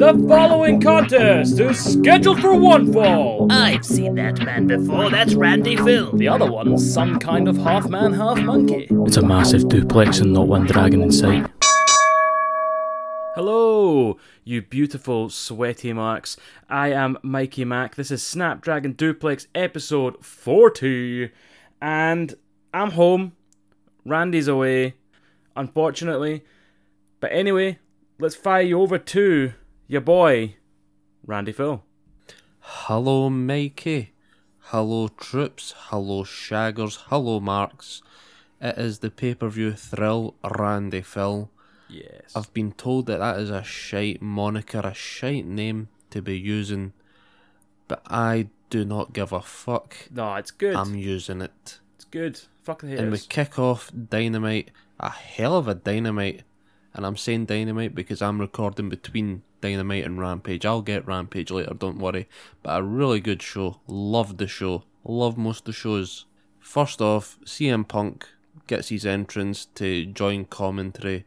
The 0.00 0.24
following 0.26 0.80
contest 0.80 1.60
is 1.60 1.78
scheduled 1.78 2.40
for 2.40 2.56
one 2.56 2.92
fall. 2.92 3.46
I've 3.52 3.84
seen 3.84 4.16
that 4.16 4.40
man 4.40 4.66
before. 4.66 5.10
That's 5.10 5.34
Randy 5.34 5.76
Phil. 5.76 6.10
The 6.16 6.26
other 6.26 6.50
one's 6.50 6.92
some 6.92 7.20
kind 7.20 7.46
of 7.46 7.56
half 7.58 7.88
man, 7.88 8.12
half 8.14 8.40
monkey. 8.40 8.88
It's 9.06 9.16
a 9.16 9.22
massive 9.22 9.68
duplex 9.68 10.18
and 10.18 10.32
not 10.32 10.48
one 10.48 10.66
dragon 10.66 11.02
in 11.02 11.12
sight. 11.12 11.48
Hello, 13.36 14.18
you 14.42 14.60
beautiful 14.60 15.28
sweaty 15.28 15.92
marks. 15.92 16.36
I 16.68 16.90
am 16.90 17.16
Mikey 17.22 17.64
Mac. 17.64 17.94
This 17.94 18.10
is 18.10 18.24
Snapdragon 18.24 18.94
Duplex 18.94 19.46
episode 19.54 20.24
40. 20.24 21.30
And 21.80 22.34
I'm 22.74 22.90
home. 22.90 23.36
Randy's 24.04 24.48
away, 24.48 24.94
unfortunately. 25.54 26.42
But 27.20 27.32
anyway, 27.32 27.78
let's 28.20 28.36
fire 28.36 28.62
you 28.62 28.80
over 28.80 28.98
to 28.98 29.52
your 29.88 30.00
boy, 30.00 30.56
Randy 31.26 31.52
Phil. 31.52 31.82
Hello, 32.60 33.30
Mikey. 33.30 34.12
Hello, 34.58 35.08
troops. 35.08 35.74
Hello, 35.76 36.22
shaggers. 36.22 36.98
Hello, 37.08 37.40
marks. 37.40 38.02
It 38.60 38.78
is 38.78 38.98
the 38.98 39.10
pay 39.10 39.34
per 39.34 39.48
view 39.48 39.72
thrill, 39.72 40.34
Randy 40.44 41.00
Phil. 41.00 41.50
Yes. 41.88 42.32
I've 42.36 42.52
been 42.52 42.72
told 42.72 43.06
that 43.06 43.18
that 43.18 43.38
is 43.38 43.50
a 43.50 43.64
shite 43.64 44.22
moniker, 44.22 44.80
a 44.84 44.94
shite 44.94 45.46
name 45.46 45.88
to 46.10 46.22
be 46.22 46.38
using, 46.38 46.92
but 47.88 48.02
I 48.06 48.48
do 48.68 48.84
not 48.84 49.12
give 49.12 49.32
a 49.32 49.40
fuck. 49.40 49.96
no, 50.12 50.36
it's 50.36 50.52
good. 50.52 50.76
I'm 50.76 50.94
using 50.94 51.40
it. 51.40 51.80
it's 51.96 52.04
good. 52.04 52.40
Fuck 52.62 52.82
the 52.82 52.88
haters. 52.88 53.02
And 53.02 53.12
we 53.12 53.18
kick 53.18 53.58
off 53.58 53.90
Dynamite, 53.90 54.70
a 55.00 55.10
hell 55.10 55.56
of 55.56 55.66
a 55.66 55.74
Dynamite. 55.74 56.42
And 56.94 57.06
I'm 57.06 57.16
saying 57.16 57.46
Dynamite 57.46 57.94
because 57.94 58.20
I'm 58.20 58.40
recording 58.40 58.88
between 58.88 59.42
Dynamite 59.60 60.04
and 60.04 60.18
Rampage. 60.18 60.66
I'll 60.66 60.82
get 60.82 61.06
Rampage 61.06 61.50
later, 61.50 61.74
don't 61.74 61.98
worry. 61.98 62.28
But 62.62 62.80
a 62.80 62.82
really 62.82 63.20
good 63.20 63.42
show. 63.42 63.80
Loved 63.86 64.38
the 64.38 64.48
show. 64.48 64.84
Love 65.04 65.38
most 65.38 65.60
of 65.60 65.64
the 65.66 65.72
shows. 65.72 66.26
First 66.58 67.00
off, 67.00 67.38
CM 67.44 67.86
Punk 67.86 68.26
gets 68.66 68.88
his 68.88 69.06
entrance 69.06 69.66
to 69.76 70.06
join 70.06 70.44
commentary. 70.46 71.24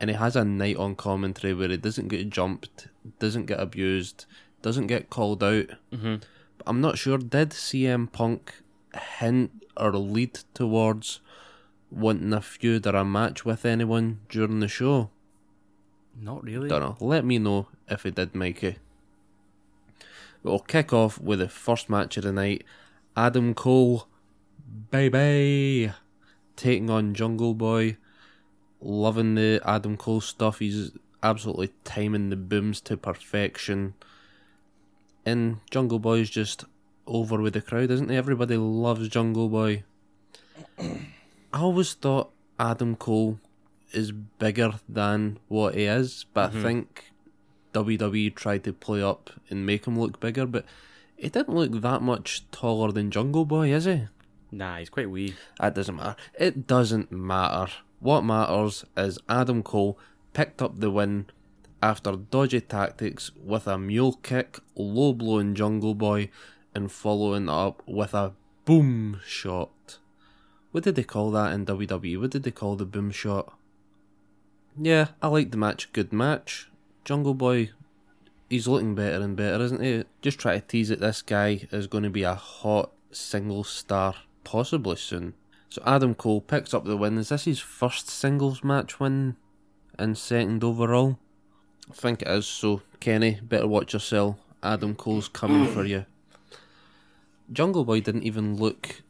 And 0.00 0.10
he 0.10 0.16
has 0.16 0.36
a 0.36 0.44
night 0.44 0.76
on 0.76 0.96
commentary 0.96 1.54
where 1.54 1.68
he 1.68 1.76
doesn't 1.76 2.08
get 2.08 2.30
jumped, 2.30 2.88
doesn't 3.18 3.46
get 3.46 3.60
abused, 3.60 4.26
doesn't 4.62 4.86
get 4.86 5.10
called 5.10 5.42
out. 5.42 5.66
Mhm. 5.92 6.22
But 6.58 6.68
I'm 6.68 6.80
not 6.80 6.98
sure, 6.98 7.18
did 7.18 7.52
CM 7.52 8.06
Punk 8.06 8.54
hint 9.18 9.50
or 9.76 9.92
lead 9.92 10.40
towards 10.54 11.20
wanting 11.94 12.32
a 12.32 12.40
feud 12.40 12.86
or 12.86 12.96
a 12.96 13.04
match 13.04 13.44
with 13.44 13.64
anyone 13.64 14.20
during 14.28 14.60
the 14.60 14.68
show? 14.68 15.10
Not 16.20 16.44
really. 16.44 16.68
Don't 16.68 16.80
know. 16.80 16.96
Let 17.00 17.24
me 17.24 17.38
know 17.38 17.68
if 17.88 18.02
he 18.02 18.10
did, 18.10 18.34
Mikey. 18.34 18.76
We'll 20.42 20.58
kick 20.58 20.92
off 20.92 21.20
with 21.20 21.38
the 21.38 21.48
first 21.48 21.88
match 21.88 22.16
of 22.16 22.24
the 22.24 22.32
night. 22.32 22.64
Adam 23.16 23.54
Cole, 23.54 24.06
baby, 24.90 25.90
taking 26.56 26.90
on 26.90 27.14
Jungle 27.14 27.54
Boy. 27.54 27.96
Loving 28.80 29.34
the 29.34 29.60
Adam 29.64 29.96
Cole 29.96 30.20
stuff. 30.20 30.58
He's 30.58 30.90
absolutely 31.22 31.72
timing 31.84 32.28
the 32.28 32.36
booms 32.36 32.82
to 32.82 32.96
perfection. 32.96 33.94
And 35.24 35.60
Jungle 35.70 35.98
Boy's 35.98 36.28
just 36.28 36.64
over 37.06 37.40
with 37.40 37.54
the 37.54 37.62
crowd, 37.62 37.90
isn't 37.90 38.10
he? 38.10 38.16
Everybody 38.16 38.58
loves 38.58 39.08
Jungle 39.08 39.48
Boy. 39.48 39.84
I 41.54 41.60
always 41.60 41.94
thought 41.94 42.32
Adam 42.58 42.96
Cole 42.96 43.38
is 43.92 44.10
bigger 44.10 44.80
than 44.88 45.38
what 45.46 45.76
he 45.76 45.84
is, 45.84 46.26
but 46.34 46.50
I 46.50 46.52
mm-hmm. 46.52 46.62
think 46.64 47.12
WWE 47.72 48.34
tried 48.34 48.64
to 48.64 48.72
play 48.72 49.00
up 49.00 49.30
and 49.48 49.64
make 49.64 49.86
him 49.86 49.96
look 49.96 50.18
bigger, 50.18 50.46
but 50.46 50.64
he 51.14 51.28
didn't 51.28 51.54
look 51.54 51.80
that 51.80 52.02
much 52.02 52.50
taller 52.50 52.90
than 52.90 53.12
Jungle 53.12 53.44
Boy, 53.44 53.72
is 53.72 53.84
he? 53.84 54.08
Nah, 54.50 54.78
he's 54.78 54.90
quite 54.90 55.08
wee. 55.08 55.36
That 55.60 55.76
doesn't 55.76 55.94
matter. 55.94 56.16
It 56.36 56.66
doesn't 56.66 57.12
matter. 57.12 57.72
What 58.00 58.22
matters 58.22 58.84
is 58.96 59.20
Adam 59.28 59.62
Cole 59.62 59.96
picked 60.32 60.60
up 60.60 60.80
the 60.80 60.90
win 60.90 61.26
after 61.80 62.16
dodgy 62.16 62.62
tactics 62.62 63.30
with 63.40 63.68
a 63.68 63.78
mule 63.78 64.14
kick, 64.24 64.58
low 64.74 65.12
blowing 65.12 65.54
Jungle 65.54 65.94
Boy, 65.94 66.30
and 66.74 66.90
following 66.90 67.48
up 67.48 67.80
with 67.86 68.12
a 68.12 68.32
boom 68.64 69.20
shot. 69.24 69.70
What 70.74 70.82
did 70.82 70.96
they 70.96 71.04
call 71.04 71.30
that 71.30 71.52
in 71.52 71.66
WWE? 71.66 72.20
What 72.20 72.32
did 72.32 72.42
they 72.42 72.50
call 72.50 72.74
the 72.74 72.84
boom 72.84 73.12
shot? 73.12 73.56
Yeah, 74.76 75.10
I 75.22 75.28
like 75.28 75.52
the 75.52 75.56
match. 75.56 75.92
Good 75.92 76.12
match. 76.12 76.68
Jungle 77.04 77.34
Boy, 77.34 77.70
he's 78.50 78.66
looking 78.66 78.96
better 78.96 79.22
and 79.22 79.36
better, 79.36 79.62
isn't 79.62 79.80
he? 79.80 80.02
Just 80.20 80.40
try 80.40 80.58
to 80.58 80.66
tease 80.66 80.88
that 80.88 80.98
this 80.98 81.22
guy 81.22 81.68
is 81.70 81.86
going 81.86 82.02
to 82.02 82.10
be 82.10 82.24
a 82.24 82.34
hot 82.34 82.90
single 83.12 83.62
star, 83.62 84.16
possibly 84.42 84.96
soon. 84.96 85.34
So 85.68 85.80
Adam 85.86 86.12
Cole 86.16 86.40
picks 86.40 86.74
up 86.74 86.84
the 86.84 86.96
win. 86.96 87.18
Is 87.18 87.28
this 87.28 87.44
his 87.44 87.60
first 87.60 88.10
singles 88.10 88.64
match 88.64 88.98
win 88.98 89.36
and 89.96 90.18
second 90.18 90.64
overall? 90.64 91.20
I 91.88 91.94
think 91.94 92.22
it 92.22 92.26
is. 92.28 92.48
So 92.48 92.82
Kenny, 92.98 93.38
better 93.40 93.68
watch 93.68 93.92
yourself. 93.92 94.38
Adam 94.60 94.96
Cole's 94.96 95.28
coming 95.28 95.72
for 95.72 95.84
you. 95.84 96.04
Jungle 97.52 97.84
Boy 97.84 98.00
didn't 98.00 98.24
even 98.24 98.56
look 98.56 99.02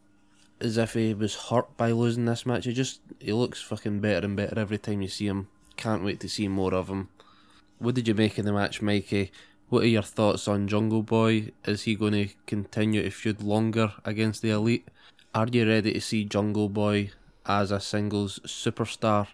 as 0.64 0.76
if 0.78 0.94
he 0.94 1.14
was 1.14 1.34
hurt 1.34 1.76
by 1.76 1.92
losing 1.92 2.24
this 2.24 2.46
match. 2.46 2.64
He 2.64 2.72
just 2.72 3.00
he 3.18 3.32
looks 3.32 3.60
fucking 3.60 4.00
better 4.00 4.26
and 4.26 4.36
better 4.36 4.58
every 4.58 4.78
time 4.78 5.02
you 5.02 5.08
see 5.08 5.26
him. 5.26 5.48
Can't 5.76 6.04
wait 6.04 6.20
to 6.20 6.28
see 6.28 6.48
more 6.48 6.74
of 6.74 6.88
him. 6.88 7.08
What 7.78 7.94
did 7.94 8.08
you 8.08 8.14
make 8.14 8.38
of 8.38 8.44
the 8.44 8.52
match, 8.52 8.80
Mikey? 8.80 9.30
What 9.68 9.84
are 9.84 9.88
your 9.88 10.02
thoughts 10.02 10.46
on 10.46 10.68
Jungle 10.68 11.02
Boy? 11.02 11.50
Is 11.64 11.82
he 11.82 11.94
going 11.94 12.12
to 12.12 12.28
continue 12.46 13.02
to 13.02 13.10
feud 13.10 13.42
longer 13.42 13.92
against 14.04 14.42
the 14.42 14.50
Elite? 14.50 14.86
Are 15.34 15.48
you 15.50 15.66
ready 15.66 15.92
to 15.92 16.00
see 16.00 16.24
Jungle 16.24 16.68
Boy 16.68 17.10
as 17.44 17.70
a 17.70 17.80
singles 17.80 18.38
superstar? 18.46 19.28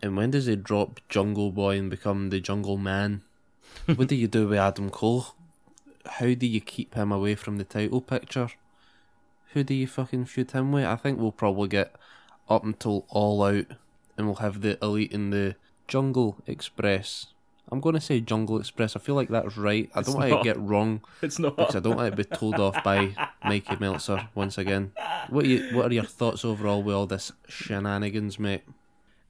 And 0.00 0.16
when 0.16 0.32
does 0.32 0.46
he 0.46 0.56
drop 0.56 1.00
Jungle 1.08 1.50
Boy 1.50 1.78
and 1.78 1.88
become 1.88 2.28
the 2.28 2.40
Jungle 2.40 2.76
Man? 2.76 3.22
what 3.96 4.08
do 4.08 4.16
you 4.16 4.28
do 4.28 4.48
with 4.48 4.58
Adam 4.58 4.90
Cole? 4.90 5.28
How 6.04 6.34
do 6.34 6.46
you 6.46 6.60
keep 6.60 6.94
him 6.94 7.10
away 7.10 7.34
from 7.34 7.56
the 7.56 7.64
title 7.64 8.00
picture? 8.00 8.48
Who 9.54 9.64
do 9.64 9.74
you 9.74 9.86
fucking 9.86 10.26
feud 10.26 10.50
him 10.50 10.72
with? 10.72 10.84
I 10.84 10.96
think 10.96 11.18
we'll 11.18 11.32
probably 11.32 11.68
get 11.68 11.94
up 12.48 12.64
until 12.64 13.06
All 13.08 13.42
Out 13.44 13.66
and 14.16 14.26
we'll 14.26 14.36
have 14.36 14.60
the 14.60 14.78
Elite 14.82 15.12
in 15.12 15.30
the 15.30 15.56
Jungle 15.88 16.36
Express. 16.46 17.28
I'm 17.72 17.80
going 17.80 17.94
to 17.94 18.00
say 18.00 18.20
Jungle 18.20 18.58
Express. 18.58 18.94
I 18.94 18.98
feel 18.98 19.14
like 19.14 19.28
that's 19.28 19.56
right. 19.56 19.88
I 19.94 20.00
It's 20.00 20.08
don't 20.12 20.18
want 20.20 20.32
to 20.32 20.42
get 20.42 20.60
wrong 20.60 21.00
It's 21.22 21.38
not. 21.38 21.56
because 21.56 21.76
I 21.76 21.80
don't 21.80 21.96
want 21.96 22.10
to 22.10 22.16
be 22.16 22.24
told 22.24 22.56
off 22.60 22.82
by 22.84 23.14
Mikey 23.44 23.76
Meltzer 23.80 24.28
once 24.34 24.58
again. 24.58 24.92
What 25.30 25.44
are, 25.46 25.48
you, 25.48 25.74
what 25.76 25.90
are 25.90 25.94
your 25.94 26.04
thoughts 26.04 26.44
overall 26.44 26.82
with 26.82 26.94
all 26.94 27.06
this 27.06 27.32
shenanigans, 27.48 28.38
mate? 28.38 28.62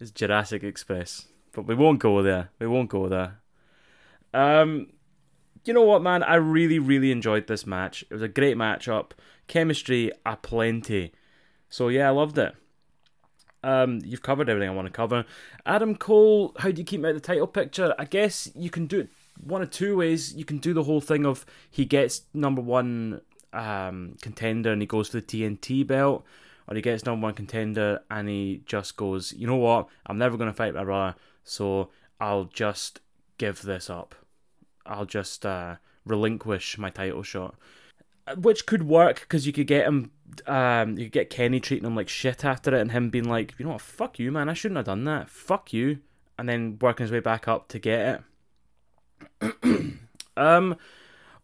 It's 0.01 0.11
Jurassic 0.11 0.65
Express. 0.65 1.27
But 1.53 1.67
we 1.67 1.75
won't 1.75 2.01
go 2.01 2.23
there. 2.23 2.51
We 2.59 2.67
won't 2.67 2.91
go 2.91 3.09
there. 3.09 3.39
Um 4.33 4.89
you 5.65 5.73
know 5.73 5.83
what 5.83 6.03
man, 6.03 6.23
I 6.23 6.35
really, 6.35 6.79
really 6.79 7.11
enjoyed 7.11 7.47
this 7.47 7.67
match. 7.67 8.03
It 8.11 8.13
was 8.13 8.23
a 8.23 8.29
great 8.29 8.57
matchup. 8.57 9.13
Chemistry 9.47 10.11
aplenty. 10.25 11.13
So 11.69 11.89
yeah, 11.89 12.09
I 12.09 12.11
loved 12.11 12.39
it. 12.39 12.55
Um, 13.63 14.01
you've 14.05 14.23
covered 14.23 14.51
everything 14.51 14.69
I 14.69 14.75
want 14.75 14.87
to 14.87 14.93
cover. 14.93 15.25
Adam 15.65 15.97
Cole, 15.97 16.55
how 16.59 16.71
do 16.71 16.79
you 16.79 16.85
keep 16.85 17.01
him 17.01 17.07
out 17.07 17.15
of 17.15 17.23
the 17.23 17.27
title 17.27 17.47
picture? 17.47 17.95
I 17.99 18.05
guess 18.05 18.51
you 18.55 18.69
can 18.69 18.87
do 18.87 19.01
it 19.01 19.09
one 19.43 19.63
of 19.63 19.71
two 19.71 19.97
ways. 19.97 20.35
You 20.35 20.45
can 20.45 20.59
do 20.59 20.75
the 20.75 20.85
whole 20.85 21.01
thing 21.01 21.25
of 21.25 21.47
he 21.71 21.85
gets 21.85 22.23
number 22.35 22.61
one 22.61 23.23
um, 23.55 24.17
contender 24.21 24.73
and 24.73 24.83
he 24.83 24.87
goes 24.87 25.09
for 25.09 25.21
the 25.21 25.23
TNT 25.23 25.87
belt, 25.87 26.25
or 26.69 26.77
he 26.77 26.83
gets 26.83 27.05
number 27.05 27.25
one 27.25 27.35
contender 27.35 28.01
and 28.11 28.29
he 28.29 28.63
just 28.67 28.97
goes, 28.97 29.33
you 29.33 29.47
know 29.47 29.57
what, 29.57 29.89
I'm 30.07 30.19
never 30.19 30.37
going 30.37 30.51
to 30.51 30.57
fight 30.57 30.75
my 30.75 30.85
brother, 30.85 31.17
so 31.43 31.91
I'll 32.21 32.45
just 32.45 33.01
give 33.39 33.63
this 33.63 33.89
up. 33.89 34.15
I'll 34.87 35.07
just 35.07 35.47
uh, 35.47 35.77
relinquish 36.05 36.77
my 36.79 36.91
title 36.91 37.23
shot. 37.23 37.55
Which 38.37 38.67
could 38.67 38.85
work 38.85 39.21
because 39.21 39.47
you 39.47 39.53
could 39.53 39.67
get 39.67 39.87
him, 39.87 40.11
um, 40.47 40.99
you 40.99 41.07
could 41.07 41.13
get 41.13 41.31
Kenny 41.31 41.61
treating 41.61 41.87
him 41.87 41.97
like 41.97 42.09
shit 42.09 42.45
after 42.45 42.75
it, 42.75 42.81
and 42.81 42.93
him 42.93 43.11
being 43.11 43.29
like, 43.29 43.55
you 43.59 43.67
know 43.67 43.73
what, 43.73 43.81
fuck 43.81 44.19
you, 44.19 44.33
man, 44.33 44.49
I 44.49 44.55
shouldn't 44.55 44.77
have 44.77 44.87
done 44.87 45.05
that. 45.05 45.29
Fuck 45.29 45.73
you, 45.73 45.99
and 46.39 46.49
then 46.49 46.79
working 46.81 47.05
his 47.05 47.13
way 47.13 47.21
back 47.21 47.47
up 47.49 47.69
to 47.69 47.79
get 47.79 48.25
it. 49.43 49.95
um, 50.37 50.77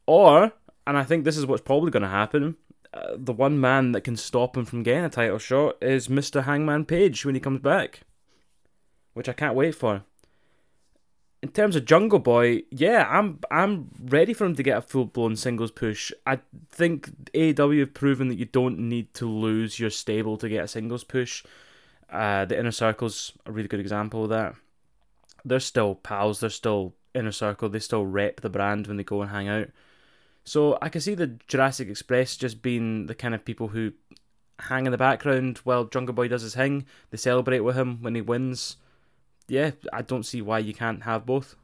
or, 0.06 0.52
and 0.86 0.96
I 0.96 1.04
think 1.04 1.24
this 1.24 1.36
is 1.36 1.46
what's 1.46 1.62
probably 1.62 1.90
going 1.90 2.02
to 2.02 2.08
happen. 2.08 2.56
Uh, 2.92 3.12
the 3.16 3.32
one 3.32 3.60
man 3.60 3.92
that 3.92 4.00
can 4.00 4.16
stop 4.16 4.56
him 4.56 4.64
from 4.64 4.82
getting 4.82 5.04
a 5.04 5.10
title 5.10 5.38
shot 5.38 5.76
is 5.80 6.08
Mr. 6.08 6.44
Hangman 6.44 6.86
Page 6.86 7.24
when 7.24 7.34
he 7.34 7.40
comes 7.40 7.60
back, 7.60 8.00
which 9.12 9.28
I 9.28 9.32
can't 9.32 9.54
wait 9.54 9.74
for 9.74 10.02
in 11.42 11.48
terms 11.50 11.74
of 11.74 11.86
Jungle 11.86 12.18
Boy, 12.18 12.62
yeah, 12.70 13.06
I'm 13.10 13.40
I'm 13.50 13.90
ready 14.02 14.34
for 14.34 14.44
him 14.44 14.54
to 14.56 14.62
get 14.62 14.76
a 14.76 14.82
full 14.82 15.06
blown 15.06 15.36
singles 15.36 15.70
push. 15.70 16.12
I 16.26 16.40
think 16.70 17.32
AEW 17.32 17.80
have 17.80 17.94
proven 17.94 18.28
that 18.28 18.38
you 18.38 18.44
don't 18.44 18.78
need 18.78 19.14
to 19.14 19.26
lose 19.26 19.80
your 19.80 19.90
stable 19.90 20.36
to 20.36 20.48
get 20.48 20.64
a 20.64 20.68
singles 20.68 21.04
push. 21.04 21.44
Uh, 22.10 22.44
the 22.44 22.58
inner 22.58 22.72
circle's 22.72 23.32
a 23.46 23.52
really 23.52 23.68
good 23.68 23.80
example 23.80 24.24
of 24.24 24.30
that. 24.30 24.54
they're 25.44 25.60
still 25.60 25.94
pals. 25.94 26.40
They're 26.40 26.50
still 26.50 26.94
inner 27.14 27.32
circle. 27.32 27.68
They 27.68 27.78
still 27.78 28.04
rep 28.04 28.40
the 28.40 28.50
brand 28.50 28.86
when 28.86 28.96
they 28.96 29.04
go 29.04 29.22
and 29.22 29.30
hang 29.30 29.48
out. 29.48 29.68
So 30.44 30.78
I 30.82 30.88
can 30.88 31.00
see 31.00 31.14
the 31.14 31.38
Jurassic 31.48 31.88
Express 31.88 32.36
just 32.36 32.62
being 32.62 33.06
the 33.06 33.14
kind 33.14 33.34
of 33.34 33.44
people 33.44 33.68
who 33.68 33.92
hang 34.58 34.86
in 34.86 34.92
the 34.92 34.98
background 34.98 35.58
while 35.58 35.84
Jungle 35.84 36.14
Boy 36.14 36.28
does 36.28 36.42
his 36.42 36.54
thing. 36.54 36.86
They 37.10 37.16
celebrate 37.16 37.60
with 37.60 37.76
him 37.76 38.02
when 38.02 38.14
he 38.14 38.20
wins. 38.20 38.76
Yeah, 39.50 39.72
I 39.92 40.02
don't 40.02 40.22
see 40.24 40.40
why 40.40 40.60
you 40.60 40.72
can't 40.72 41.02
have 41.02 41.26
both. 41.26 41.56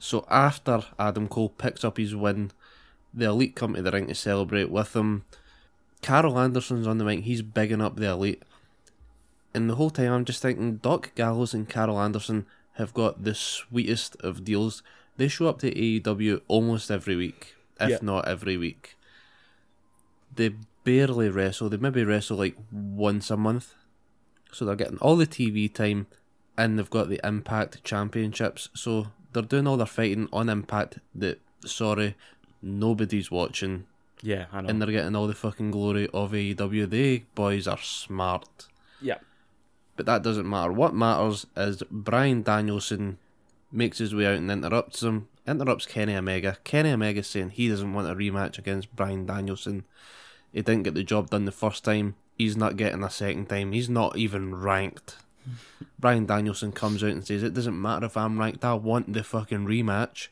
So 0.00 0.26
after 0.28 0.82
Adam 0.98 1.28
Cole 1.28 1.48
picks 1.48 1.84
up 1.84 1.96
his 1.96 2.14
win, 2.14 2.50
the 3.14 3.26
Elite 3.26 3.54
come 3.54 3.74
to 3.74 3.82
the 3.82 3.92
ring 3.92 4.08
to 4.08 4.14
celebrate 4.16 4.68
with 4.68 4.96
him. 4.96 5.24
Karl 6.02 6.36
Anderson's 6.38 6.88
on 6.88 6.98
the 6.98 7.04
mic, 7.04 7.20
he's 7.22 7.40
bigging 7.40 7.80
up 7.80 7.94
the 7.96 8.10
Elite. 8.10 8.42
And 9.54 9.70
the 9.70 9.76
whole 9.76 9.90
time 9.90 10.12
I'm 10.12 10.24
just 10.24 10.42
thinking 10.42 10.78
Doc 10.78 11.12
Gallows 11.14 11.54
and 11.54 11.68
Karl 11.68 12.00
Anderson 12.00 12.46
have 12.74 12.92
got 12.92 13.22
the 13.22 13.34
sweetest 13.36 14.16
of 14.16 14.44
deals. 14.44 14.82
They 15.16 15.28
show 15.28 15.46
up 15.46 15.60
to 15.60 15.70
AEW 15.72 16.40
almost 16.48 16.90
every 16.90 17.14
week, 17.14 17.54
if 17.80 17.90
Yeah. 17.90 17.98
not 18.02 18.26
every 18.26 18.56
week. 18.56 18.96
They 20.34 20.56
barely 20.82 21.28
wrestle, 21.28 21.68
they 21.70 21.76
maybe 21.76 22.02
wrestle 22.02 22.38
like 22.38 22.56
once 22.72 23.30
a 23.30 23.36
month. 23.36 23.74
So 24.50 24.64
they're 24.64 24.74
getting 24.74 24.98
all 24.98 25.14
the 25.16 25.26
TV 25.28 25.72
time 25.72 26.08
and 26.56 26.78
they've 26.78 26.90
got 26.90 27.08
the 27.08 27.20
Impact 27.24 27.82
Championships. 27.84 28.68
So 28.74 29.08
they're 29.32 29.42
doing 29.42 29.66
all 29.66 29.76
their 29.76 29.86
fighting 29.86 30.28
on 30.32 30.48
Impact 30.48 30.98
that, 31.14 31.40
sorry, 31.64 32.14
nobody's 32.62 33.30
watching. 33.30 33.86
Yeah, 34.22 34.46
I 34.52 34.62
know. 34.62 34.68
And 34.68 34.80
they're 34.80 34.90
getting 34.90 35.14
all 35.16 35.26
the 35.26 35.34
fucking 35.34 35.70
glory 35.70 36.08
of 36.14 36.32
AEW. 36.32 36.88
They 36.88 37.24
boys 37.34 37.66
are 37.68 37.78
smart. 37.78 38.66
yeah, 39.00 39.18
But 39.96 40.06
that 40.06 40.22
doesn't 40.22 40.48
matter. 40.48 40.72
What 40.72 40.94
matters 40.94 41.46
is 41.56 41.82
Bryan 41.90 42.42
Danielson 42.42 43.18
makes 43.70 43.98
his 43.98 44.14
way 44.14 44.26
out 44.26 44.36
and 44.36 44.50
interrupts 44.50 45.02
him. 45.02 45.28
Interrupts 45.46 45.84
Kenny 45.84 46.14
Omega. 46.14 46.56
Kenny 46.64 46.90
Omega's 46.90 47.26
saying 47.26 47.50
he 47.50 47.68
doesn't 47.68 47.92
want 47.92 48.08
a 48.08 48.14
rematch 48.14 48.56
against 48.56 48.94
Bryan 48.96 49.26
Danielson. 49.26 49.84
He 50.52 50.62
didn't 50.62 50.84
get 50.84 50.94
the 50.94 51.02
job 51.02 51.28
done 51.28 51.44
the 51.44 51.52
first 51.52 51.84
time. 51.84 52.14
He's 52.38 52.56
not 52.56 52.76
getting 52.76 53.02
a 53.02 53.10
second 53.10 53.50
time. 53.50 53.72
He's 53.72 53.90
not 53.90 54.16
even 54.16 54.54
ranked. 54.54 55.16
Bryan 55.98 56.26
Danielson 56.26 56.72
comes 56.72 57.02
out 57.02 57.10
and 57.10 57.26
says, 57.26 57.42
It 57.42 57.54
doesn't 57.54 57.80
matter 57.80 58.06
if 58.06 58.16
I'm 58.16 58.38
ranked, 58.38 58.64
I 58.64 58.74
want 58.74 59.12
the 59.12 59.24
fucking 59.24 59.66
rematch. 59.66 60.28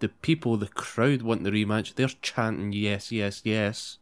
The 0.00 0.08
people, 0.08 0.56
the 0.56 0.68
crowd 0.68 1.22
want 1.22 1.44
the 1.44 1.50
rematch. 1.50 1.94
They're 1.94 2.08
chanting 2.08 2.72
yes, 2.72 3.12
yes, 3.12 3.42
yes. 3.44 3.98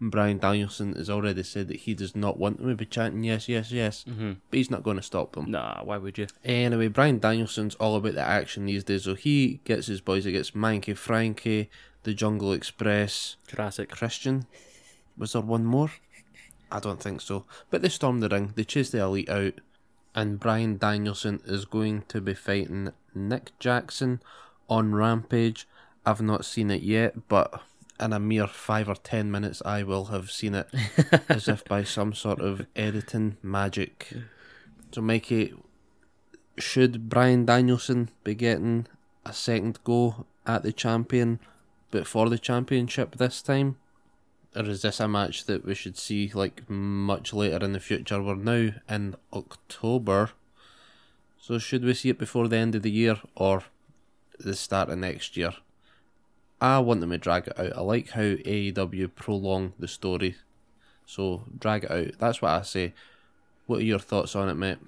And 0.00 0.10
Bryan 0.10 0.38
Danielson 0.38 0.94
has 0.94 1.10
already 1.10 1.42
said 1.42 1.68
that 1.68 1.80
he 1.80 1.94
does 1.94 2.16
not 2.16 2.38
want 2.38 2.58
them 2.58 2.68
to 2.68 2.74
be 2.74 2.86
chanting 2.86 3.22
yes, 3.24 3.48
yes, 3.48 3.70
yes. 3.70 4.04
mm-hmm. 4.08 4.32
But 4.50 4.56
he's 4.56 4.70
not 4.70 4.82
going 4.82 4.96
to 4.96 5.02
stop 5.02 5.32
them. 5.32 5.50
nah, 5.50 5.82
why 5.84 5.96
would 5.98 6.18
you? 6.18 6.26
Anyway, 6.44 6.88
Bryan 6.88 7.18
Danielson's 7.18 7.74
all 7.76 7.96
about 7.96 8.14
the 8.14 8.22
action 8.22 8.66
these 8.66 8.84
days. 8.84 9.04
So 9.04 9.14
he 9.14 9.60
gets 9.64 9.86
his 9.86 10.00
boys. 10.00 10.24
He 10.24 10.32
gets 10.32 10.52
Manky 10.52 10.96
Frankie, 10.96 11.70
the 12.02 12.14
Jungle 12.14 12.52
Express, 12.52 13.36
Jurassic. 13.46 13.90
Christian. 13.90 14.46
Was 15.16 15.34
there 15.34 15.42
one 15.42 15.64
more? 15.64 15.90
I 16.70 16.80
don't 16.80 17.00
think 17.02 17.20
so. 17.20 17.44
But 17.70 17.82
they 17.82 17.88
storm 17.88 18.20
the 18.20 18.28
ring. 18.28 18.52
They 18.56 18.64
chase 18.64 18.90
the 18.90 19.00
elite 19.02 19.28
out. 19.28 19.54
And 20.14 20.38
Bryan 20.38 20.76
Danielson 20.76 21.40
is 21.46 21.64
going 21.64 22.02
to 22.08 22.20
be 22.20 22.34
fighting 22.34 22.92
Nick 23.14 23.58
Jackson 23.58 24.20
on 24.68 24.94
Rampage. 24.94 25.66
I've 26.04 26.20
not 26.20 26.44
seen 26.44 26.70
it 26.70 26.82
yet, 26.82 27.28
but 27.28 27.62
in 27.98 28.12
a 28.12 28.20
mere 28.20 28.46
five 28.46 28.88
or 28.88 28.96
ten 28.96 29.30
minutes, 29.30 29.62
I 29.64 29.82
will 29.84 30.06
have 30.06 30.30
seen 30.30 30.54
it 30.54 30.68
as 31.28 31.48
if 31.48 31.64
by 31.64 31.84
some 31.84 32.12
sort 32.12 32.40
of 32.40 32.66
editing 32.74 33.36
magic. 33.42 34.12
So, 34.92 35.00
Mikey, 35.00 35.54
should 36.58 37.08
Bryan 37.08 37.46
Danielson 37.46 38.10
be 38.24 38.34
getting 38.34 38.86
a 39.24 39.32
second 39.32 39.78
go 39.84 40.26
at 40.46 40.62
the 40.62 40.72
champion, 40.72 41.38
but 41.90 42.06
for 42.06 42.28
the 42.28 42.38
championship 42.38 43.16
this 43.16 43.40
time? 43.40 43.76
Or 44.54 44.64
is 44.64 44.82
this 44.82 45.00
a 45.00 45.08
match 45.08 45.44
that 45.46 45.64
we 45.64 45.74
should 45.74 45.96
see 45.96 46.30
like 46.34 46.68
much 46.68 47.32
later 47.32 47.64
in 47.64 47.72
the 47.72 47.80
future? 47.80 48.22
We're 48.22 48.34
now 48.34 48.72
in 48.88 49.16
October, 49.32 50.30
so 51.40 51.58
should 51.58 51.84
we 51.84 51.94
see 51.94 52.10
it 52.10 52.18
before 52.18 52.48
the 52.48 52.58
end 52.58 52.74
of 52.74 52.82
the 52.82 52.90
year 52.90 53.16
or 53.34 53.64
the 54.38 54.54
start 54.54 54.90
of 54.90 54.98
next 54.98 55.36
year? 55.36 55.54
I 56.60 56.78
want 56.78 57.00
them 57.00 57.10
to 57.10 57.18
drag 57.18 57.48
it 57.48 57.58
out. 57.58 57.76
I 57.76 57.80
like 57.80 58.10
how 58.10 58.20
AEW 58.22 59.14
prolong 59.14 59.72
the 59.78 59.88
story, 59.88 60.36
so 61.06 61.44
drag 61.58 61.84
it 61.84 61.90
out. 61.90 62.18
That's 62.18 62.42
what 62.42 62.52
I 62.52 62.62
say. 62.62 62.92
What 63.66 63.80
are 63.80 63.84
your 63.84 63.98
thoughts 63.98 64.36
on 64.36 64.48
it, 64.48 64.54
mate? 64.54 64.78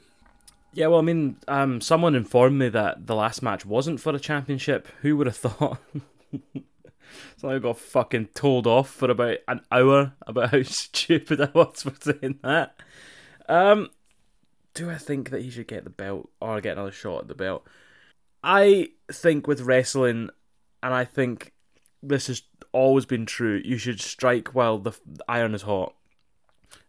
Yeah, 0.75 0.89
well, 0.89 0.99
I 0.99 1.03
mean, 1.03 1.37
um, 1.49 1.81
someone 1.81 2.15
informed 2.15 2.59
me 2.59 2.69
that 2.69 3.07
the 3.07 3.15
last 3.15 3.43
match 3.43 3.65
wasn't 3.65 4.01
for 4.01 4.15
a 4.15 4.21
championship. 4.21 4.89
Who 5.03 5.17
would 5.17 5.27
have 5.27 5.37
thought? 5.37 5.79
so 7.37 7.51
I 7.51 7.59
got 7.59 7.79
fucking 7.79 8.29
told 8.35 8.67
off 8.67 8.91
for 8.91 9.11
about 9.11 9.39
an 9.49 9.61
hour 9.71 10.15
about 10.27 10.51
how 10.51 10.63
stupid 10.65 11.41
I 11.41 11.51
was 11.55 11.83
for 11.83 11.95
saying 12.01 12.39
that. 12.43 12.77
Um, 13.49 13.91
do 14.75 14.91
I 14.91 14.97
think 14.97 15.31
that 15.31 15.43
he 15.43 15.51
should 15.51 15.69
get 15.69 15.85
the 15.85 15.91
belt 15.91 16.31
or 16.41 16.61
get 16.61 16.77
another 16.77 16.93
shot 16.93 17.23
at 17.23 17.29
the 17.29 17.35
belt? 17.35 17.67
I 18.43 18.91
think 19.11 19.47
with 19.47 19.63
wrestling, 19.63 20.31
and 20.83 20.95
I 20.95 21.05
think 21.05 21.53
this 22.03 22.27
has 22.27 22.43
always 22.73 23.07
been 23.07 23.25
true. 23.25 23.63
You 23.65 23.79
should 23.79 24.01
strike 24.01 24.55
while 24.55 24.79
the, 24.79 24.93
iron 25.29 25.55
is 25.55 25.63
hot, 25.63 25.95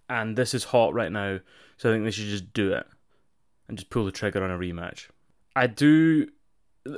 and 0.10 0.36
this 0.36 0.54
is 0.54 0.66
hot 0.66 0.94
right 0.94 1.12
now. 1.12 1.40
So 1.78 1.90
I 1.90 1.94
think 1.94 2.06
they 2.06 2.12
should 2.12 2.26
just 2.26 2.54
do 2.54 2.74
it 2.74 2.86
and 3.68 3.78
just 3.78 3.90
pull 3.90 4.06
the 4.06 4.12
trigger 4.12 4.44
on 4.44 4.52
a 4.52 4.58
rematch. 4.58 5.08
I 5.56 5.68
do. 5.68 6.28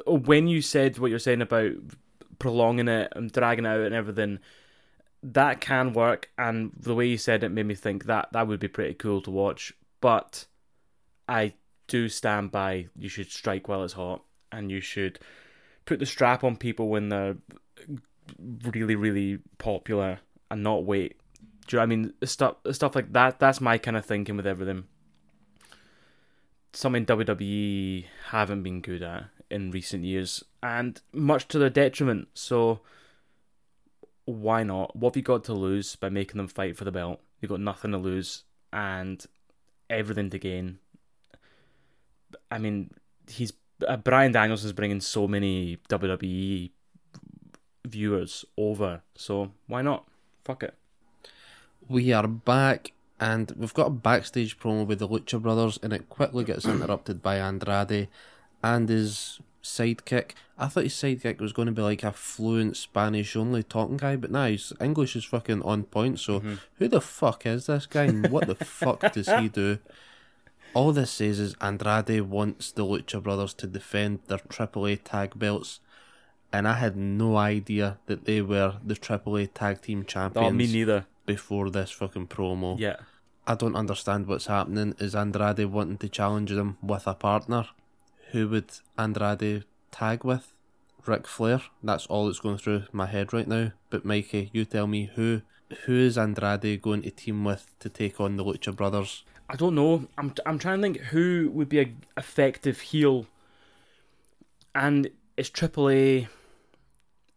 When 0.05 0.47
you 0.47 0.61
said 0.61 0.97
what 0.97 1.09
you're 1.09 1.19
saying 1.19 1.41
about 1.41 1.71
prolonging 2.39 2.87
it 2.87 3.11
and 3.15 3.31
dragging 3.31 3.65
it 3.65 3.69
out 3.69 3.81
and 3.81 3.95
everything, 3.95 4.39
that 5.23 5.61
can 5.61 5.93
work. 5.93 6.29
And 6.37 6.71
the 6.77 6.95
way 6.95 7.07
you 7.07 7.17
said 7.17 7.43
it 7.43 7.49
made 7.49 7.65
me 7.65 7.75
think 7.75 8.05
that 8.05 8.29
that 8.33 8.47
would 8.47 8.59
be 8.59 8.67
pretty 8.67 8.93
cool 8.93 9.21
to 9.23 9.31
watch. 9.31 9.73
But 10.01 10.45
I 11.27 11.53
do 11.87 12.09
stand 12.09 12.51
by 12.51 12.87
you 12.95 13.09
should 13.09 13.31
strike 13.31 13.67
while 13.67 13.83
it's 13.83 13.93
hot 13.93 14.23
and 14.51 14.71
you 14.71 14.81
should 14.81 15.19
put 15.85 15.99
the 15.99 16.05
strap 16.05 16.43
on 16.43 16.57
people 16.57 16.89
when 16.89 17.09
they're 17.09 17.37
really, 18.39 18.95
really 18.95 19.39
popular 19.57 20.19
and 20.51 20.63
not 20.63 20.85
wait. 20.85 21.19
Do 21.67 21.75
you 21.75 21.79
know 21.79 21.83
I 21.83 21.85
mean? 21.87 22.13
Stuff, 22.23 22.55
stuff 22.71 22.95
like 22.95 23.11
that. 23.13 23.39
That's 23.39 23.59
my 23.59 23.77
kind 23.77 23.97
of 23.97 24.05
thinking 24.05 24.37
with 24.37 24.47
everything 24.47 24.85
something 26.77 27.05
WWE 27.05 28.05
haven't 28.29 28.61
been 28.61 28.81
good 28.81 29.01
at 29.01 29.25
in 29.49 29.71
recent 29.71 30.03
years, 30.03 30.43
and 30.61 31.01
much 31.13 31.47
to 31.49 31.59
their 31.59 31.69
detriment. 31.69 32.27
So, 32.33 32.81
why 34.25 34.63
not? 34.63 34.95
What 34.95 35.11
have 35.11 35.17
you 35.17 35.23
got 35.23 35.43
to 35.45 35.53
lose 35.53 35.95
by 35.95 36.09
making 36.09 36.37
them 36.37 36.47
fight 36.47 36.75
for 36.75 36.83
the 36.83 36.91
belt? 36.91 37.21
You've 37.39 37.49
got 37.49 37.59
nothing 37.59 37.91
to 37.91 37.97
lose 37.97 38.43
and 38.73 39.25
everything 39.89 40.29
to 40.31 40.39
gain. 40.39 40.79
I 42.51 42.57
mean, 42.57 42.91
he's 43.29 43.53
uh, 43.87 43.97
Brian 43.97 44.31
Daniels 44.31 44.65
is 44.65 44.73
bringing 44.73 45.01
so 45.01 45.27
many 45.27 45.77
WWE 45.89 46.71
viewers 47.85 48.45
over, 48.57 49.01
so 49.15 49.51
why 49.67 49.81
not? 49.81 50.05
Fuck 50.43 50.63
it. 50.63 50.73
We 51.87 52.11
are 52.11 52.27
back, 52.27 52.91
and 53.19 53.51
we've 53.57 53.73
got 53.73 53.87
a 53.87 53.91
backstage 53.91 54.59
promo 54.59 54.85
with 54.85 54.99
the 54.99 55.07
Lucha 55.07 55.41
Brothers, 55.41 55.79
and 55.81 55.93
it 55.93 56.09
quickly 56.09 56.43
gets 56.43 56.65
interrupted 56.65 57.21
by 57.21 57.37
Andrade 57.37 58.09
and 58.63 58.89
his 58.89 59.39
sidekick. 59.63 60.31
I 60.57 60.67
thought 60.67 60.83
his 60.83 60.93
sidekick 60.93 61.39
was 61.39 61.53
going 61.53 61.67
to 61.67 61.71
be 61.71 61.81
like 61.81 62.03
a 62.03 62.11
fluent 62.11 62.77
Spanish 62.77 63.35
only 63.35 63.63
talking 63.63 63.97
guy, 63.97 64.15
but 64.15 64.31
now 64.31 64.47
his 64.47 64.73
English 64.81 65.15
is 65.15 65.25
fucking 65.25 65.61
on 65.61 65.83
point. 65.83 66.19
So, 66.19 66.39
mm-hmm. 66.39 66.55
who 66.75 66.87
the 66.87 67.01
fuck 67.01 67.45
is 67.45 67.67
this 67.67 67.85
guy, 67.85 68.05
and 68.05 68.29
what 68.29 68.47
the 68.47 68.55
fuck 68.55 68.99
does 69.13 69.27
he 69.27 69.49
do? 69.49 69.79
All 70.73 70.91
this 70.91 71.11
says 71.11 71.39
is 71.39 71.55
Andrade 71.61 72.21
wants 72.21 72.71
the 72.71 72.83
Lucha 72.83 73.21
Brothers 73.21 73.53
to 73.55 73.67
defend 73.67 74.19
their 74.27 74.37
AAA 74.37 74.99
tag 75.03 75.37
belts. 75.37 75.79
And 76.53 76.67
I 76.67 76.73
had 76.73 76.95
no 76.95 77.35
idea 77.35 77.97
that 78.05 78.25
they 78.25 78.41
were 78.41 78.75
the 78.83 78.95
AAA 78.95 79.49
tag 79.53 79.81
team 79.81 80.05
champions 80.05 80.47
Oh, 80.47 80.51
me 80.51 80.67
neither. 80.67 81.05
before 81.25 81.69
this 81.69 81.91
fucking 81.91 82.27
promo. 82.27 82.79
Yeah. 82.79 82.97
I 83.45 83.55
don't 83.55 83.75
understand 83.75 84.27
what's 84.27 84.45
happening. 84.47 84.93
Is 84.99 85.15
Andrade 85.15 85.65
wanting 85.65 85.97
to 85.97 86.09
challenge 86.09 86.51
them 86.51 86.77
with 86.81 87.07
a 87.07 87.13
partner? 87.13 87.67
Who 88.31 88.47
would 88.49 88.71
Andrade 88.97 89.63
tag 89.91 90.23
with? 90.23 90.53
Ric 91.05 91.25
Flair. 91.27 91.61
That's 91.81 92.05
all 92.07 92.25
that's 92.25 92.39
going 92.39 92.57
through 92.57 92.83
my 92.91 93.05
head 93.05 93.31
right 93.31 93.47
now. 93.47 93.71
But 93.89 94.05
Mikey, 94.05 94.49
you 94.53 94.65
tell 94.65 94.87
me 94.87 95.09
who 95.15 95.41
who 95.85 95.93
is 95.93 96.17
Andrade 96.17 96.81
going 96.81 97.01
to 97.01 97.11
team 97.11 97.43
with 97.43 97.73
to 97.79 97.89
take 97.89 98.19
on 98.19 98.37
the 98.37 98.43
Lucha 98.43 98.75
Brothers? 98.75 99.23
I 99.49 99.55
don't 99.55 99.75
know. 99.75 100.07
I'm 100.17 100.33
I'm 100.45 100.59
trying 100.59 100.77
to 100.77 100.81
think 100.81 100.97
who 101.07 101.49
would 101.53 101.69
be 101.69 101.79
a 101.79 101.93
effective 102.17 102.81
heel. 102.81 103.27
And 104.75 105.09
it's 105.37 105.49
AAA. 105.49 106.27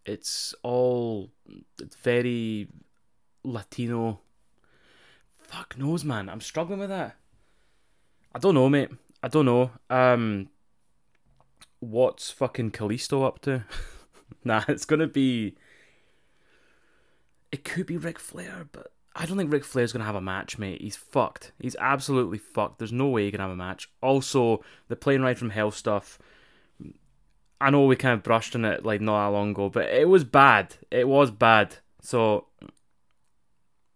It's 0.04 0.54
all 0.62 1.30
very 2.02 2.68
Latino. 3.44 4.20
Fuck 5.32 5.78
knows, 5.78 6.04
man. 6.04 6.28
I'm 6.28 6.40
struggling 6.40 6.80
with 6.80 6.90
that. 6.90 7.16
I 8.34 8.38
don't 8.38 8.54
know, 8.54 8.68
mate. 8.68 8.90
I 9.22 9.28
don't 9.28 9.46
know. 9.46 9.70
Um, 9.88 10.48
what's 11.80 12.30
fucking 12.30 12.70
Kalisto 12.70 13.26
up 13.26 13.40
to? 13.42 13.64
nah, 14.44 14.64
it's 14.68 14.84
gonna 14.84 15.06
be. 15.06 15.56
It 17.50 17.64
could 17.64 17.86
be 17.86 17.96
Ric 17.96 18.18
Flair, 18.18 18.68
but 18.70 18.92
I 19.16 19.26
don't 19.26 19.36
think 19.36 19.52
Ric 19.52 19.64
Flair's 19.64 19.92
gonna 19.92 20.04
have 20.04 20.14
a 20.14 20.20
match, 20.20 20.58
mate. 20.58 20.80
He's 20.80 20.96
fucked. 20.96 21.52
He's 21.58 21.76
absolutely 21.80 22.38
fucked. 22.38 22.78
There's 22.78 22.92
no 22.92 23.08
way 23.08 23.24
he 23.24 23.30
can 23.30 23.40
have 23.40 23.50
a 23.50 23.56
match. 23.56 23.90
Also, 24.00 24.62
the 24.88 24.96
plane 24.96 25.22
ride 25.22 25.38
from 25.38 25.50
hell 25.50 25.70
stuff. 25.70 26.18
I 27.60 27.70
know 27.70 27.84
we 27.84 27.96
kind 27.96 28.14
of 28.14 28.22
brushed 28.22 28.54
on 28.54 28.64
it 28.64 28.86
like 28.86 29.00
not 29.00 29.26
that 29.26 29.32
long 29.32 29.50
ago, 29.50 29.68
but 29.68 29.86
it 29.86 30.08
was 30.08 30.24
bad. 30.24 30.76
It 30.90 31.06
was 31.08 31.30
bad. 31.30 31.76
So 32.00 32.46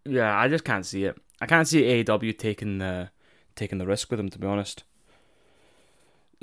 yeah, 0.05 0.37
I 0.37 0.47
just 0.47 0.63
can't 0.63 0.85
see 0.85 1.05
it. 1.05 1.17
I 1.41 1.47
can't 1.47 1.67
see 1.67 1.81
AEW 1.81 2.37
taking 2.37 2.77
the 2.77 3.09
taking 3.55 3.77
the 3.77 3.87
risk 3.87 4.11
with 4.11 4.19
him, 4.19 4.29
to 4.29 4.39
be 4.39 4.47
honest. 4.47 4.83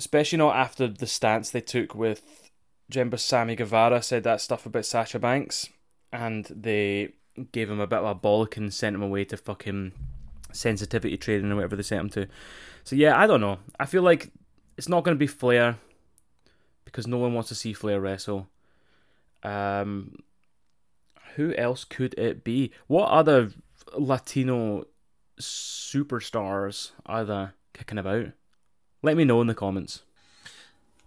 Especially 0.03 0.39
not 0.39 0.57
after 0.57 0.89
the 0.89 1.07
stance 1.07 1.51
they 1.51 1.61
took 1.61 1.95
with 1.95 2.51
Jemba 2.91 3.21
Sammy 3.21 3.55
Guevara 3.55 4.03
said 4.03 4.25
that 4.25 4.41
stuff 4.41 4.67
about 4.67 4.85
Sasha 4.85 5.21
Banks, 5.21 5.69
and 6.13 6.45
they 6.47 7.13
gave 7.53 7.71
him 7.71 7.79
a 7.79 7.87
bit 7.87 8.01
of 8.01 8.07
a 8.07 8.15
bollock 8.17 8.57
and 8.57 8.75
sent 8.75 8.97
him 8.97 9.03
away 9.03 9.25
to 9.27 9.37
fucking 9.37 9.93
sensitivity 10.51 11.17
training 11.17 11.53
or 11.53 11.55
whatever 11.55 11.77
they 11.77 11.85
sent 11.85 12.01
him 12.01 12.11
to. 12.11 12.27
So 12.83 12.97
yeah, 12.97 13.17
I 13.17 13.29
don't 13.29 13.41
know. 13.41 13.59
I 13.79 13.87
feel 13.87 14.03
like 14.03 14.33
it's 14.77 14.89
not 14.89 15.05
going 15.05 15.15
to 15.15 15.21
be 15.21 15.29
Flair 15.29 15.79
because 16.85 17.07
no 17.07 17.19
one 17.19 17.33
wants 17.33 17.49
to 17.51 17.55
see 17.55 17.73
Flair 17.73 18.01
wrestle. 18.01 18.49
Um, 19.45 20.17
who 21.37 21.55
else 21.55 21.85
could 21.85 22.15
it 22.19 22.43
be? 22.43 22.73
What 22.89 23.09
other 23.09 23.53
Latino 23.97 24.87
superstars 25.41 26.91
are 27.07 27.25
there 27.25 27.55
kicking 27.73 27.99
about? 27.99 28.33
Let 29.03 29.17
me 29.17 29.25
know 29.25 29.41
in 29.41 29.49
the 29.49 29.55
comments. 29.55 30.03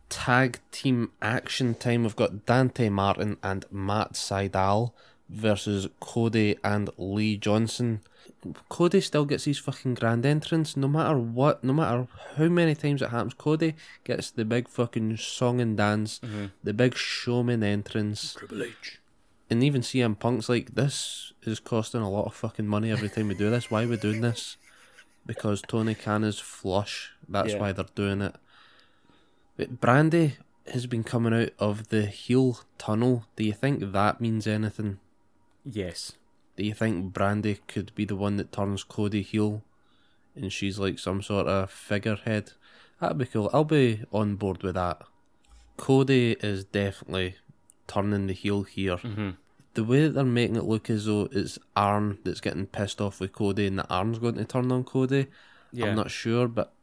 Tag 0.09 0.59
team 0.71 1.11
action 1.21 1.75
time. 1.75 2.03
We've 2.03 2.15
got 2.15 2.45
Dante 2.45 2.89
Martin 2.89 3.37
and 3.41 3.65
Matt 3.71 4.13
Sydal 4.13 4.91
versus 5.29 5.87
Cody 5.99 6.57
and 6.63 6.89
Lee 6.97 7.37
Johnson. 7.37 8.01
Cody 8.69 9.01
still 9.01 9.25
gets 9.25 9.45
his 9.45 9.59
fucking 9.59 9.95
grand 9.95 10.25
entrance 10.25 10.75
no 10.75 10.87
matter 10.87 11.17
what, 11.17 11.63
no 11.63 11.73
matter 11.73 12.07
how 12.37 12.45
many 12.45 12.75
times 12.75 13.01
it 13.01 13.09
happens. 13.09 13.33
Cody 13.33 13.75
gets 14.03 14.29
the 14.29 14.45
big 14.45 14.67
fucking 14.67 15.17
song 15.17 15.61
and 15.61 15.77
dance, 15.77 16.19
mm-hmm. 16.19 16.45
the 16.63 16.73
big 16.73 16.95
showman 16.95 17.63
entrance. 17.63 18.33
Triple 18.33 18.63
H. 18.63 18.99
And 19.49 19.63
even 19.63 19.81
CM 19.81 20.19
Punk's 20.19 20.49
like, 20.49 20.75
this 20.75 21.33
is 21.43 21.59
costing 21.59 22.01
a 22.01 22.09
lot 22.09 22.25
of 22.25 22.33
fucking 22.33 22.67
money 22.67 22.91
every 22.91 23.09
time 23.09 23.27
we 23.27 23.35
do 23.35 23.49
this. 23.49 23.69
Why 23.71 23.83
are 23.83 23.87
we 23.87 23.97
doing 23.97 24.21
this? 24.21 24.57
Because 25.25 25.62
Tony 25.62 25.96
Khan 25.96 26.24
is 26.24 26.39
flush. 26.39 27.12
That's 27.27 27.53
Yeah. 27.53 27.60
why 27.60 27.72
they're 27.72 27.86
doing 27.96 28.22
it. 28.22 28.36
But 29.58 29.79
Brandy 29.79 30.38
has 30.72 30.86
been 30.88 31.03
coming 31.03 31.34
out 31.34 31.51
of 31.60 31.88
the 31.89 32.05
heel 32.08 32.60
tunnel. 32.77 33.25
Do 33.36 33.44
you 33.44 33.53
think 33.53 33.91
that 33.91 34.22
means 34.22 34.46
anything? 34.48 35.00
Yes. 35.63 36.13
Do 36.58 36.63
you 36.63 36.74
think 36.74 37.13
Brandy 37.13 37.60
could 37.67 37.94
be 37.96 38.05
the 38.05 38.15
one 38.15 38.38
that 38.38 38.51
turns 38.51 38.84
Cody 38.84 39.22
heel 39.22 39.63
and 40.36 40.51
she's 40.51 40.77
like 40.79 41.00
some 41.00 41.22
sort 41.22 41.48
of 41.48 41.72
figurehead? 41.72 42.51
That'd 43.00 43.17
be 43.17 43.25
cool. 43.25 43.50
I'll 43.53 43.63
be 43.65 44.03
on 44.12 44.36
board 44.36 44.63
with 44.63 44.75
that. 44.75 45.01
Cody 45.77 46.34
is 46.39 46.63
definitely 46.63 47.36
turning 47.88 48.27
the 48.27 48.34
heel 48.34 48.63
here. 48.63 48.98
Mm-hmm. 48.98 49.32
The 49.75 49.84
way 49.84 50.01
that 50.03 50.13
they're 50.13 50.24
making 50.24 50.55
it 50.55 50.63
look 50.63 50.89
as 50.89 51.05
though 51.05 51.27
it's 51.32 51.60
Arn 51.75 52.17
that's 52.24 52.41
getting 52.41 52.65
pissed 52.65 53.00
off 53.01 53.20
with 53.20 53.34
Cody 53.34 53.67
and 53.67 53.79
that 53.79 53.88
Arn's 53.89 54.20
going 54.20 54.36
to 54.36 54.46
turn 54.46 54.72
on 54.72 54.84
Cody, 54.84 55.27
Yeah. 55.72 55.88
I'm 55.88 55.96
not 55.96 56.10
sure, 56.12 56.48
but 56.48 56.74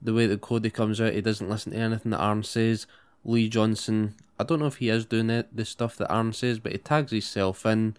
the 0.00 0.14
way 0.14 0.26
that 0.26 0.40
Cody 0.40 0.70
comes 0.70 1.00
out, 1.00 1.14
he 1.14 1.20
doesn't 1.20 1.48
listen 1.48 1.72
to 1.72 1.78
anything 1.78 2.12
that 2.12 2.18
Arn 2.20 2.42
says. 2.42 2.86
Lee 3.24 3.48
Johnson, 3.48 4.14
I 4.38 4.44
don't 4.44 4.60
know 4.60 4.66
if 4.66 4.76
he 4.76 4.88
is 4.90 5.04
doing 5.04 5.30
it, 5.30 5.54
the 5.54 5.64
stuff 5.64 5.96
that 5.96 6.10
Arn 6.12 6.32
says, 6.32 6.58
but 6.58 6.72
he 6.72 6.78
tags 6.78 7.10
himself 7.10 7.66
in. 7.66 7.96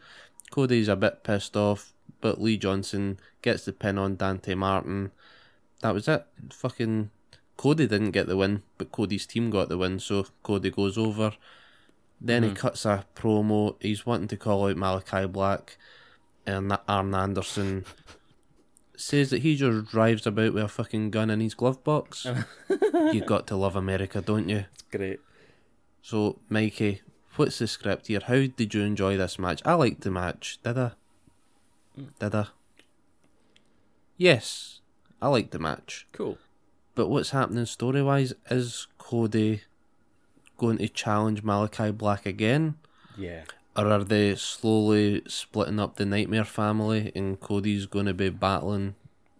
Cody's 0.51 0.87
a 0.87 0.95
bit 0.95 1.23
pissed 1.23 1.57
off, 1.57 1.93
but 2.21 2.41
Lee 2.41 2.57
Johnson 2.57 3.19
gets 3.41 3.65
the 3.65 3.73
pin 3.73 3.97
on 3.97 4.15
Dante 4.15 4.55
Martin. 4.55 5.11
That 5.81 5.93
was 5.93 6.07
it. 6.07 6.25
Fucking 6.51 7.09
Cody 7.57 7.87
didn't 7.87 8.11
get 8.11 8.27
the 8.27 8.37
win, 8.37 8.63
but 8.77 8.91
Cody's 8.91 9.25
team 9.25 9.49
got 9.49 9.69
the 9.69 9.77
win, 9.77 9.99
so 9.99 10.25
Cody 10.43 10.69
goes 10.71 10.97
over. 10.97 11.33
Then 12.21 12.43
he 12.43 12.49
hmm. 12.49 12.55
cuts 12.55 12.85
a 12.85 13.05
promo. 13.15 13.75
He's 13.79 14.05
wanting 14.05 14.27
to 14.29 14.37
call 14.37 14.67
out 14.67 14.75
Malakai 14.75 15.31
Black, 15.31 15.77
and 16.45 16.77
Arn 16.87 17.15
Anderson 17.15 17.85
says 18.95 19.29
that 19.29 19.41
he 19.41 19.55
just 19.55 19.89
drives 19.89 20.27
about 20.27 20.53
with 20.53 20.63
a 20.63 20.67
fucking 20.67 21.11
gun 21.11 21.29
in 21.29 21.39
his 21.39 21.53
glove 21.53 21.83
box. 21.83 22.27
you 23.13 23.21
got 23.21 23.47
to 23.47 23.55
love 23.55 23.75
America, 23.75 24.21
don't 24.21 24.49
you? 24.49 24.65
It's 24.73 24.83
great. 24.91 25.19
So, 26.01 26.39
Mikey, 26.49 27.01
what's 27.35 27.59
the 27.59 27.67
script 27.67 28.07
here? 28.07 28.21
How 28.25 28.45
did 28.47 28.73
you 28.73 28.81
enjoy 28.81 29.15
this 29.15 29.39
match? 29.39 29.61
I 29.65 29.73
liked 29.73 30.01
the 30.01 30.11
match. 30.11 30.59
Did 30.63 30.77
I? 30.77 30.91
Hmm. 31.95 32.05
Did 32.19 32.35
I? 32.35 32.47
Yes, 34.17 34.81
I 35.21 35.29
liked 35.29 35.51
the 35.51 35.59
match. 35.59 36.05
Cool. 36.11 36.37
But 36.95 37.07
what's 37.07 37.29
happening 37.29 37.65
story 37.65 38.03
wise 38.03 38.33
is 38.49 38.87
Cody 38.97 39.61
going 40.59 40.77
to 40.77 40.87
challenge 40.87 41.43
Malakai 41.43 41.97
Black 41.97 42.27
again? 42.27 42.75
Yeah. 43.17 43.45
Or 43.75 43.87
are 43.87 44.03
they 44.03 44.35
slowly 44.35 45.23
splitting 45.27 45.79
up 45.79 45.95
the 45.95 46.05
Nightmare 46.05 46.45
family 46.45 47.11
and 47.15 47.39
Cody's 47.39 47.85
going 47.85 48.05
to 48.05 48.13
be 48.13 48.29
battling 48.29 48.95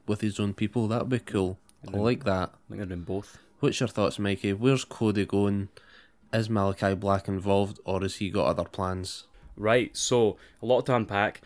with 0.08 0.22
his 0.22 0.40
own 0.40 0.54
people? 0.54 0.88
That'd 0.88 1.10
be 1.10 1.20
cool. 1.20 1.60
I 1.88 1.98
like 1.98 2.24
that. 2.24 2.50
I 2.50 2.70
think 2.70 2.80
they're 2.80 2.86
doing 2.86 3.02
both. 3.02 3.38
What's 3.60 3.80
your 3.80 3.90
thoughts, 3.90 4.18
Mikey? 4.18 4.54
Where's 4.54 4.86
Cody 4.86 5.26
going? 5.26 5.70
Is 6.32 6.48
Malakai 6.48 7.00
Black 7.00 7.28
involved 7.28 7.80
or 7.86 8.02
has 8.02 8.18
he 8.18 8.30
got 8.30 8.48
other 8.48 8.64
plans? 8.64 9.26
Right, 9.58 9.96
so 9.96 10.38
a 10.62 10.66
lot 10.66 10.86
to 10.86 10.96
unpack. 10.96 11.42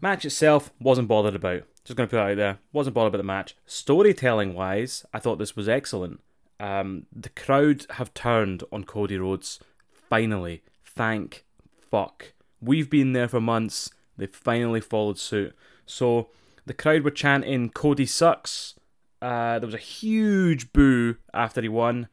Match 0.00 0.24
itself 0.24 0.72
wasn't 0.80 1.08
bothered 1.08 1.36
about. 1.36 1.62
Just 1.84 1.96
going 1.96 2.08
to 2.08 2.10
put 2.10 2.20
it 2.20 2.30
out 2.32 2.36
there. 2.36 2.58
Wasn't 2.72 2.94
bothered 2.94 3.14
about 3.14 3.18
the 3.18 3.24
match. 3.24 3.56
Storytelling 3.66 4.54
wise, 4.54 5.06
I 5.12 5.18
thought 5.18 5.38
this 5.38 5.56
was 5.56 5.68
excellent. 5.68 6.20
Um, 6.60 7.06
the 7.12 7.28
crowd 7.28 7.86
have 7.90 8.14
turned 8.14 8.64
on 8.72 8.84
Cody 8.84 9.18
Rhodes. 9.18 9.60
Finally, 10.08 10.62
thank 10.84 11.44
fuck. 11.90 12.32
We've 12.60 12.90
been 12.90 13.12
there 13.12 13.28
for 13.28 13.40
months. 13.40 13.90
They 14.16 14.26
finally 14.26 14.80
followed 14.80 15.18
suit. 15.18 15.54
So 15.86 16.28
the 16.66 16.74
crowd 16.74 17.02
were 17.02 17.10
chanting 17.10 17.70
"Cody 17.70 18.06
sucks." 18.06 18.74
Uh, 19.20 19.58
there 19.58 19.66
was 19.66 19.74
a 19.74 19.78
huge 19.78 20.72
boo 20.72 21.16
after 21.32 21.60
he 21.60 21.68
won. 21.68 22.08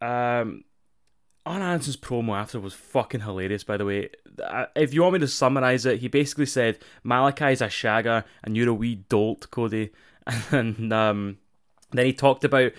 Um, 0.00 0.64
Arn 1.46 1.62
Anderson's 1.62 1.96
promo 1.96 2.36
after 2.36 2.58
was 2.58 2.74
fucking 2.74 3.20
hilarious, 3.20 3.62
by 3.62 3.76
the 3.76 3.84
way. 3.84 4.10
Uh, 4.42 4.66
If 4.74 4.92
you 4.92 5.02
want 5.02 5.14
me 5.14 5.18
to 5.20 5.28
summarize 5.28 5.86
it, 5.86 6.00
he 6.00 6.08
basically 6.08 6.46
said, 6.46 6.78
Malakai's 7.04 7.60
a 7.60 7.66
shagger 7.66 8.24
and 8.42 8.56
you're 8.56 8.68
a 8.68 8.74
wee 8.74 8.96
dolt, 9.08 9.50
Cody. 9.50 9.90
And 10.50 10.92
um, 10.92 11.38
then 11.92 12.06
he 12.06 12.12
talked 12.12 12.42
about 12.42 12.72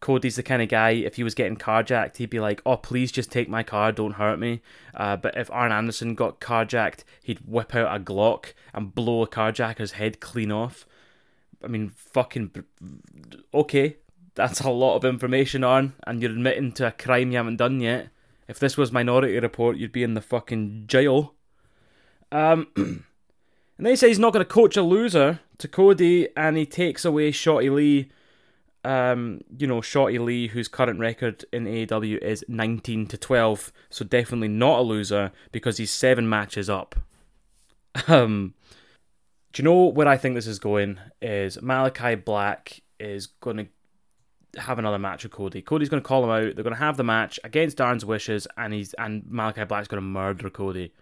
Cody's 0.00 0.36
the 0.36 0.42
kind 0.42 0.62
of 0.62 0.68
guy, 0.68 0.90
if 0.90 1.16
he 1.16 1.22
was 1.22 1.34
getting 1.34 1.56
carjacked, 1.56 2.16
he'd 2.16 2.30
be 2.30 2.40
like, 2.40 2.62
oh, 2.64 2.76
please 2.76 3.12
just 3.12 3.30
take 3.30 3.48
my 3.48 3.62
car, 3.62 3.92
don't 3.92 4.14
hurt 4.14 4.38
me. 4.38 4.62
Uh, 4.94 5.16
but 5.16 5.36
if 5.36 5.50
Arn 5.50 5.72
Anderson 5.72 6.14
got 6.14 6.40
carjacked, 6.40 7.04
he'd 7.22 7.40
whip 7.46 7.74
out 7.74 7.94
a 7.94 8.02
Glock 8.02 8.54
and 8.72 8.94
blow 8.94 9.22
a 9.22 9.28
carjacker's 9.28 9.92
head 9.92 10.20
clean 10.20 10.50
off. 10.50 10.86
I 11.62 11.66
mean, 11.66 11.90
fucking. 11.90 12.64
Okay, 13.52 13.96
that's 14.34 14.60
a 14.60 14.70
lot 14.70 14.96
of 14.96 15.04
information 15.04 15.62
on, 15.62 15.92
and 16.06 16.22
you're 16.22 16.30
admitting 16.30 16.72
to 16.72 16.86
a 16.86 16.92
crime 16.92 17.30
you 17.30 17.36
haven't 17.36 17.56
done 17.56 17.80
yet. 17.80 18.08
If 18.48 18.58
this 18.58 18.78
was 18.78 18.90
Minority 18.90 19.38
Report, 19.38 19.76
you'd 19.76 19.92
be 19.92 20.02
in 20.02 20.14
the 20.14 20.22
fucking 20.22 20.84
jail. 20.86 21.34
Um, 22.32 22.68
and 22.76 23.04
then 23.78 23.90
he 23.90 23.96
says 23.96 24.08
he's 24.08 24.18
not 24.18 24.32
going 24.32 24.44
to 24.44 24.50
coach 24.50 24.76
a 24.78 24.82
loser 24.82 25.40
to 25.58 25.68
Cody, 25.68 26.28
and 26.34 26.56
he 26.56 26.64
takes 26.64 27.04
away 27.04 27.32
Shotty 27.32 27.70
Lee. 27.70 28.10
Um, 28.82 29.40
you 29.58 29.66
know, 29.66 29.80
Shotty 29.80 30.18
Lee, 30.18 30.48
whose 30.48 30.68
current 30.68 30.98
record 30.98 31.44
in 31.52 31.66
AEW 31.66 32.18
is 32.18 32.44
19 32.48 33.06
to 33.08 33.18
12, 33.18 33.72
so 33.90 34.04
definitely 34.04 34.48
not 34.48 34.78
a 34.78 34.82
loser 34.82 35.32
because 35.52 35.76
he's 35.76 35.90
seven 35.90 36.28
matches 36.28 36.68
up. 36.70 36.94
Um, 38.06 38.54
do 39.52 39.62
you 39.62 39.64
know 39.64 39.86
where 39.86 40.06
I 40.06 40.16
think 40.16 40.36
this 40.36 40.46
is 40.46 40.60
going? 40.60 41.00
Is 41.20 41.56
Malakai 41.56 42.24
Black 42.24 42.80
is 43.00 43.26
going 43.26 43.56
to 43.56 44.60
have 44.60 44.78
another 44.78 44.98
match 44.98 45.24
with 45.24 45.32
Cody. 45.32 45.62
Cody's 45.62 45.88
going 45.88 46.02
to 46.02 46.06
call 46.06 46.24
him 46.24 46.30
out. 46.30 46.54
They're 46.54 46.64
going 46.64 46.74
to 46.74 46.80
have 46.80 46.96
the 46.96 47.04
match 47.04 47.38
against 47.44 47.78
Darren's 47.78 48.04
wishes, 48.04 48.46
and 48.56 48.72
he's 48.72 48.94
and 48.94 49.22
Malakai 49.24 49.66
Black's 49.68 49.88
going 49.88 50.02
to 50.02 50.06
murder 50.06 50.50
Cody, 50.50 50.92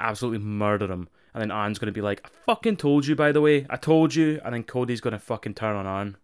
absolutely 0.00 0.38
murder 0.38 0.90
him. 0.90 1.08
And 1.34 1.40
then 1.40 1.50
Arn's 1.50 1.78
going 1.78 1.92
to 1.92 1.92
be 1.92 2.02
like, 2.02 2.22
"I 2.24 2.28
fucking 2.46 2.76
told 2.76 3.06
you, 3.06 3.16
by 3.16 3.32
the 3.32 3.40
way, 3.40 3.66
I 3.70 3.76
told 3.76 4.14
you." 4.14 4.40
And 4.44 4.54
then 4.54 4.64
Cody's 4.64 5.00
going 5.00 5.12
to 5.12 5.18
fucking 5.18 5.54
turn 5.54 5.76
on 5.76 5.86
Arn. 5.86 6.16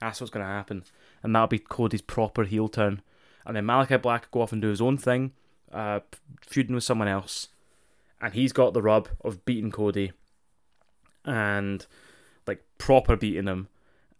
That's 0.00 0.20
what's 0.20 0.30
going 0.30 0.44
to 0.44 0.50
happen, 0.50 0.84
and 1.22 1.34
that'll 1.34 1.48
be 1.48 1.58
Cody's 1.58 2.02
proper 2.02 2.44
heel 2.44 2.68
turn. 2.68 3.02
And 3.44 3.56
then 3.56 3.64
Malakai 3.64 4.00
Black 4.00 4.22
will 4.22 4.40
go 4.40 4.42
off 4.42 4.52
and 4.52 4.62
do 4.62 4.68
his 4.68 4.80
own 4.80 4.98
thing, 4.98 5.32
uh, 5.72 6.00
feuding 6.42 6.74
with 6.74 6.84
someone 6.84 7.08
else, 7.08 7.48
and 8.20 8.34
he's 8.34 8.52
got 8.52 8.74
the 8.74 8.82
rub 8.82 9.08
of 9.24 9.44
beating 9.44 9.70
Cody, 9.70 10.12
and 11.24 11.86
like 12.46 12.64
proper 12.78 13.16
beating 13.16 13.46
him, 13.46 13.68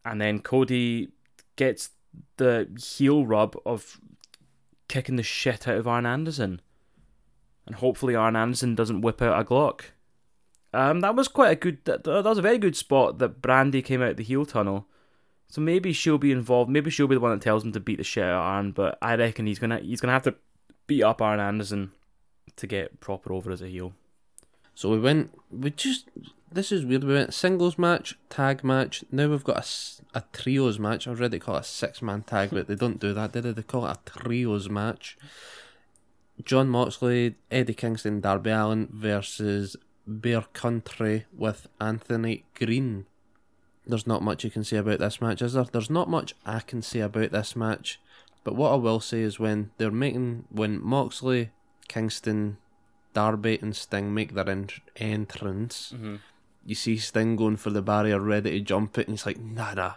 and 0.04 0.20
then 0.20 0.40
Cody 0.40 1.10
gets 1.56 1.90
the 2.36 2.68
heel 2.96 3.26
rub 3.26 3.56
of 3.64 4.00
kicking 4.88 5.16
the 5.16 5.22
shit 5.22 5.68
out 5.68 5.76
of 5.76 5.86
Arn 5.86 6.06
Anderson. 6.06 6.60
And 7.66 7.76
hopefully 7.76 8.14
Arn 8.14 8.34
Anderson 8.34 8.74
doesn't 8.74 9.02
whip 9.02 9.20
out 9.20 9.38
a 9.38 9.44
Glock. 9.44 9.82
Um, 10.72 11.00
that 11.00 11.14
was 11.14 11.28
quite 11.28 11.50
a 11.50 11.56
good. 11.56 11.84
That, 11.84 12.04
that 12.04 12.24
was 12.24 12.38
a 12.38 12.42
very 12.42 12.58
good 12.58 12.76
spot 12.76 13.18
that 13.18 13.42
Brandy 13.42 13.82
came 13.82 14.02
out 14.02 14.16
the 14.16 14.22
heel 14.24 14.46
tunnel. 14.46 14.86
So 15.48 15.60
maybe 15.60 15.92
she'll 15.92 16.18
be 16.18 16.32
involved. 16.32 16.70
Maybe 16.70 16.90
she'll 16.90 17.06
be 17.06 17.14
the 17.14 17.20
one 17.20 17.32
that 17.32 17.40
tells 17.40 17.64
him 17.64 17.72
to 17.72 17.80
beat 17.80 17.96
the 17.96 18.04
shit 18.04 18.24
out 18.24 18.32
of 18.32 18.42
Arn. 18.42 18.72
But 18.72 18.98
I 19.00 19.16
reckon 19.16 19.46
he's 19.46 19.58
gonna 19.58 19.78
he's 19.78 20.00
gonna 20.00 20.12
have 20.12 20.22
to 20.24 20.34
beat 20.86 21.02
up 21.02 21.22
Arn 21.22 21.40
Anderson 21.40 21.92
to 22.56 22.66
get 22.66 23.00
proper 23.00 23.32
over 23.32 23.50
as 23.50 23.62
a 23.62 23.68
heel. 23.68 23.94
So 24.74 24.90
we 24.90 24.98
went. 24.98 25.30
We 25.50 25.70
just. 25.70 26.08
This 26.50 26.72
is 26.72 26.84
weird. 26.84 27.04
We 27.04 27.12
went 27.12 27.34
singles 27.34 27.78
match, 27.78 28.16
tag 28.30 28.64
match. 28.64 29.04
Now 29.10 29.28
we've 29.28 29.44
got 29.44 29.58
a, 30.14 30.18
a 30.18 30.24
trios 30.32 30.78
match. 30.78 31.06
I've 31.06 31.20
read 31.20 31.30
they 31.30 31.38
call 31.38 31.56
it 31.56 31.60
a 31.60 31.64
six 31.64 32.00
man 32.00 32.22
tag, 32.22 32.50
but 32.50 32.68
they 32.68 32.74
don't 32.74 33.00
do 33.00 33.12
that, 33.12 33.32
did 33.32 33.42
they? 33.42 33.52
They 33.52 33.62
call 33.62 33.86
it 33.86 33.96
a 33.96 34.10
trios 34.10 34.70
match. 34.70 35.18
Jon 36.44 36.68
Moxley, 36.68 37.34
Eddie 37.50 37.74
Kingston, 37.74 38.20
Darby 38.20 38.50
Allin 38.50 38.88
versus 38.92 39.76
Bear 40.06 40.42
Country 40.52 41.26
with 41.36 41.68
Anthony 41.80 42.44
Green. 42.54 43.06
There's 43.88 44.06
not 44.06 44.22
much 44.22 44.44
you 44.44 44.50
can 44.50 44.64
say 44.64 44.76
about 44.76 44.98
this 44.98 45.20
match, 45.20 45.40
is 45.40 45.54
there? 45.54 45.64
There's 45.64 45.90
not 45.90 46.10
much 46.10 46.34
I 46.44 46.60
can 46.60 46.82
say 46.82 47.00
about 47.00 47.32
this 47.32 47.56
match. 47.56 47.98
But 48.44 48.54
what 48.54 48.72
I 48.72 48.76
will 48.76 49.00
say 49.00 49.20
is 49.22 49.40
when 49.40 49.70
they're 49.78 49.90
making 49.90 50.44
when 50.50 50.82
Moxley, 50.82 51.50
Kingston, 51.88 52.58
Darby 53.14 53.58
and 53.60 53.74
Sting 53.74 54.14
make 54.14 54.34
their 54.34 54.48
en- 54.48 54.68
entrance, 54.96 55.92
mm-hmm. 55.94 56.16
you 56.64 56.74
see 56.74 56.98
Sting 56.98 57.36
going 57.36 57.56
for 57.56 57.70
the 57.70 57.82
barrier, 57.82 58.20
ready 58.20 58.52
to 58.52 58.60
jump 58.60 58.98
it, 58.98 59.08
and 59.08 59.18
he's 59.18 59.26
like, 59.26 59.40
nah, 59.40 59.74
nah. 59.74 59.94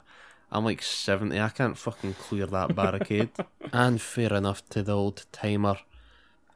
I'm 0.52 0.66
like 0.66 0.82
70, 0.82 1.40
I 1.40 1.50
can't 1.50 1.78
fucking 1.78 2.16
clear 2.16 2.46
that 2.48 2.76
barricade. 2.76 3.30
and 3.72 4.02
fair 4.02 4.34
enough 4.34 4.68
to 4.70 4.84
the 4.84 4.94
old 4.94 5.26
timer. 5.32 5.78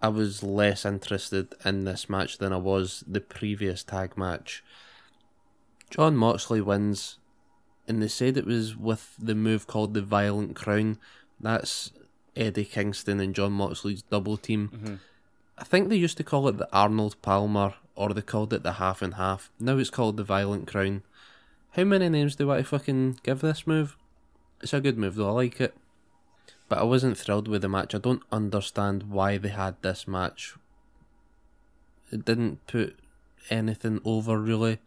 I 0.02 0.10
was 0.10 0.44
less 0.44 0.86
interested 0.86 1.56
in 1.64 1.86
this 1.86 2.10
match 2.10 2.38
than 2.38 2.52
I 2.52 2.58
was 2.58 3.04
the 3.08 3.22
previous 3.22 3.84
tag 3.84 4.18
match. 4.18 4.64
Jon 5.90 6.16
Moxley 6.18 6.62
wins, 6.62 7.18
and 7.88 8.02
they 8.02 8.08
said 8.08 8.38
it 8.38 8.46
was 8.46 8.76
with 8.76 9.16
the 9.20 9.36
move 9.36 9.68
called 9.68 9.94
the 9.94 10.02
Violent 10.02 10.56
Crown. 10.56 10.98
That's 11.40 11.92
Eddie 12.36 12.66
Kingston 12.66 13.20
and 13.20 13.36
Jon 13.36 13.54
Moxley's 13.54 14.02
double 14.04 14.38
team. 14.38 14.70
Mm-hmm. 14.74 14.96
I 15.58 15.64
think 15.64 15.90
they 15.90 15.96
used 15.96 16.18
to 16.18 16.24
call 16.24 16.48
it 16.48 16.58
the 16.58 16.70
Arnold 16.74 17.22
Palmer, 17.22 17.76
or 17.96 18.14
they 18.14 18.22
called 18.22 18.54
it 18.54 18.64
the 18.64 18.74
Half 18.74 19.02
and 19.02 19.14
Half. 19.14 19.52
Now 19.60 19.78
it's 19.78 19.90
called 19.90 20.18
the 20.18 20.24
Violent 20.24 20.68
Crown. 20.68 21.04
How 21.72 21.84
many 21.84 22.10
names 22.10 22.36
do 22.36 22.52
I 22.52 22.64
fucking 22.64 23.20
give 23.24 23.42
this 23.42 23.68
move? 23.68 23.98
It's 24.62 24.74
a 24.74 24.82
good 24.82 24.98
move 24.98 25.16
though, 25.16 25.30
I 25.30 25.32
like 25.32 25.62
it. 25.62 25.76
But 26.68 26.80
I 26.80 26.84
wasn't 26.84 27.18
thrilled 27.18 27.48
with 27.48 27.62
the 27.62 27.70
match. 27.70 27.94
I 27.94 28.00
don't 28.00 28.24
understand 28.32 29.04
why 29.04 29.38
they 29.38 29.50
had 29.50 29.76
this 29.82 30.08
match. 30.08 30.56
It 32.12 32.26
didn't 32.26 32.66
put 32.66 32.98
anything 33.50 34.02
over 34.04 34.40
really. 34.40 34.80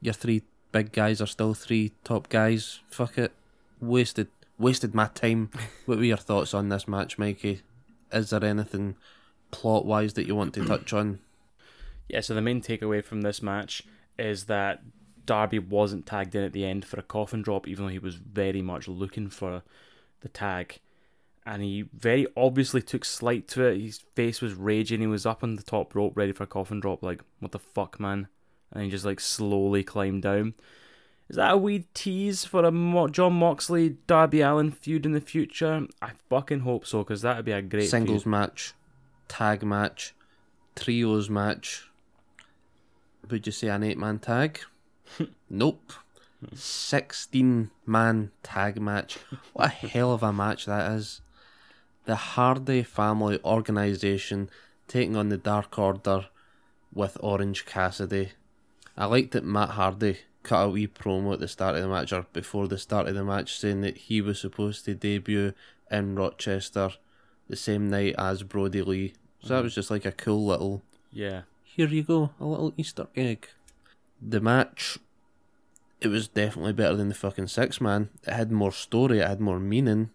Your 0.00 0.14
three 0.14 0.42
big 0.72 0.92
guys 0.92 1.20
are 1.20 1.26
still 1.26 1.54
three 1.54 1.92
top 2.02 2.28
guys. 2.28 2.80
Fuck 2.88 3.18
it. 3.18 3.32
Wasted 3.80 4.28
wasted 4.58 4.94
my 4.94 5.06
time. 5.06 5.50
what 5.86 5.98
were 5.98 6.04
your 6.04 6.16
thoughts 6.16 6.54
on 6.54 6.68
this 6.68 6.88
match, 6.88 7.18
Mikey? 7.18 7.62
Is 8.12 8.30
there 8.30 8.44
anything 8.44 8.96
plot 9.50 9.84
wise 9.84 10.14
that 10.14 10.26
you 10.26 10.34
want 10.34 10.54
to 10.54 10.64
touch 10.66 10.92
on? 10.92 11.20
Yeah, 12.08 12.20
so 12.20 12.34
the 12.34 12.42
main 12.42 12.60
takeaway 12.60 13.04
from 13.04 13.22
this 13.22 13.42
match 13.42 13.82
is 14.18 14.44
that 14.44 14.82
Darby 15.24 15.58
wasn't 15.58 16.06
tagged 16.06 16.34
in 16.34 16.44
at 16.44 16.52
the 16.52 16.64
end 16.64 16.84
for 16.84 16.98
a 16.98 17.02
coffin 17.02 17.42
drop, 17.42 17.68
even 17.68 17.86
though 17.86 17.92
he 17.92 17.98
was 17.98 18.16
very 18.16 18.62
much 18.62 18.88
looking 18.88 19.28
for 19.28 19.62
the 20.20 20.28
tag. 20.28 20.78
And 21.44 21.62
he 21.62 21.86
very 21.92 22.26
obviously 22.36 22.82
took 22.82 23.04
slight 23.04 23.48
to 23.48 23.64
it. 23.64 23.80
His 23.80 23.98
face 24.14 24.40
was 24.40 24.54
raging. 24.54 25.00
He 25.00 25.06
was 25.06 25.26
up 25.26 25.42
on 25.42 25.56
the 25.56 25.62
top 25.62 25.94
rope 25.94 26.16
ready 26.16 26.32
for 26.32 26.44
a 26.44 26.46
coffin 26.46 26.80
drop, 26.80 27.02
like, 27.02 27.22
what 27.40 27.52
the 27.52 27.58
fuck, 27.58 27.98
man? 27.98 28.28
And 28.72 28.84
he 28.84 28.90
just, 28.90 29.04
like, 29.04 29.20
slowly 29.20 29.82
climbed 29.84 30.22
down. 30.22 30.54
Is 31.28 31.36
that 31.36 31.52
a 31.52 31.56
wee 31.56 31.86
tease 31.94 32.44
for 32.44 32.64
a 32.64 32.70
Mo- 32.70 33.08
Jon 33.08 33.34
Moxley 33.34 33.96
Darby 34.06 34.40
Allin 34.42 34.70
feud 34.70 35.06
in 35.06 35.12
the 35.12 35.20
future? 35.20 35.86
I 36.00 36.10
fucking 36.28 36.60
hope 36.60 36.86
so, 36.86 36.98
because 36.98 37.22
that 37.22 37.36
would 37.36 37.44
be 37.44 37.52
a 37.52 37.62
great 37.62 37.88
Singles 37.88 38.24
feud. 38.24 38.30
match, 38.30 38.74
tag 39.28 39.62
match, 39.62 40.14
trios 40.76 41.30
match. 41.30 41.88
Would 43.30 43.46
you 43.46 43.52
say 43.52 43.68
an 43.68 43.82
eight 43.82 43.98
man 43.98 44.18
tag? 44.18 44.60
nope. 45.50 45.92
16 46.54 47.70
man 47.86 48.30
tag 48.42 48.80
match. 48.80 49.18
What 49.52 49.66
a 49.66 49.68
hell 49.70 50.12
of 50.12 50.22
a 50.22 50.32
match 50.32 50.66
that 50.66 50.90
is. 50.92 51.20
The 52.04 52.16
Hardy 52.16 52.82
family 52.82 53.38
organisation 53.44 54.50
taking 54.88 55.14
on 55.16 55.28
the 55.28 55.36
Dark 55.38 55.78
Order 55.78 56.26
with 56.92 57.16
Orange 57.20 57.64
Cassidy. 57.64 58.32
I 58.96 59.06
liked 59.06 59.32
that 59.32 59.44
Matt 59.44 59.70
Hardy 59.70 60.18
cut 60.42 60.64
a 60.64 60.68
wee 60.68 60.86
promo 60.86 61.34
at 61.34 61.40
the 61.40 61.48
start 61.48 61.76
of 61.76 61.82
the 61.82 61.88
match 61.88 62.12
or 62.12 62.26
before 62.32 62.68
the 62.68 62.78
start 62.78 63.08
of 63.08 63.14
the 63.14 63.24
match 63.24 63.58
saying 63.58 63.80
that 63.82 63.96
he 63.96 64.20
was 64.20 64.40
supposed 64.40 64.84
to 64.84 64.94
debut 64.94 65.54
in 65.90 66.14
Rochester 66.14 66.90
the 67.48 67.56
same 67.56 67.88
night 67.88 68.14
as 68.18 68.42
Brodie 68.42 68.82
Lee. 68.82 69.14
So 69.40 69.48
that 69.48 69.54
mm-hmm. 69.54 69.64
was 69.64 69.74
just 69.74 69.90
like 69.90 70.04
a 70.04 70.12
cool 70.12 70.46
little 70.46 70.82
Yeah. 71.10 71.42
here 71.62 71.88
you 71.88 72.02
go, 72.02 72.30
a 72.40 72.44
little 72.44 72.72
Easter 72.76 73.06
egg. 73.16 73.48
The 74.20 74.40
match, 74.40 74.98
it 76.00 76.08
was 76.08 76.28
definitely 76.28 76.72
better 76.72 76.96
than 76.96 77.08
the 77.08 77.14
fucking 77.14 77.48
six 77.48 77.80
man. 77.80 78.10
It 78.26 78.32
had 78.32 78.52
more 78.52 78.72
story, 78.72 79.20
it 79.20 79.28
had 79.28 79.40
more 79.40 79.60
meaning. 79.60 80.10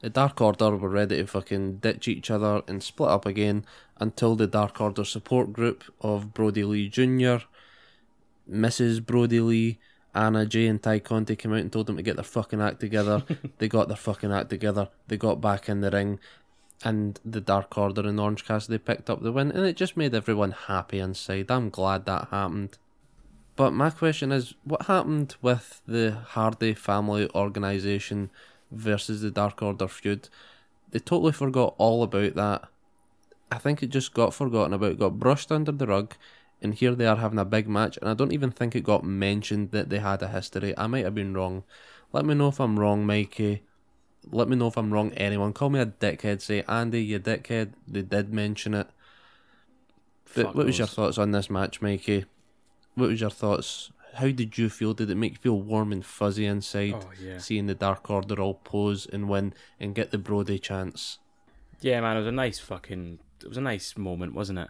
The 0.00 0.10
Dark 0.10 0.40
Order 0.40 0.76
were 0.76 0.90
ready 0.90 1.16
to 1.16 1.26
fucking 1.26 1.76
ditch 1.76 2.08
each 2.08 2.30
other 2.30 2.62
and 2.68 2.82
split 2.82 3.08
up 3.08 3.24
again 3.24 3.64
until 3.98 4.36
the 4.36 4.46
Dark 4.46 4.78
Order 4.78 5.04
support 5.04 5.52
group 5.52 5.84
of 6.02 6.34
Brodie 6.34 6.64
Lee 6.64 6.88
Jr., 6.90 7.46
Mrs. 8.50 9.04
Brodie 9.04 9.40
Lee, 9.40 9.78
Anna 10.14 10.46
Jay, 10.46 10.66
and 10.66 10.82
Ty 10.82 11.00
Conti 11.00 11.36
came 11.36 11.52
out 11.52 11.60
and 11.60 11.72
told 11.72 11.86
them 11.86 11.96
to 11.96 12.02
get 12.02 12.16
their 12.16 12.24
fucking 12.24 12.60
act 12.60 12.80
together. 12.80 13.24
they 13.58 13.68
got 13.68 13.88
their 13.88 13.96
fucking 13.96 14.32
act 14.32 14.50
together. 14.50 14.88
They 15.08 15.16
got 15.16 15.40
back 15.40 15.68
in 15.68 15.80
the 15.80 15.90
ring 15.90 16.18
and 16.84 17.18
the 17.24 17.40
Dark 17.40 17.76
Order 17.78 18.06
and 18.06 18.20
Orange 18.20 18.44
Cassidy 18.44 18.78
picked 18.78 19.08
up 19.08 19.22
the 19.22 19.32
win, 19.32 19.50
and 19.50 19.64
it 19.64 19.76
just 19.76 19.96
made 19.96 20.14
everyone 20.14 20.52
happy 20.52 20.98
inside. 20.98 21.50
I'm 21.50 21.70
glad 21.70 22.04
that 22.06 22.28
happened. 22.30 22.78
But 23.56 23.72
my 23.72 23.90
question 23.90 24.32
is, 24.32 24.54
what 24.64 24.82
happened 24.82 25.36
with 25.40 25.80
the 25.86 26.12
Hardy 26.12 26.74
family 26.74 27.30
organisation 27.34 28.30
versus 28.70 29.22
the 29.22 29.30
Dark 29.30 29.62
Order 29.62 29.88
feud? 29.88 30.28
They 30.90 30.98
totally 30.98 31.32
forgot 31.32 31.74
all 31.78 32.02
about 32.02 32.34
that. 32.34 32.68
I 33.50 33.58
think 33.58 33.82
it 33.82 33.90
just 33.90 34.12
got 34.12 34.34
forgotten 34.34 34.72
about, 34.72 34.98
got 34.98 35.18
brushed 35.18 35.52
under 35.52 35.72
the 35.72 35.86
rug, 35.86 36.14
and 36.64 36.74
here 36.74 36.94
they 36.94 37.06
are 37.06 37.16
having 37.16 37.38
a 37.38 37.44
big 37.44 37.68
match, 37.68 37.96
and 37.98 38.10
I 38.10 38.14
don't 38.14 38.32
even 38.32 38.50
think 38.50 38.74
it 38.74 38.82
got 38.82 39.04
mentioned 39.04 39.70
that 39.70 39.90
they 39.90 39.98
had 39.98 40.22
a 40.22 40.28
history. 40.28 40.76
I 40.76 40.88
might 40.88 41.04
have 41.04 41.14
been 41.14 41.34
wrong. 41.34 41.62
Let 42.12 42.24
me 42.24 42.34
know 42.34 42.48
if 42.48 42.60
I'm 42.60 42.80
wrong, 42.80 43.06
Mikey 43.06 43.62
let 44.30 44.48
me 44.48 44.56
know 44.56 44.68
if 44.68 44.76
I'm 44.76 44.92
wrong. 44.92 45.12
Anyone 45.12 45.52
call 45.52 45.70
me 45.70 45.80
a 45.80 45.86
dickhead. 45.86 46.40
Say 46.40 46.62
Andy, 46.68 47.02
you 47.02 47.18
dickhead. 47.18 47.72
They 47.86 48.02
did 48.02 48.32
mention 48.32 48.74
it. 48.74 48.88
But 50.34 50.46
Fuck 50.46 50.54
what 50.54 50.66
was 50.66 50.78
your 50.78 50.86
thoughts 50.86 51.18
on 51.18 51.30
this 51.30 51.50
match, 51.50 51.80
Mikey? 51.80 52.24
What 52.94 53.10
was 53.10 53.20
your 53.20 53.30
thoughts? 53.30 53.90
How 54.14 54.30
did 54.30 54.58
you 54.58 54.68
feel? 54.68 54.94
Did 54.94 55.10
it 55.10 55.16
make 55.16 55.32
you 55.32 55.38
feel 55.38 55.60
warm 55.60 55.92
and 55.92 56.04
fuzzy 56.04 56.46
inside? 56.46 56.94
Oh, 56.96 57.10
yeah. 57.20 57.38
Seeing 57.38 57.66
the 57.66 57.74
Dark 57.74 58.10
Order 58.10 58.40
all 58.40 58.54
pose 58.54 59.06
and 59.06 59.28
win 59.28 59.54
and 59.78 59.94
get 59.94 60.10
the 60.10 60.18
Brodie 60.18 60.58
chance. 60.58 61.18
Yeah, 61.80 62.00
man, 62.00 62.16
it 62.16 62.20
was 62.20 62.28
a 62.28 62.32
nice 62.32 62.58
fucking. 62.58 63.18
It 63.42 63.48
was 63.48 63.58
a 63.58 63.62
nice 63.62 63.96
moment, 63.96 64.34
wasn't 64.34 64.60
it? 64.60 64.68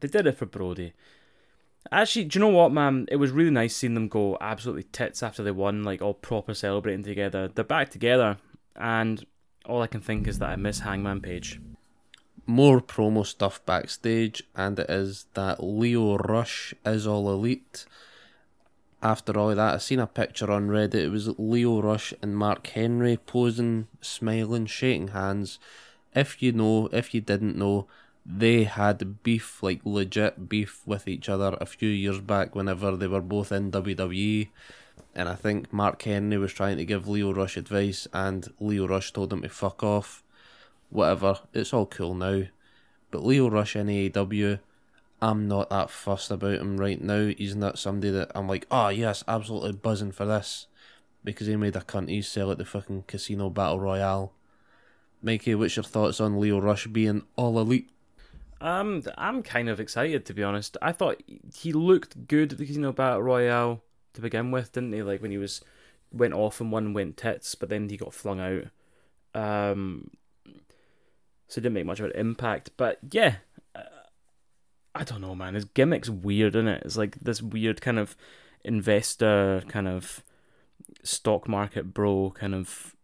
They 0.00 0.08
did 0.08 0.26
it 0.26 0.36
for 0.36 0.46
Brodie. 0.46 0.92
Actually, 1.92 2.24
do 2.24 2.38
you 2.38 2.44
know 2.44 2.56
what, 2.56 2.72
man? 2.72 3.06
It 3.10 3.16
was 3.16 3.30
really 3.30 3.50
nice 3.50 3.76
seeing 3.76 3.94
them 3.94 4.08
go 4.08 4.36
absolutely 4.40 4.84
tits 4.84 5.22
after 5.22 5.42
they 5.42 5.52
won, 5.52 5.84
like 5.84 6.02
all 6.02 6.14
proper 6.14 6.54
celebrating 6.54 7.04
together. 7.04 7.48
They're 7.48 7.64
back 7.64 7.90
together, 7.90 8.38
and 8.74 9.24
all 9.64 9.82
I 9.82 9.86
can 9.86 10.00
think 10.00 10.26
is 10.26 10.38
that 10.40 10.50
I 10.50 10.56
miss 10.56 10.80
Hangman 10.80 11.20
Page. 11.20 11.60
More 12.44 12.80
promo 12.80 13.24
stuff 13.26 13.64
backstage, 13.66 14.42
and 14.54 14.78
it 14.78 14.90
is 14.90 15.26
that 15.34 15.62
Lio 15.62 16.16
Rush 16.16 16.74
is 16.84 17.06
all 17.06 17.30
elite. 17.30 17.86
After 19.02 19.38
all 19.38 19.54
that, 19.54 19.74
I 19.74 19.78
seen 19.78 20.00
a 20.00 20.06
picture 20.06 20.50
on 20.50 20.68
Reddit. 20.68 20.94
It 20.94 21.08
was 21.10 21.38
Lio 21.38 21.80
Rush 21.80 22.14
and 22.22 22.36
Mark 22.36 22.66
Henry 22.68 23.16
posing, 23.16 23.88
smiling, 24.00 24.66
shaking 24.66 25.08
hands. 25.08 25.58
If 26.14 26.42
you 26.42 26.52
know, 26.52 26.88
if 26.92 27.14
you 27.14 27.20
didn't 27.20 27.56
know, 27.56 27.86
they 28.28 28.64
had 28.64 29.22
beef, 29.22 29.62
like 29.62 29.80
legit 29.84 30.48
beef 30.48 30.82
with 30.84 31.06
each 31.06 31.28
other 31.28 31.56
a 31.60 31.66
few 31.66 31.88
years 31.88 32.20
back 32.20 32.54
whenever 32.54 32.96
they 32.96 33.06
were 33.06 33.20
both 33.20 33.52
in 33.52 33.70
WWE. 33.70 34.48
And 35.14 35.28
I 35.28 35.34
think 35.34 35.72
Mark 35.72 36.02
Henry 36.02 36.36
was 36.36 36.52
trying 36.52 36.76
to 36.78 36.84
give 36.84 37.06
Lio 37.06 37.32
Rush 37.32 37.56
advice, 37.56 38.08
and 38.12 38.52
Lio 38.58 38.88
Rush 38.88 39.12
told 39.12 39.32
him 39.32 39.42
to 39.42 39.48
fuck 39.48 39.82
off. 39.82 40.24
Whatever, 40.90 41.40
it's 41.54 41.72
all 41.72 41.86
cool 41.86 42.14
now. 42.14 42.42
But 43.10 43.24
Lio 43.24 43.48
Rush 43.48 43.76
in 43.76 43.86
AEW, 43.86 44.58
I'm 45.22 45.46
not 45.46 45.70
that 45.70 45.90
fussed 45.90 46.30
about 46.30 46.58
him 46.58 46.76
right 46.76 47.00
now. 47.00 47.28
He's 47.28 47.54
not 47.54 47.78
somebody 47.78 48.10
that 48.10 48.32
I'm 48.34 48.48
like, 48.48 48.66
oh 48.70 48.88
yes, 48.88 49.22
absolutely 49.28 49.72
buzzing 49.72 50.12
for 50.12 50.26
this. 50.26 50.66
Because 51.24 51.46
he 51.46 51.56
made 51.56 51.76
a 51.76 51.80
cunt 51.80 52.24
sell 52.24 52.50
at 52.50 52.58
the 52.58 52.64
fucking 52.64 53.04
casino 53.06 53.50
battle 53.50 53.80
royale. 53.80 54.32
Mikey, 55.22 55.54
what's 55.54 55.76
your 55.76 55.84
thoughts 55.84 56.20
on 56.20 56.38
Lio 56.38 56.60
Rush 56.60 56.86
being 56.88 57.22
all 57.36 57.58
elite? 57.58 57.90
Um, 58.60 59.02
I'm 59.18 59.42
kind 59.42 59.68
of 59.68 59.80
excited 59.80 60.24
to 60.26 60.34
be 60.34 60.42
honest. 60.42 60.76
I 60.80 60.92
thought 60.92 61.22
he 61.54 61.72
looked 61.72 62.26
good 62.26 62.52
at 62.52 62.58
the 62.58 62.66
Casino 62.66 62.92
Battle 62.92 63.22
Royale 63.22 63.82
to 64.14 64.20
begin 64.20 64.50
with, 64.50 64.72
didn't 64.72 64.92
he? 64.92 65.02
Like 65.02 65.22
when 65.22 65.30
he 65.30 65.38
was 65.38 65.60
went 66.12 66.34
off 66.34 66.60
and 66.60 66.72
one 66.72 66.92
went 66.92 67.16
tits, 67.16 67.54
but 67.54 67.68
then 67.68 67.88
he 67.88 67.96
got 67.96 68.14
flung 68.14 68.40
out. 68.40 68.64
Um, 69.34 70.10
so 71.48 71.58
it 71.58 71.62
didn't 71.62 71.74
make 71.74 71.86
much 71.86 72.00
of 72.00 72.06
an 72.06 72.12
impact. 72.12 72.70
But 72.76 72.98
yeah, 73.10 73.36
uh, 73.74 73.82
I 74.94 75.04
don't 75.04 75.20
know, 75.20 75.34
man. 75.34 75.54
His 75.54 75.66
gimmick's 75.66 76.10
weird, 76.10 76.56
isn't 76.56 76.68
it? 76.68 76.82
It's 76.84 76.96
like 76.96 77.16
this 77.20 77.42
weird 77.42 77.80
kind 77.80 77.98
of 77.98 78.16
investor, 78.64 79.62
kind 79.68 79.86
of 79.86 80.22
stock 81.02 81.48
market 81.48 81.94
bro 81.94 82.32
kind 82.34 82.54
of 82.54 82.96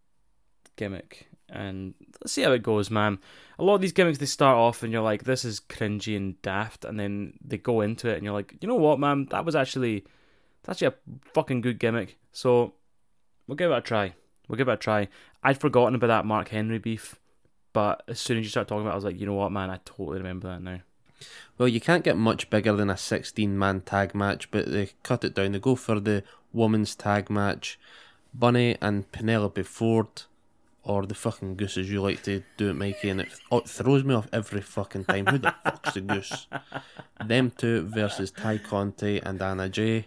gimmick. 0.77 1.29
And 1.49 1.95
let's 2.21 2.33
see 2.33 2.43
how 2.43 2.53
it 2.53 2.63
goes, 2.63 2.91
man. 2.91 3.19
A 3.63 3.65
lot 3.65 3.77
of 3.77 3.81
these 3.81 3.93
gimmicks 3.93 4.19
they 4.19 4.27
start 4.27 4.57
off 4.57 4.83
and 4.83 4.93
you're 4.93 5.03
like, 5.03 5.23
this 5.23 5.45
is 5.45 5.61
cringy 5.61 6.17
and 6.17 6.41
daft, 6.43 6.85
and 6.85 6.99
then 6.99 7.35
they 7.45 7.59
go 7.59 7.81
into 7.81 8.09
it 8.09 8.17
and 8.17 8.25
you're 8.25 8.33
like, 8.33 8.57
you 8.61 8.67
know 8.67 8.75
what, 8.75 8.99
man, 8.99 9.27
that 9.27 9.45
was 9.45 9.55
actually 9.55 10.05
that's 10.65 10.83
actually 10.83 10.97
a 10.97 11.31
fucking 11.33 11.61
good 11.61 11.79
gimmick. 11.79 12.19
So 12.33 12.73
we'll 13.47 13.57
give 13.57 13.71
it 13.71 13.77
a 13.77 13.81
try. 13.81 14.15
We'll 14.49 14.57
give 14.57 14.69
it 14.69 14.73
a 14.73 14.77
try. 14.77 15.09
I'd 15.45 15.61
forgotten 15.61 15.95
about 15.95 16.09
that 16.09 16.27
Mark 16.27 16.49
Henry 16.49 16.79
beef, 16.79 17.21
but 17.73 18.03
as 18.09 18.19
soon 18.19 18.39
as 18.39 18.45
you 18.45 18.51
start 18.51 18.67
talking 18.67 18.83
about 18.83 18.91
it, 18.91 18.95
I 18.95 18.97
was 18.97 19.05
like, 19.05 19.21
you 19.21 19.27
know 19.27 19.35
what, 19.35 19.53
man, 19.53 19.71
I 19.71 19.79
totally 19.85 20.19
remember 20.19 20.49
that 20.49 20.63
now. 20.63 20.81
Well, 21.57 21.69
you 21.69 21.81
can't 21.81 22.03
get 22.03 22.17
much 22.17 22.51
bigger 22.51 22.73
than 22.73 22.91
a 22.91 22.97
16 22.97 23.57
man 23.57 23.83
tag 23.83 24.13
match, 24.13 24.51
but 24.51 24.73
they 24.73 24.91
cut 25.05 25.23
it 25.23 25.35
down. 25.35 25.53
They 25.53 25.61
go 25.61 25.77
for 25.77 26.01
the 26.01 26.25
women's 26.53 26.97
tag 26.97 27.31
match. 27.31 27.79
Bunny 28.35 28.77
and 28.81 29.11
Penelope 29.13 29.63
Ford, 29.63 30.23
or 30.85 31.07
the 31.07 31.15
fucking 31.15 31.55
goose 31.57 31.77
as 31.79 31.91
you 31.91 32.03
like 32.03 32.23
to 32.25 32.43
do 32.57 32.71
it, 32.71 32.75
Mikey, 32.75 33.09
and 33.11 33.21
it, 33.21 33.29
oh, 33.51 33.59
it 33.59 33.69
throws 33.69 34.03
me 34.05 34.15
off 34.15 34.27
every 34.33 34.61
fucking 34.61 35.05
time. 35.05 35.27
Who 35.27 35.39
the 35.39 35.55
fuck's 35.65 35.95
the 35.95 36.01
goose? 36.01 36.47
Them 37.25 37.53
two 37.57 37.83
versus 37.83 38.31
Ty 38.33 38.59
Conti 38.59 39.19
and 39.21 39.41
Anna 39.41 39.69
Jay. 39.69 40.05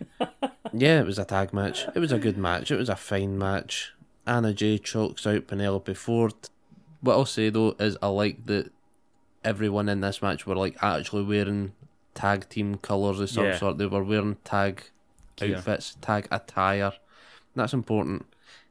Yeah, 0.73 0.99
it 0.99 1.05
was 1.05 1.17
a 1.19 1.23
tag 1.25 1.53
match. 1.53 1.85
It 1.95 1.99
was 1.99 2.11
a 2.11 2.19
good 2.19 2.37
match. 2.37 2.71
It 2.71 2.77
was 2.77 2.89
a 2.89 2.95
fine 2.97 3.37
match. 3.37 3.93
Anna 4.27 4.53
Jay 4.53 4.77
chokes 4.77 5.25
out 5.25 5.47
Penelope 5.47 5.93
Ford. 5.93 6.33
What 7.01 7.13
I'll 7.13 7.25
say 7.25 7.49
though 7.49 7.75
is 7.79 7.97
I 8.01 8.07
like 8.07 8.45
that 8.47 8.71
everyone 9.43 9.87
in 9.87 10.01
this 10.01 10.21
match 10.21 10.45
were 10.45 10.55
like 10.55 10.75
actually 10.81 11.23
wearing 11.23 11.71
tag 12.15 12.49
team 12.49 12.75
colours 12.75 13.19
of 13.19 13.29
some 13.29 13.45
Yeah. 13.45 13.57
sort. 13.57 13.77
They 13.77 13.85
were 13.85 14.03
wearing 14.03 14.37
tag 14.43 14.83
outfits, 15.41 15.95
tag 16.01 16.27
attire. 16.31 16.93
That's 17.55 17.73
important. 17.73 18.25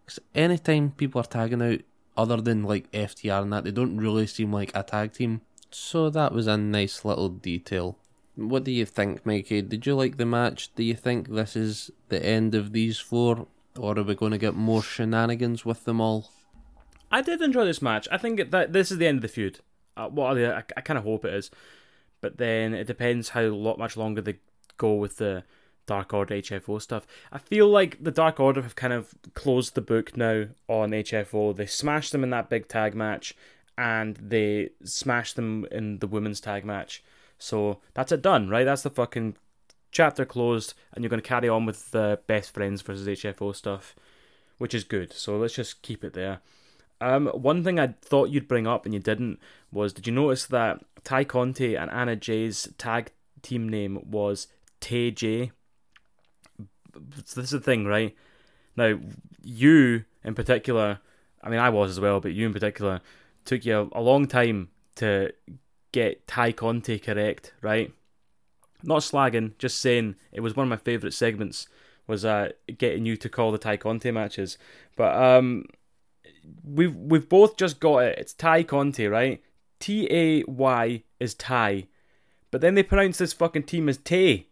Because 0.04 0.18
anytime 0.34 0.90
people 0.90 1.20
are 1.20 1.24
tagging 1.24 1.62
out, 1.62 1.80
other 2.16 2.40
than 2.40 2.62
like 2.62 2.90
FTR 2.92 3.42
and 3.42 3.52
that, 3.52 3.64
they 3.64 3.70
don't 3.70 3.96
really 3.96 4.26
seem 4.26 4.52
like 4.52 4.70
a 4.74 4.82
tag 4.82 5.12
team. 5.12 5.40
So 5.70 6.10
that 6.10 6.32
was 6.32 6.46
a 6.46 6.56
nice 6.56 7.04
little 7.04 7.28
detail. 7.28 7.98
What 8.36 8.64
do 8.64 8.72
you 8.72 8.84
think, 8.84 9.24
Mikey? 9.24 9.62
Did 9.62 9.86
you 9.86 9.94
like 9.94 10.16
the 10.16 10.26
match? 10.26 10.74
Do 10.74 10.82
you 10.82 10.94
think 10.94 11.28
this 11.28 11.56
is 11.56 11.90
the 12.08 12.24
end 12.24 12.54
of 12.54 12.72
these 12.72 12.98
four? 12.98 13.46
Or 13.76 13.98
are 13.98 14.02
we 14.02 14.14
going 14.14 14.32
to 14.32 14.38
get 14.38 14.54
more 14.54 14.82
shenanigans 14.82 15.64
with 15.64 15.84
them 15.84 16.00
all? 16.00 16.30
I 17.10 17.22
did 17.22 17.42
enjoy 17.42 17.64
this 17.64 17.82
match. 17.82 18.08
I 18.10 18.18
think 18.18 18.50
that 18.50 18.72
this 18.72 18.90
is 18.90 18.98
the 18.98 19.06
end 19.06 19.18
of 19.18 19.22
the 19.22 19.28
feud. 19.28 19.60
Uh, 19.96 20.08
what 20.08 20.26
are 20.26 20.34
the, 20.34 20.56
I, 20.56 20.64
I 20.76 20.80
kind 20.80 20.98
of 20.98 21.04
hope 21.04 21.24
it 21.24 21.34
is, 21.34 21.50
but 22.20 22.38
then 22.38 22.74
it 22.74 22.86
depends 22.86 23.30
how 23.30 23.42
lot 23.42 23.78
much 23.78 23.96
longer 23.96 24.20
they 24.20 24.38
go 24.76 24.94
with 24.94 25.18
the 25.18 25.44
Dark 25.86 26.12
Order 26.14 26.36
HFO 26.36 26.80
stuff. 26.80 27.06
I 27.32 27.38
feel 27.38 27.68
like 27.68 28.02
the 28.02 28.10
Dark 28.10 28.40
Order 28.40 28.62
have 28.62 28.76
kind 28.76 28.92
of 28.92 29.14
closed 29.34 29.74
the 29.74 29.80
book 29.80 30.16
now 30.16 30.46
on 30.68 30.90
HFO. 30.90 31.54
They 31.54 31.66
smashed 31.66 32.12
them 32.12 32.22
in 32.22 32.30
that 32.30 32.48
big 32.48 32.68
tag 32.68 32.94
match, 32.94 33.34
and 33.76 34.16
they 34.16 34.70
smashed 34.84 35.36
them 35.36 35.66
in 35.70 35.98
the 35.98 36.06
women's 36.06 36.40
tag 36.40 36.64
match. 36.64 37.02
So 37.38 37.80
that's 37.94 38.12
it 38.12 38.22
done, 38.22 38.48
right? 38.48 38.64
That's 38.64 38.82
the 38.82 38.90
fucking 38.90 39.36
chapter 39.90 40.24
closed, 40.24 40.74
and 40.92 41.02
you're 41.02 41.10
going 41.10 41.22
to 41.22 41.28
carry 41.28 41.48
on 41.48 41.66
with 41.66 41.90
the 41.90 42.20
best 42.26 42.52
friends 42.52 42.82
versus 42.82 43.06
HFO 43.06 43.54
stuff, 43.54 43.94
which 44.58 44.74
is 44.74 44.84
good. 44.84 45.12
So 45.12 45.36
let's 45.36 45.54
just 45.54 45.82
keep 45.82 46.04
it 46.04 46.14
there. 46.14 46.40
Um, 47.00 47.26
one 47.28 47.62
thing 47.64 47.78
I 47.78 47.88
thought 48.02 48.30
you'd 48.30 48.48
bring 48.48 48.66
up 48.66 48.84
and 48.84 48.94
you 48.94 49.00
didn't 49.00 49.38
was 49.70 49.92
did 49.92 50.06
you 50.06 50.12
notice 50.12 50.46
that 50.46 50.82
Ty 51.02 51.24
Conti 51.24 51.74
and 51.74 51.90
Anna 51.90 52.16
Jay's 52.16 52.68
tag 52.78 53.10
team 53.42 53.68
name 53.68 53.98
was 54.10 54.46
Tay 54.80 55.10
J? 55.10 55.46
So 55.46 55.52
this 56.96 57.36
is 57.36 57.50
the 57.50 57.60
thing, 57.60 57.86
right? 57.86 58.14
Now, 58.76 58.98
you 59.42 60.04
in 60.24 60.34
particular, 60.34 61.00
I 61.42 61.50
mean, 61.50 61.60
I 61.60 61.70
was 61.70 61.90
as 61.90 62.00
well, 62.00 62.20
but 62.20 62.32
you 62.32 62.46
in 62.46 62.52
particular, 62.52 63.00
took 63.44 63.64
you 63.64 63.90
a, 63.92 64.00
a 64.00 64.02
long 64.02 64.26
time 64.26 64.70
to 64.96 65.32
get 65.92 66.26
Ty 66.26 66.52
Conti 66.52 66.98
correct, 66.98 67.52
right? 67.60 67.92
Not 68.82 69.00
slagging, 69.00 69.56
just 69.58 69.80
saying 69.80 70.16
it 70.32 70.40
was 70.40 70.56
one 70.56 70.64
of 70.64 70.70
my 70.70 70.76
favourite 70.76 71.14
segments 71.14 71.68
was 72.06 72.24
uh, 72.24 72.50
getting 72.76 73.06
you 73.06 73.16
to 73.16 73.28
call 73.28 73.50
the 73.50 73.58
Ty 73.58 73.78
Conti 73.78 74.10
matches. 74.10 74.58
But 74.96 75.16
um, 75.16 75.64
we've 76.62 76.94
we've 76.94 77.28
both 77.28 77.56
just 77.56 77.80
got 77.80 77.98
it. 77.98 78.18
It's 78.18 78.34
Ty 78.34 78.64
Conti, 78.64 79.06
right? 79.06 79.42
T 79.80 80.08
A 80.10 80.42
Y 80.44 81.02
is 81.20 81.34
Ty, 81.34 81.86
but 82.50 82.60
then 82.60 82.74
they 82.74 82.82
pronounce 82.82 83.18
this 83.18 83.32
fucking 83.32 83.64
team 83.64 83.88
as 83.88 83.98
Tay. 83.98 84.48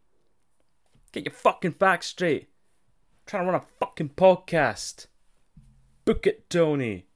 Get 1.13 1.25
your 1.25 1.33
fucking 1.33 1.73
facts 1.73 2.07
straight. 2.09 2.49
trying 3.27 3.45
to 3.47 3.53
run 3.53 3.61
a 3.63 3.67
fucking 3.79 4.11
podcast. 4.11 5.07
Book 6.05 6.27
it, 6.27 6.49
Tony. 6.51 7.07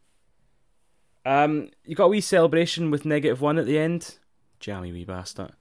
Um, 1.24 1.70
you 1.85 1.96
got 1.96 2.04
a 2.04 2.09
wee 2.09 2.20
celebration 2.20 2.90
with 2.90 3.04
negative 3.04 3.40
one 3.40 3.59
at 3.59 3.66
the 3.66 3.78
end. 3.78 4.16
Jammy 4.61 4.92
wee 4.92 5.04
bastard. 5.04 5.52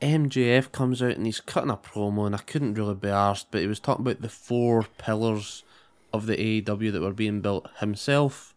MJF 0.00 0.72
comes 0.72 1.02
out 1.02 1.12
and 1.16 1.26
he's 1.26 1.40
cutting 1.40 1.70
a 1.70 1.76
promo, 1.76 2.26
and 2.26 2.34
I 2.34 2.38
couldn't 2.38 2.74
really 2.74 2.94
be 2.94 3.08
arsed, 3.08 3.46
but 3.50 3.60
he 3.60 3.66
was 3.66 3.80
talking 3.80 4.04
about 4.06 4.22
the 4.22 4.28
four 4.28 4.86
pillars 4.98 5.62
of 6.12 6.26
the 6.26 6.36
AEW 6.36 6.92
that 6.92 7.00
were 7.02 7.12
being 7.12 7.40
built 7.40 7.68
himself, 7.80 8.54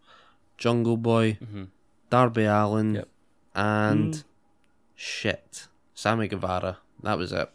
Jungle 0.57 0.97
Boy, 0.97 1.37
Darby 2.09 2.45
Allin, 2.45 2.95
Yep. 2.95 3.07
and 3.55 4.13
Mm. 4.13 4.23
shit, 4.95 5.67
Sammy 5.93 6.27
Guevara. 6.27 6.77
That 7.03 7.17
was 7.17 7.31
it. 7.31 7.49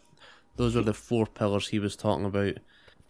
Those 0.55 0.75
were 0.75 0.81
the 0.81 0.93
four 0.93 1.25
pillars 1.25 1.69
he 1.69 1.79
was 1.79 1.95
talking 1.95 2.25
about. 2.25 2.57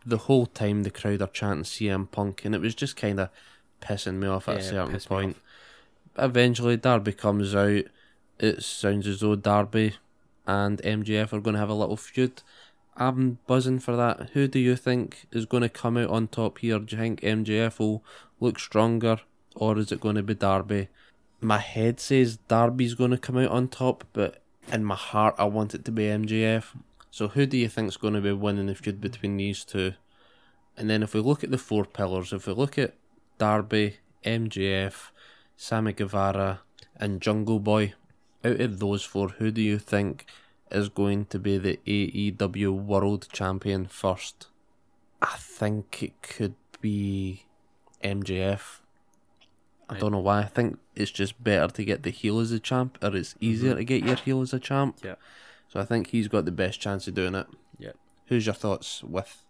The 0.05 0.17
whole 0.17 0.45
time 0.45 0.83
the 0.83 0.91
crowd 0.91 1.21
are 1.21 1.27
chanting 1.27 1.63
CM 1.63 2.09
Punk, 2.09 2.45
and 2.45 2.53
it 2.53 2.61
was 2.61 2.75
just 2.75 2.95
kind 2.95 3.19
of 3.19 3.29
pissing 3.81 4.15
me 4.15 4.27
off 4.27 4.47
at 4.49 4.57
a 4.57 4.63
certain 4.63 4.99
point. 4.99 5.37
Eventually, 6.17 6.77
Darby 6.77 7.13
comes 7.13 7.55
out. 7.55 7.83
It 8.39 8.63
sounds 8.63 9.07
as 9.07 9.21
though 9.21 9.35
Darby 9.35 9.95
and 10.45 10.81
MJF 10.81 11.33
are 11.33 11.39
going 11.39 11.53
to 11.53 11.59
have 11.59 11.69
a 11.69 11.73
little 11.73 11.97
feud. 11.97 12.41
I'm 12.95 13.39
buzzing 13.47 13.79
for 13.79 13.95
that. 13.95 14.29
Who 14.33 14.47
do 14.47 14.59
you 14.59 14.75
think 14.75 15.25
is 15.31 15.45
going 15.45 15.63
to 15.63 15.69
come 15.69 15.97
out 15.97 16.09
on 16.09 16.27
top 16.27 16.59
here? 16.59 16.79
Do 16.79 16.95
you 16.95 17.01
think 17.01 17.21
MJF 17.21 17.79
will 17.79 18.03
look 18.39 18.59
stronger, 18.59 19.19
or 19.55 19.77
is 19.77 19.91
it 19.91 20.01
going 20.01 20.15
to 20.15 20.23
be 20.23 20.35
Darby? 20.35 20.89
My 21.41 21.57
head 21.57 21.99
says 21.99 22.37
Darby's 22.47 22.93
going 22.93 23.11
to 23.11 23.17
come 23.17 23.37
out 23.37 23.49
on 23.51 23.67
top, 23.67 24.03
but 24.13 24.41
in 24.71 24.83
my 24.83 24.95
heart, 24.95 25.35
I 25.37 25.45
want 25.45 25.73
it 25.73 25.83
to 25.85 25.91
be 25.91 26.03
MJF. 26.03 26.65
So, 27.13 27.27
who 27.27 27.45
do 27.45 27.57
you 27.57 27.69
think's 27.69 27.95
going 27.95 28.15
to 28.15 28.21
be 28.21 28.31
winning 28.31 28.65
the 28.65 28.73
feud 28.73 28.99
between 28.99 29.37
these 29.37 29.63
two? 29.63 29.93
And 30.75 30.89
then, 30.89 31.03
if 31.03 31.13
we 31.13 31.19
look 31.19 31.43
at 31.43 31.51
the 31.51 31.59
four 31.59 31.85
pillars, 31.85 32.33
if 32.33 32.47
we 32.47 32.53
look 32.53 32.79
at 32.79 32.95
Darby, 33.37 33.97
MJF, 34.25 35.11
Sammy 35.55 35.93
Guevara, 35.93 36.61
and 36.95 37.21
Jungle 37.21 37.59
Boy, 37.59 37.93
out 38.43 38.59
of 38.59 38.79
those 38.79 39.03
four, 39.03 39.29
who 39.29 39.51
do 39.51 39.61
you 39.61 39.77
think 39.77 40.25
is 40.71 40.89
going 40.89 41.25
to 41.25 41.37
be 41.37 41.59
the 41.59 41.79
AEW 41.85 42.83
World 42.83 43.27
Champion 43.31 43.85
first? 43.85 44.47
I 45.21 45.35
think 45.37 46.01
it 46.01 46.19
could 46.23 46.55
be 46.81 47.45
MJF. 48.03 48.79
I 49.87 49.99
don't 49.99 50.13
know 50.13 50.19
why. 50.19 50.39
I 50.39 50.45
think 50.45 50.79
it's 50.95 51.11
just 51.11 51.43
better 51.43 51.71
to 51.75 51.85
get 51.85 52.01
the 52.01 52.09
heel 52.09 52.39
as 52.39 52.51
a 52.51 52.59
champ, 52.59 52.97
or 53.03 53.15
it's 53.15 53.35
easier 53.39 53.73
mm-hmm. 53.73 53.77
to 53.77 53.85
get 53.85 54.03
your 54.03 54.15
heel 54.15 54.41
as 54.41 54.51
a 54.51 54.59
champ. 54.59 54.97
Yeah. 55.03 55.15
So 55.73 55.79
I 55.79 55.85
think 55.85 56.09
he's 56.09 56.27
got 56.27 56.45
the 56.45 56.51
best 56.51 56.79
chance 56.79 57.07
of 57.07 57.15
doing 57.15 57.33
it. 57.33 57.47
Yeah. 57.79 57.93
Who's 58.27 58.45
your 58.45 58.53
thoughts 58.53 59.03
with? 59.03 59.43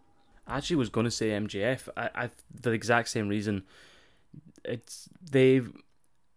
I 0.48 0.56
actually 0.56 0.78
was 0.78 0.88
going 0.88 1.04
to 1.04 1.12
say 1.12 1.32
MJF. 1.32 1.90
I, 1.98 2.10
I 2.16 2.30
the 2.62 2.72
exact 2.72 3.10
same 3.10 3.28
reason. 3.28 3.64
It's 4.64 5.10
they've, 5.22 5.70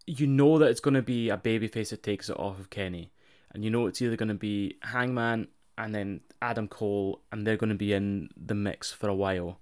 you 0.04 0.26
know 0.26 0.58
that 0.58 0.70
it's 0.70 0.80
going 0.80 0.94
to 0.94 1.02
be 1.02 1.30
a 1.30 1.36
babyface 1.36 1.90
that 1.90 2.02
takes 2.02 2.28
it 2.28 2.36
off 2.36 2.58
of 2.58 2.68
Kenny, 2.68 3.12
and 3.52 3.62
you 3.62 3.70
know 3.70 3.86
it's 3.86 4.02
either 4.02 4.16
going 4.16 4.28
to 4.28 4.34
be 4.34 4.76
Hangman 4.82 5.46
and 5.78 5.94
then 5.94 6.20
Adam 6.42 6.66
Cole, 6.66 7.20
and 7.30 7.46
they're 7.46 7.56
going 7.56 7.70
to 7.70 7.76
be 7.76 7.92
in 7.92 8.30
the 8.36 8.56
mix 8.56 8.90
for 8.90 9.08
a 9.08 9.14
while. 9.14 9.60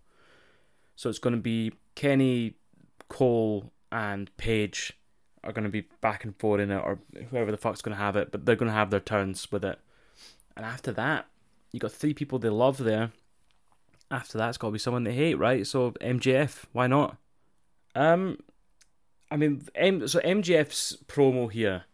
So 0.97 1.11
it's 1.11 1.19
going 1.19 1.35
to 1.35 1.43
be 1.43 1.75
Kenny, 1.97 2.55
Cole, 3.11 3.73
and 3.93 4.35
Page 4.39 4.95
are 5.43 5.53
going 5.53 5.65
to 5.65 5.71
be 5.71 5.85
back 6.01 6.25
and 6.25 6.35
forth 6.39 6.63
in 6.63 6.71
it, 6.71 6.79
or 6.79 6.99
whoever 7.29 7.51
the 7.51 7.59
fuck's 7.59 7.83
going 7.83 7.95
to 7.95 8.03
have 8.03 8.17
it, 8.17 8.33
but 8.33 8.47
they're 8.47 8.57
going 8.57 8.71
to 8.71 8.75
have 8.75 8.89
their 8.89 9.01
turns 9.01 9.53
with 9.53 9.67
it. 9.67 9.79
And 10.57 10.64
after 10.64 10.93
that, 10.93 11.27
you 11.73 11.81
got 11.81 11.93
three 11.93 12.14
people 12.14 12.38
they 12.38 12.49
love 12.49 12.79
there 12.79 13.12
after 14.11 14.38
that, 14.38 14.49
it's 14.49 14.59
got 14.59 14.69
to 14.69 14.73
be 14.73 14.79
someone 14.79 15.05
they 15.05 15.14
hate, 15.14 15.35
right? 15.35 15.67
So 15.67 15.93
MJF, 15.93 16.64
why 16.73 16.87
not? 16.87 17.17
Um, 17.95 18.38
I 19.31 19.37
mean, 19.37 19.62
M- 19.75 20.07
so 20.07 20.21
MJF's 20.21 20.99
promo 21.07 21.51
here. 21.51 21.85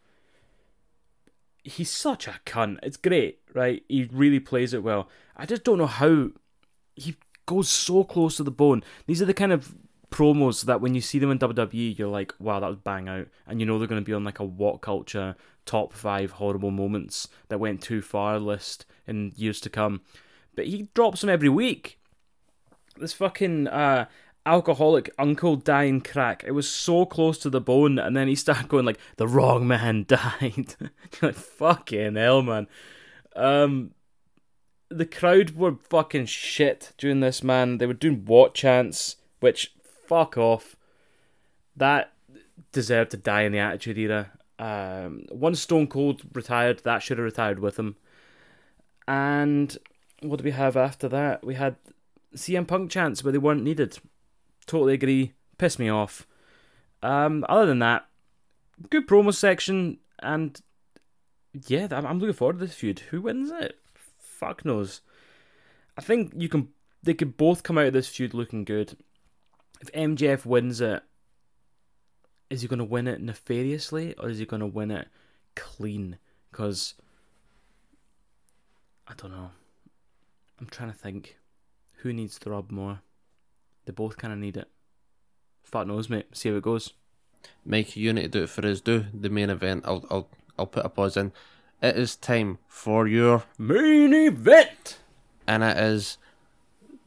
He's 1.62 1.90
such 1.90 2.26
a 2.26 2.40
cunt. 2.46 2.78
It's 2.82 2.96
great, 2.96 3.40
right? 3.54 3.82
He 3.88 4.08
really 4.12 4.40
plays 4.40 4.72
it 4.72 4.82
well. 4.82 5.08
I 5.36 5.46
just 5.46 5.64
don't 5.64 5.78
know 5.78 5.86
how 5.86 6.30
he 6.96 7.16
goes 7.46 7.68
so 7.68 8.04
close 8.04 8.36
to 8.36 8.42
the 8.44 8.50
bone. 8.50 8.82
These 9.06 9.20
are 9.22 9.26
the 9.26 9.34
kind 9.34 9.52
of 9.52 9.74
promos 10.10 10.64
that 10.64 10.80
when 10.80 10.94
you 10.94 11.00
see 11.00 11.18
them 11.18 11.30
in 11.30 11.38
WWE, 11.38 11.98
you're 11.98 12.08
like, 12.08 12.34
wow, 12.38 12.60
that 12.60 12.68
was 12.68 12.78
bang 12.78 13.08
out. 13.08 13.28
And 13.46 13.60
you 13.60 13.66
know 13.66 13.78
they're 13.78 13.88
going 13.88 14.00
to 14.00 14.06
be 14.06 14.14
on 14.14 14.24
like 14.24 14.40
a 14.40 14.44
What 14.44 14.80
Culture 14.80 15.36
top 15.66 15.92
five 15.92 16.32
horrible 16.32 16.70
moments 16.70 17.28
that 17.48 17.60
went 17.60 17.82
too 17.82 18.02
far 18.02 18.38
list 18.38 18.86
in 19.06 19.32
years 19.36 19.60
to 19.60 19.70
come. 19.70 20.02
But 20.54 20.66
he 20.66 20.88
drops 20.94 21.20
them 21.20 21.30
every 21.30 21.48
week. 21.48 21.98
This 22.96 23.12
fucking 23.12 23.68
uh, 23.68 24.06
alcoholic 24.46 25.10
uncle 25.18 25.56
dying 25.56 26.00
crack. 26.00 26.44
It 26.46 26.52
was 26.52 26.68
so 26.68 27.06
close 27.06 27.38
to 27.38 27.50
the 27.50 27.60
bone, 27.60 27.98
and 27.98 28.16
then 28.16 28.28
he 28.28 28.34
started 28.34 28.68
going 28.68 28.84
like, 28.84 28.98
"The 29.16 29.28
wrong 29.28 29.66
man 29.66 30.04
died." 30.08 30.74
Like, 31.22 31.34
"Fucking 31.34 32.16
hell, 32.16 32.42
man." 32.42 32.66
Um, 33.36 33.92
the 34.88 35.06
crowd 35.06 35.52
were 35.52 35.76
fucking 35.88 36.26
shit 36.26 36.92
during 36.98 37.20
this, 37.20 37.42
man. 37.42 37.78
They 37.78 37.86
were 37.86 37.94
doing 37.94 38.24
what 38.24 38.54
chants, 38.54 39.16
which 39.38 39.72
fuck 40.06 40.36
off. 40.36 40.76
That 41.76 42.12
deserved 42.72 43.12
to 43.12 43.16
die 43.16 43.42
in 43.42 43.52
the 43.52 43.58
Attitude 43.58 43.98
Era. 43.98 44.32
Um, 44.60 45.24
once 45.30 45.58
Stone 45.58 45.86
Cold 45.86 46.20
retired, 46.34 46.80
that 46.84 47.02
should 47.02 47.16
have 47.16 47.24
retired 47.24 47.60
with 47.60 47.78
him. 47.78 47.96
And 49.08 49.76
what 50.20 50.36
do 50.36 50.44
we 50.44 50.50
have 50.50 50.76
after 50.76 51.08
that? 51.08 51.42
We 51.42 51.54
had 51.54 51.76
CM 52.36 52.68
Punk 52.68 52.90
chants 52.90 53.24
where 53.24 53.32
they 53.32 53.38
weren't 53.38 53.64
needed. 53.64 53.98
Totally 54.66 54.92
agree. 54.92 55.32
Pissed 55.56 55.78
me 55.78 55.88
off. 55.88 56.26
Um, 57.02 57.46
other 57.48 57.64
than 57.64 57.78
that, 57.78 58.06
good 58.90 59.08
promo 59.08 59.34
section, 59.34 59.98
and 60.22 60.60
yeah, 61.66 61.88
I'm 61.90 62.18
looking 62.18 62.34
forward 62.34 62.58
to 62.58 62.66
this 62.66 62.74
feud. 62.74 63.00
Who 63.10 63.22
wins 63.22 63.50
it? 63.50 63.78
Fuck 64.18 64.66
knows. 64.66 65.00
I 65.96 66.02
think 66.02 66.34
you 66.36 66.50
can. 66.50 66.68
They 67.02 67.14
could 67.14 67.38
both 67.38 67.62
come 67.62 67.78
out 67.78 67.86
of 67.86 67.92
this 67.94 68.08
feud 68.08 68.34
looking 68.34 68.64
good. 68.64 68.98
If 69.80 69.90
MJF 69.92 70.44
wins 70.44 70.82
it, 70.82 71.02
is 72.50 72.62
he 72.62 72.68
going 72.68 72.78
to 72.78 72.84
win 72.84 73.06
it 73.06 73.20
nefariously 73.22 74.14
or 74.18 74.28
is 74.28 74.38
he 74.38 74.44
going 74.44 74.60
to 74.60 74.66
win 74.66 74.90
it 74.90 75.08
clean? 75.54 76.18
Because 76.50 76.94
I 79.08 79.14
don't 79.16 79.30
know. 79.30 79.50
I'm 80.60 80.66
trying 80.66 80.90
to 80.92 80.98
think. 80.98 81.36
Who 82.02 82.12
needs 82.12 82.38
the 82.38 82.50
rub 82.50 82.70
more? 82.70 83.00
They 83.84 83.92
both 83.92 84.16
kind 84.16 84.32
of 84.32 84.38
need 84.38 84.56
it. 84.56 84.68
Fuck 85.62 85.86
knows, 85.86 86.08
mate. 86.08 86.26
See 86.32 86.48
how 86.48 86.56
it 86.56 86.62
goes. 86.62 86.92
Mike, 87.64 87.96
you 87.96 88.12
need 88.12 88.22
to 88.22 88.28
do 88.28 88.42
it 88.44 88.50
for 88.50 88.66
us. 88.66 88.80
Do 88.80 89.06
the 89.12 89.28
main 89.30 89.50
event. 89.50 89.84
I'll 89.86 90.04
I'll 90.10 90.28
I'll 90.58 90.66
put 90.66 90.84
a 90.84 90.88
pause 90.88 91.16
in. 91.16 91.32
It 91.82 91.96
is 91.96 92.16
time 92.16 92.58
for 92.68 93.06
your 93.06 93.44
Main 93.58 94.12
event. 94.12 94.98
and 95.46 95.62
it 95.62 95.76
is 95.78 96.18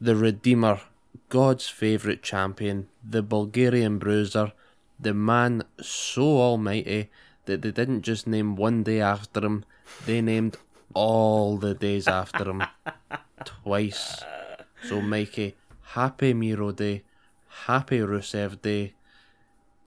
the 0.01 0.15
Redeemer, 0.15 0.82
God's 1.29 1.69
favourite 1.69 2.23
champion, 2.23 2.88
the 3.08 3.21
Bulgarian 3.21 3.99
Bruiser, 3.99 4.51
the 5.04 5.13
man 5.13 5.63
so 5.82 6.24
almighty 6.24 7.10
that 7.46 7.62
they 7.62 7.72
didn't 7.72 8.02
just 8.02 8.26
name 8.26 8.56
one 8.56 8.84
day 8.84 9.02
after 9.02 9.46
him, 9.46 9.66
they 10.06 10.22
named 10.22 10.58
all 10.94 11.58
the 11.58 11.74
days 11.74 12.08
after 12.08 12.50
him 12.50 12.63
twice. 13.46 14.24
So, 14.84 15.02
Mikey, 15.02 15.56
happy 15.82 16.34
Miro 16.34 16.72
Day, 16.72 17.04
happy 17.66 18.00
Rusev 18.00 18.62
Day. 18.62 18.94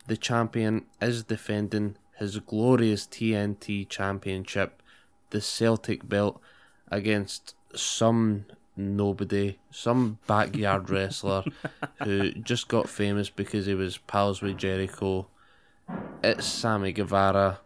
The 0.07 0.17
champion 0.17 0.87
is 1.01 1.25
defending 1.25 1.97
his 2.19 2.39
glorious 2.39 3.07
TNT 3.07 3.89
championship, 3.89 4.83
the 5.31 5.41
Celtic 5.41 6.09
belt, 6.09 6.41
against 6.91 7.55
some 7.75 8.47
nobody, 8.77 9.59
some 9.71 10.19
backyard 10.27 10.91
wrestler 10.91 11.45
who 12.03 12.33
just 12.33 12.69
got 12.69 12.89
famous 12.89 13.31
because 13.31 13.67
he 13.67 13.75
was 13.75 13.99
pals 13.99 14.43
with 14.43 14.59
Jericho. 14.59 15.27
It's 16.23 16.47
Sammy 16.47 16.93
Guevara, 16.93 17.61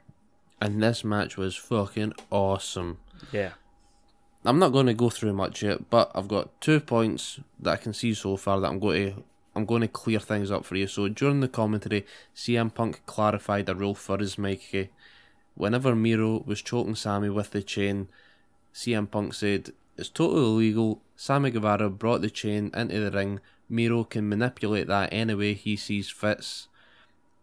and 0.60 0.82
this 0.82 1.04
match 1.04 1.36
was 1.36 1.56
fucking 1.56 2.12
awesome. 2.30 2.98
Yeah. 3.32 3.52
I'm 4.44 4.58
not 4.58 4.72
going 4.72 4.86
to 4.86 4.94
go 4.94 5.10
through 5.10 5.34
much 5.34 5.62
yet, 5.62 5.90
but 5.90 6.10
I've 6.14 6.28
got 6.28 6.60
two 6.60 6.80
points 6.80 7.40
that 7.58 7.72
I 7.72 7.76
can 7.76 7.92
see 7.92 8.14
so 8.14 8.36
far 8.36 8.60
that 8.60 8.68
I'm 8.68 8.78
going 8.78 9.14
to 9.14 9.22
I'm 9.54 9.64
going 9.66 9.80
to 9.82 9.88
clear 9.88 10.20
things 10.20 10.50
up 10.50 10.64
for 10.64 10.76
you. 10.76 10.86
So 10.86 11.08
during 11.08 11.40
the 11.40 11.48
commentary, 11.48 12.06
CM 12.34 12.72
Punk 12.72 13.04
clarified 13.06 13.68
a 13.68 13.74
rule 13.74 13.94
for 13.94 14.18
his 14.18 14.38
Mikey. 14.38 14.90
Whenever 15.54 15.94
Miro 15.94 16.42
was 16.46 16.62
choking 16.62 16.94
Sammy 16.94 17.28
with 17.28 17.50
the 17.50 17.62
chain, 17.62 18.08
CM 18.72 19.10
Punk 19.10 19.34
said, 19.34 19.72
It's 20.00 20.08
totally 20.08 20.40
illegal. 20.40 21.02
Sammy 21.14 21.50
Guevara 21.50 21.90
brought 21.90 22.22
the 22.22 22.30
chain 22.30 22.70
into 22.72 22.98
the 22.98 23.10
ring. 23.10 23.40
Miro 23.68 24.02
can 24.02 24.30
manipulate 24.30 24.86
that 24.86 25.12
any 25.12 25.34
way 25.34 25.52
he 25.52 25.76
sees 25.76 26.08
fits. 26.08 26.68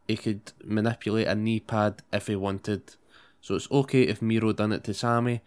He 0.07 0.17
could 0.17 0.53
manipulate 0.63 1.27
a 1.27 1.35
knee 1.35 1.59
pad 1.59 2.01
if 2.11 2.25
he 2.25 2.35
wanted. 2.35 2.95
So 3.41 3.53
it's 3.53 3.69
okay 3.69 4.03
if 4.03 4.23
Miro 4.23 4.53
done 4.53 4.71
it 4.71 4.83
to 4.85 4.95
Sammy. 4.95 5.41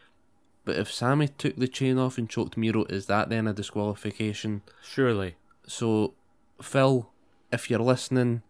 But 0.65 0.77
if 0.77 0.93
Sammy 0.93 1.27
took 1.27 1.57
the 1.57 1.67
chain 1.67 1.99
off 1.99 2.17
and 2.17 2.31
choked 2.31 2.57
Miro, 2.57 2.85
is 2.85 3.07
that 3.07 3.29
then 3.29 3.49
a 3.49 3.53
disqualification? 3.53 4.63
Surely. 4.81 5.35
So, 5.67 6.15
Phil, 6.63 7.11
if 7.53 7.69
you're 7.69 7.81
listening, 7.81 8.43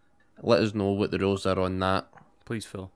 let 0.42 0.60
us 0.60 0.74
know 0.74 0.90
what 0.90 1.12
the 1.12 1.18
rules 1.18 1.46
are 1.46 1.58
on 1.58 1.78
that. 1.78 2.08
Please, 2.44 2.66
Phil. 2.66 2.90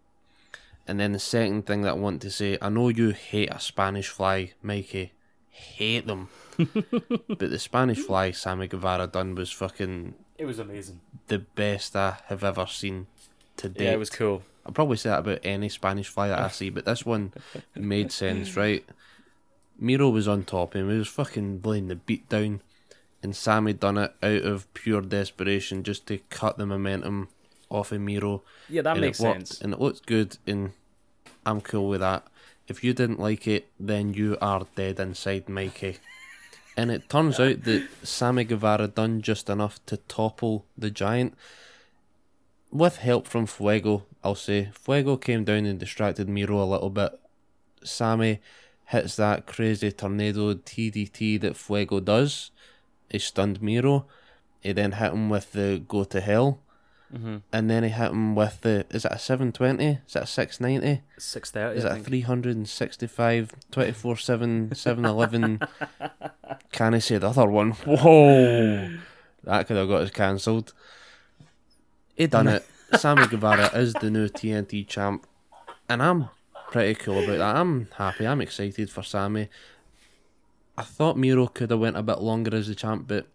And 0.87 1.01
then 1.01 1.13
the 1.13 1.19
second 1.19 1.65
thing 1.65 1.81
that 1.83 1.93
I 1.93 1.95
want 1.95 2.21
to 2.21 2.31
say, 2.31 2.59
I 2.61 2.69
know 2.69 2.91
you 2.91 3.11
hate 3.13 3.51
a 3.51 3.59
Spanish 3.59 4.09
fly, 4.09 4.53
Mikey. 4.61 5.13
Hate 5.55 6.07
them. 6.07 6.29
but 6.57 7.39
the 7.39 7.59
Spanish 7.59 7.99
fly 7.99 8.33
Sammy 8.33 8.67
Guevara 8.67 9.07
done 9.07 9.35
was 9.35 9.51
fucking 9.53 10.15
It 10.37 10.47
was 10.47 10.59
amazing. 10.59 11.01
the 11.29 11.39
best 11.39 11.95
I 11.97 12.19
have 12.27 12.43
ever 12.43 12.67
seen 12.67 13.07
to 13.59 13.69
date. 13.69 13.85
Yeah, 13.85 13.93
it 13.93 13.99
was 13.99 14.11
cool. 14.11 14.43
I'll 14.67 14.73
probably 14.73 14.97
say 14.97 15.11
that 15.11 15.21
about 15.21 15.41
any 15.45 15.69
Spanish 15.69 16.09
fly 16.09 16.29
that 16.29 16.41
I 16.41 16.49
see, 16.49 16.71
but 16.71 16.85
this 16.87 17.07
one 17.07 17.33
made 17.75 18.11
sense, 18.11 18.57
right? 18.57 18.85
Miro 19.79 20.09
was 20.09 20.27
on 20.27 20.45
top 20.45 20.75
and 20.75 20.91
he 20.91 20.99
was 20.99 21.09
fucking 21.09 21.61
laying 21.63 21.89
the 21.89 21.97
beat 21.97 22.29
down, 22.29 22.61
and 23.23 23.37
Sammy 23.37 23.73
done 23.73 23.99
it 23.99 24.13
out 24.23 24.43
of 24.43 24.73
pure 24.75 25.03
desperation 25.03 25.83
just 25.85 26.07
to 26.09 26.19
cut 26.31 26.59
the 26.59 26.67
momentum 26.67 27.29
off 27.69 27.93
of 27.93 28.01
Miro. 28.01 28.43
Yeah, 28.69 28.83
that 28.83 28.99
makes 28.99 29.21
it 29.21 29.25
worked, 29.25 29.49
sense. 29.49 29.61
And 29.61 29.73
it 29.73 29.81
looked 29.81 30.07
good, 30.07 30.37
and 30.47 30.73
I'm 31.47 31.61
cool 31.61 31.89
with 31.89 32.01
that. 32.01 32.27
If 32.67 32.83
you 32.83 32.95
didn't 32.95 33.21
like 33.21 33.47
it, 33.47 33.69
then 33.79 34.15
you 34.15 34.39
are 34.41 34.67
dead 34.75 34.99
inside, 34.99 35.49
Mikey. 35.49 35.99
And 36.77 36.91
it 36.91 37.09
turns 37.09 37.39
out 37.39 37.65
that 37.65 37.87
Sammy 38.03 38.45
Guevara 38.45 38.89
done 38.89 39.23
just 39.23 39.49
enough 39.49 39.85
to 39.87 39.97
topple 39.97 40.65
the 40.77 40.91
giant. 40.91 41.35
With 42.73 42.97
help 42.97 43.29
from 43.29 43.47
Fuego, 43.47 44.07
I'll 44.25 44.35
say. 44.35 44.71
Fuego 44.73 45.17
came 45.17 45.45
down 45.45 45.67
and 45.67 45.79
distracted 45.79 46.29
Miro 46.29 46.63
a 46.63 46.65
little 46.65 46.91
bit. 46.91 47.13
Sammy 47.85 48.41
hits 48.87 49.17
that 49.17 49.47
crazy 49.47 49.93
tornado 49.93 50.55
DDT 50.55 51.41
that 51.43 51.57
Fuego 51.57 52.01
does. 52.01 52.51
He 53.11 53.19
stunned 53.19 53.63
Miro. 53.63 54.07
He 54.61 54.73
then 54.73 54.93
hit 54.93 55.13
him 55.13 55.29
with 55.29 55.53
the 55.53 55.83
go 55.87 56.05
to 56.05 56.21
hell. 56.21 56.61
Mm-hmm. 57.15 57.37
And 57.53 57.71
then 57.71 57.85
he 57.85 57.91
hit 57.91 58.11
him 58.11 58.35
with 58.35 58.61
the. 58.63 58.87
Is 58.91 59.05
that 59.05 59.13
a 59.13 59.19
720? 59.19 60.01
Is 60.07 60.13
that 60.15 60.25
a 60.25 60.27
690? 60.27 61.03
Six 61.17 61.51
thirty. 61.51 61.79
Is 61.79 61.85
that 61.85 61.99
a 61.99 62.03
365, 62.03 63.53
24 63.71 64.17
7, 64.17 64.75
711? 64.75 65.61
Can 66.73 66.95
I 66.95 66.99
say 66.99 67.19
the 67.19 67.29
other 67.29 67.47
one? 67.47 67.71
Whoa! 67.71 68.99
That 69.45 69.67
could 69.67 69.77
have 69.77 69.89
got 69.89 70.03
us 70.03 70.11
cancelled. 70.11 70.73
He 72.17 72.27
done 72.27 72.49
it. 72.49 72.67
Sammy 72.99 73.27
Guevara 73.27 73.71
is 73.75 73.93
the 73.95 74.11
new 74.11 74.29
TNT 74.29 74.87
champ. 74.87 75.27
And 75.89 76.03
I'm 76.03 76.31
pretty 76.71 76.95
cool 76.95 77.23
about 77.23 77.39
that. 77.39 77.57
I'm 77.57 77.89
happy. 77.97 78.27
I'm 78.27 78.41
excited 78.41 78.91
for 78.91 79.03
Sammy. 79.03 79.49
I 80.77 80.83
thought 80.83 81.17
Miro 81.17 81.47
could 81.47 81.71
have 81.71 81.79
went 81.79 81.97
a 81.97 82.03
bit 82.03 82.21
longer 82.21 82.57
as 82.57 82.67
the 82.67 82.75
champ, 82.75 83.07
but 83.07 83.27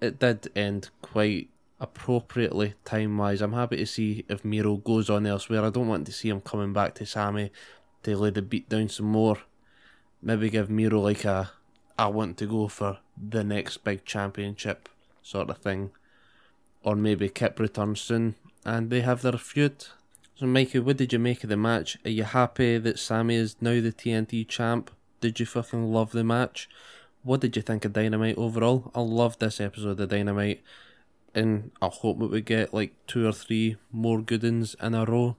it 0.00 0.18
did 0.18 0.50
end 0.56 0.88
quite 1.02 1.48
appropriately 1.80 2.74
time 2.84 3.16
wise. 3.16 3.40
I'm 3.40 3.52
happy 3.52 3.76
to 3.76 3.86
see 3.86 4.24
if 4.28 4.44
Miro 4.44 4.76
goes 4.76 5.08
on 5.08 5.26
elsewhere. 5.26 5.64
I 5.64 5.70
don't 5.70 5.88
want 5.88 6.06
to 6.06 6.12
see 6.12 6.28
him 6.28 6.40
coming 6.40 6.72
back 6.72 6.94
to 6.96 7.06
Sammy 7.06 7.52
to 8.02 8.16
lay 8.16 8.30
the 8.30 8.42
beat 8.42 8.68
down 8.68 8.88
some 8.88 9.06
more. 9.06 9.38
Maybe 10.20 10.50
give 10.50 10.70
Miro 10.70 11.00
like 11.00 11.24
a 11.24 11.50
I 11.98 12.06
want 12.06 12.36
to 12.38 12.46
go 12.46 12.68
for 12.68 12.98
the 13.16 13.42
next 13.42 13.78
big 13.78 14.04
championship 14.04 14.88
sort 15.22 15.50
of 15.50 15.58
thing. 15.58 15.90
Or 16.82 16.94
maybe 16.94 17.28
Kip 17.28 17.58
returns 17.58 18.00
soon 18.00 18.36
and 18.64 18.90
they 18.90 19.00
have 19.00 19.22
their 19.22 19.32
feud. 19.32 19.86
So 20.36 20.46
Mikey, 20.46 20.78
what 20.78 20.96
did 20.96 21.12
you 21.12 21.18
make 21.18 21.42
of 21.42 21.50
the 21.50 21.56
match? 21.56 21.98
Are 22.04 22.10
you 22.10 22.22
happy 22.22 22.78
that 22.78 23.00
Sammy 23.00 23.34
is 23.34 23.56
now 23.60 23.80
the 23.80 23.92
TNT 23.92 24.46
champ? 24.46 24.90
Did 25.20 25.40
you 25.40 25.46
fucking 25.46 25.92
love 25.92 26.12
the 26.12 26.22
match? 26.22 26.68
What 27.24 27.40
did 27.40 27.56
you 27.56 27.62
think 27.62 27.84
of 27.84 27.92
Dynamite 27.92 28.38
overall? 28.38 28.92
I 28.94 29.00
loved 29.00 29.40
this 29.40 29.60
episode 29.60 29.98
of 29.98 30.08
Dynamite. 30.08 30.62
And 31.34 31.70
I 31.80 31.88
hope 31.88 32.18
that 32.20 32.30
we 32.30 32.40
get 32.40 32.74
like 32.74 32.94
two 33.06 33.26
or 33.26 33.32
three 33.32 33.76
more 33.92 34.20
good 34.20 34.42
ones 34.42 34.76
in 34.82 34.94
a 34.94 35.04
row. 35.04 35.36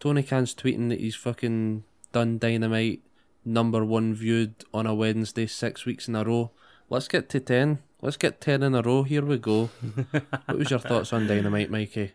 Tony 0.00 0.22
Khan's 0.22 0.54
tweeting 0.54 0.88
that 0.90 1.00
he's 1.00 1.16
fucking 1.16 1.84
done 2.12 2.38
Dynamite 2.38 3.02
number 3.44 3.84
one 3.84 4.14
viewed 4.14 4.54
on 4.72 4.86
a 4.86 4.94
Wednesday 4.94 5.46
six 5.46 5.84
weeks 5.84 6.08
in 6.08 6.14
a 6.14 6.24
row. 6.24 6.50
Let's 6.90 7.08
get 7.08 7.28
to 7.30 7.40
ten. 7.40 7.78
Let's 8.00 8.16
get 8.16 8.40
ten 8.40 8.62
in 8.62 8.74
a 8.74 8.82
row. 8.82 9.02
Here 9.02 9.24
we 9.24 9.38
go. 9.38 9.66
what 10.46 10.58
was 10.58 10.70
your 10.70 10.78
thoughts 10.78 11.12
on 11.12 11.26
Dynamite, 11.26 11.70
Mikey? 11.70 12.12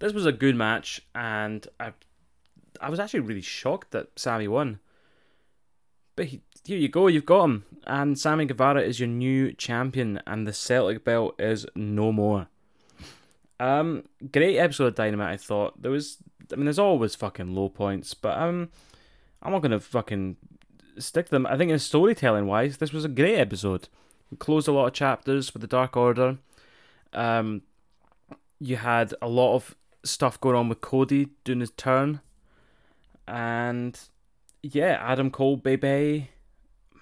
This 0.00 0.12
was 0.12 0.26
a 0.26 0.32
good 0.32 0.56
match, 0.56 1.00
and 1.14 1.66
I, 1.78 1.92
I 2.80 2.90
was 2.90 2.98
actually 2.98 3.20
really 3.20 3.42
shocked 3.42 3.92
that 3.92 4.08
Sammy 4.16 4.48
won. 4.48 4.80
But 6.16 6.26
he, 6.26 6.42
here 6.64 6.78
you 6.78 6.88
go, 6.88 7.08
you've 7.08 7.26
got 7.26 7.44
him, 7.44 7.64
and 7.86 8.18
Sammy 8.18 8.46
Guevara 8.46 8.82
is 8.82 8.98
your 8.98 9.08
new 9.08 9.52
champion, 9.52 10.20
and 10.26 10.46
the 10.46 10.52
Celtic 10.52 11.04
belt 11.04 11.34
is 11.38 11.66
no 11.74 12.10
more. 12.10 12.48
Um, 13.60 14.04
great 14.32 14.58
episode 14.58 14.86
of 14.86 14.94
Dynamite. 14.94 15.34
I 15.34 15.36
thought 15.36 15.80
there 15.80 15.90
was, 15.90 16.18
I 16.52 16.56
mean, 16.56 16.64
there's 16.64 16.78
always 16.78 17.14
fucking 17.14 17.54
low 17.54 17.68
points, 17.68 18.14
but 18.14 18.38
um, 18.38 18.70
I'm 19.42 19.52
not 19.52 19.62
gonna 19.62 19.80
fucking 19.80 20.36
stick 20.98 21.26
to 21.26 21.30
them. 21.30 21.46
I 21.46 21.56
think 21.56 21.70
in 21.70 21.78
storytelling 21.78 22.46
wise, 22.46 22.78
this 22.78 22.92
was 22.92 23.04
a 23.04 23.08
great 23.08 23.38
episode. 23.38 23.88
We 24.30 24.38
closed 24.38 24.68
a 24.68 24.72
lot 24.72 24.86
of 24.86 24.92
chapters 24.94 25.52
with 25.52 25.60
the 25.60 25.66
Dark 25.66 25.96
Order. 25.96 26.38
Um, 27.12 27.62
you 28.58 28.76
had 28.76 29.14
a 29.20 29.28
lot 29.28 29.54
of 29.54 29.76
stuff 30.02 30.40
going 30.40 30.56
on 30.56 30.68
with 30.68 30.80
Cody 30.80 31.28
doing 31.44 31.60
his 31.60 31.70
turn, 31.70 32.20
and 33.28 34.00
yeah, 34.62 34.98
Adam 35.00 35.30
Cole, 35.30 35.56
baby, 35.56 36.30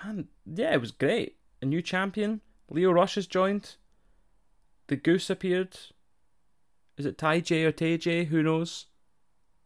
man, 0.04 0.28
yeah, 0.46 0.72
it 0.74 0.80
was 0.80 0.90
great. 0.90 1.36
A 1.60 1.64
new 1.64 1.82
champion, 1.82 2.40
Lio 2.70 2.90
Rush 2.90 3.14
has 3.16 3.26
joined. 3.26 3.76
The 4.88 4.96
Goose 4.96 5.30
appeared. 5.30 5.76
Is 6.96 7.06
it 7.06 7.18
Ty 7.18 7.40
J 7.40 7.64
or 7.64 7.72
Tay 7.72 7.96
J? 7.96 8.24
Who 8.24 8.42
knows? 8.42 8.86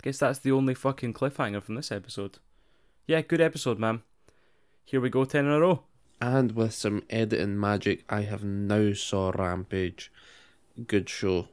I 0.01 0.05
Guess 0.05 0.19
that's 0.19 0.39
the 0.39 0.53
only 0.53 0.75
fucking 0.75 1.15
cliffhanger 1.15 1.63
from 1.63 1.75
this 1.75 1.91
episode. 1.91 2.39
Yeah, 3.07 3.23
good 3.23 3.41
episode, 3.41 3.79
man. 3.79 4.03
Here 4.85 5.01
we 5.01 5.11
go, 5.11 5.25
ten 5.25 5.47
in 5.47 5.53
a 5.53 5.61
row. 5.61 5.83
And 6.21 6.53
with 6.53 6.75
some 6.75 7.03
editing 7.11 7.59
magic, 7.59 8.05
I 8.09 8.23
have 8.23 8.45
now 8.45 8.93
saw 8.93 9.31
Rampage. 9.31 10.13
Good 10.87 11.09
show. 11.09 11.49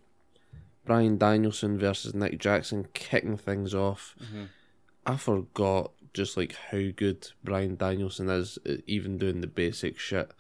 Bryan 0.86 1.18
Danielson 1.18 1.80
versus 1.80 2.14
Nick 2.14 2.40
Jackson 2.40 2.88
kicking 2.94 3.38
things 3.38 3.74
off. 3.74 4.16
Mm-hmm. 4.22 4.44
I 5.06 5.18
forgot 5.18 5.92
just 6.14 6.38
like 6.38 6.56
how 6.72 6.90
good 6.96 7.30
Bryan 7.44 7.76
Danielson 7.76 8.30
is, 8.30 8.60
uh, 8.68 8.76
even 8.88 9.18
doing 9.18 9.42
the 9.42 9.48
basic 9.48 9.98
shit. 10.00 10.32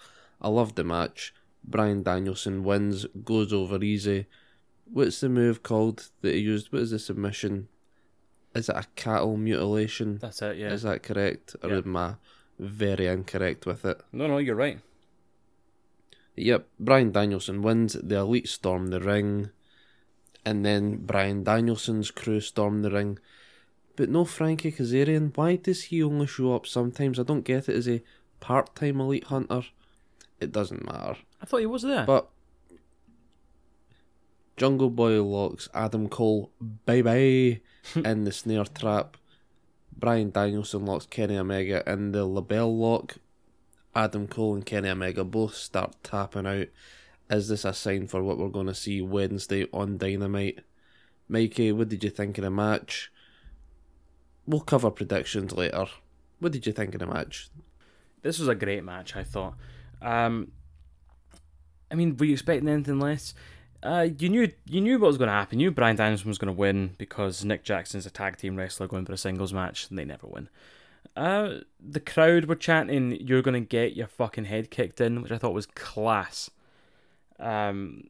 I 0.41 0.49
loved 0.49 0.75
the 0.75 0.83
match. 0.83 1.33
Bryan 1.63 2.03
Danielson 2.03 2.63
wins, 2.63 3.05
goes 3.23 3.53
over 3.53 3.81
easy. 3.83 4.25
What's 4.85 5.19
the 5.21 5.29
move 5.29 5.63
called 5.63 6.09
that 6.21 6.33
he 6.35 6.41
used? 6.41 6.71
What 6.71 6.81
is 6.83 6.91
the 6.91 6.99
submission? 6.99 7.69
Is 8.53 8.69
it 8.69 8.75
a 8.75 8.85
cattle 8.95 9.37
mutilation? 9.37 10.17
That's 10.19 10.41
it. 10.41 10.57
Yeah. 10.57 10.71
Is 10.71 10.83
that 10.83 11.01
correct? 11.01 11.55
Or 11.63 11.69
Yeah. 11.69 11.77
am 11.77 11.95
I 11.95 12.15
very 12.59 13.07
incorrect 13.07 13.65
with 13.65 13.85
it? 13.85 14.01
No, 14.11 14.27
no, 14.27 14.37
you're 14.37 14.55
right. 14.55 14.79
Yep, 16.35 16.67
Bryan 16.79 17.11
Danielson 17.11 17.61
wins. 17.61 17.93
The 17.93 18.17
Elite 18.17 18.47
storm 18.47 18.87
the 18.87 18.99
ring. 18.99 19.49
And 20.45 20.65
then 20.65 20.97
Bryan 21.05 21.43
Danielson's 21.43 22.11
crew 22.11 22.41
storm 22.41 22.81
the 22.81 22.91
ring. 22.91 23.17
But 23.95 24.09
no 24.09 24.25
Frankie 24.25 24.71
Kazarian. 24.71 25.35
Why 25.35 25.55
does 25.55 25.83
he 25.83 26.01
only 26.03 26.27
show 26.27 26.55
up 26.55 26.65
sometimes? 26.65 27.19
I 27.19 27.23
don't 27.23 27.43
get 27.43 27.69
it. 27.69 27.75
Is 27.75 27.85
he 27.85 28.01
part 28.39 28.75
time 28.75 28.99
Elite 28.99 29.25
Hunter? 29.25 29.63
It 30.39 30.51
doesn't 30.51 30.85
matter. 30.85 31.17
I 31.41 31.45
thought 31.45 31.59
he 31.59 31.65
was 31.65 31.83
there. 31.83 32.05
But 32.05 32.29
Jungle 34.57 34.89
Boy 34.89 35.21
locks 35.21 35.69
Adam 35.73 36.09
Cole 36.09 36.51
bye 36.85 37.01
bye 37.01 37.61
in 37.95 38.23
the 38.23 38.31
snare 38.31 38.65
trap. 38.65 39.17
Bryan 39.95 40.31
Danielson 40.31 40.85
locks 40.85 41.05
Kenny 41.05 41.37
Omega 41.37 41.83
in 41.91 42.11
the 42.11 42.27
LeBell 42.27 42.77
lock. 42.77 43.17
Adam 43.95 44.27
Cole 44.27 44.55
and 44.55 44.65
Kenny 44.65 44.89
Omega 44.89 45.23
both 45.23 45.53
start 45.53 45.95
tapping 46.03 46.47
out. 46.47 46.67
Is 47.29 47.47
this 47.47 47.63
a 47.63 47.73
sign 47.73 48.07
for 48.07 48.23
what 48.23 48.37
we're 48.37 48.49
going 48.49 48.67
to 48.67 48.75
see 48.75 49.01
Wednesday 49.01 49.67
on 49.71 49.97
Dynamite? 49.97 50.59
Mikey, 51.29 51.71
what 51.71 51.89
did 51.89 52.03
you 52.03 52.09
think 52.09 52.37
of 52.37 52.43
the 52.43 52.49
match? 52.49 53.11
We'll 54.45 54.61
cover 54.61 54.91
predictions 54.91 55.53
later. 55.53 55.85
What 56.39 56.51
did 56.51 56.65
you 56.65 56.73
think 56.73 56.93
of 56.93 56.99
the 56.99 57.07
match? 57.07 57.49
this 58.23 58.39
was 58.39 58.47
a 58.47 58.55
great 58.55 58.83
match. 58.83 59.15
I 59.15 59.23
thought. 59.23 59.53
Um, 60.01 60.51
I 61.91 61.95
mean, 61.95 62.17
were 62.17 62.25
you 62.25 62.33
expecting 62.33 62.67
anything 62.67 62.99
less? 62.99 63.35
Uh, 63.83 64.07
you 64.17 64.29
knew 64.29 64.51
you 64.65 64.81
knew 64.81 64.97
what 64.97 65.07
was 65.07 65.17
going 65.17 65.27
to 65.27 65.33
happen. 65.33 65.59
You 65.59 65.67
knew 65.67 65.71
Bryan 65.71 65.97
Danielson 65.97 66.29
was 66.29 66.37
going 66.37 66.53
to 66.53 66.59
win 66.59 66.95
because 66.97 67.45
Nick 67.45 67.63
Jackson's 67.63 68.05
a 68.05 68.09
tag 68.09 68.37
team 68.37 68.55
wrestler 68.55 68.87
going 68.87 69.05
for 69.05 69.13
a 69.13 69.17
singles 69.17 69.53
match, 69.53 69.89
and 69.89 69.99
they 69.99 70.05
never 70.05 70.25
win. 70.25 70.49
Uh, 71.15 71.59
the 71.79 71.99
crowd 71.99 72.45
were 72.45 72.55
chanting, 72.55 73.11
"You're 73.19 73.41
going 73.41 73.61
to 73.61 73.67
get 73.67 73.95
your 73.95 74.07
fucking 74.07 74.45
head 74.45 74.71
kicked 74.71 75.01
in," 75.01 75.21
which 75.21 75.31
I 75.31 75.37
thought 75.37 75.53
was 75.53 75.65
class. 75.67 76.49
Um, 77.39 78.05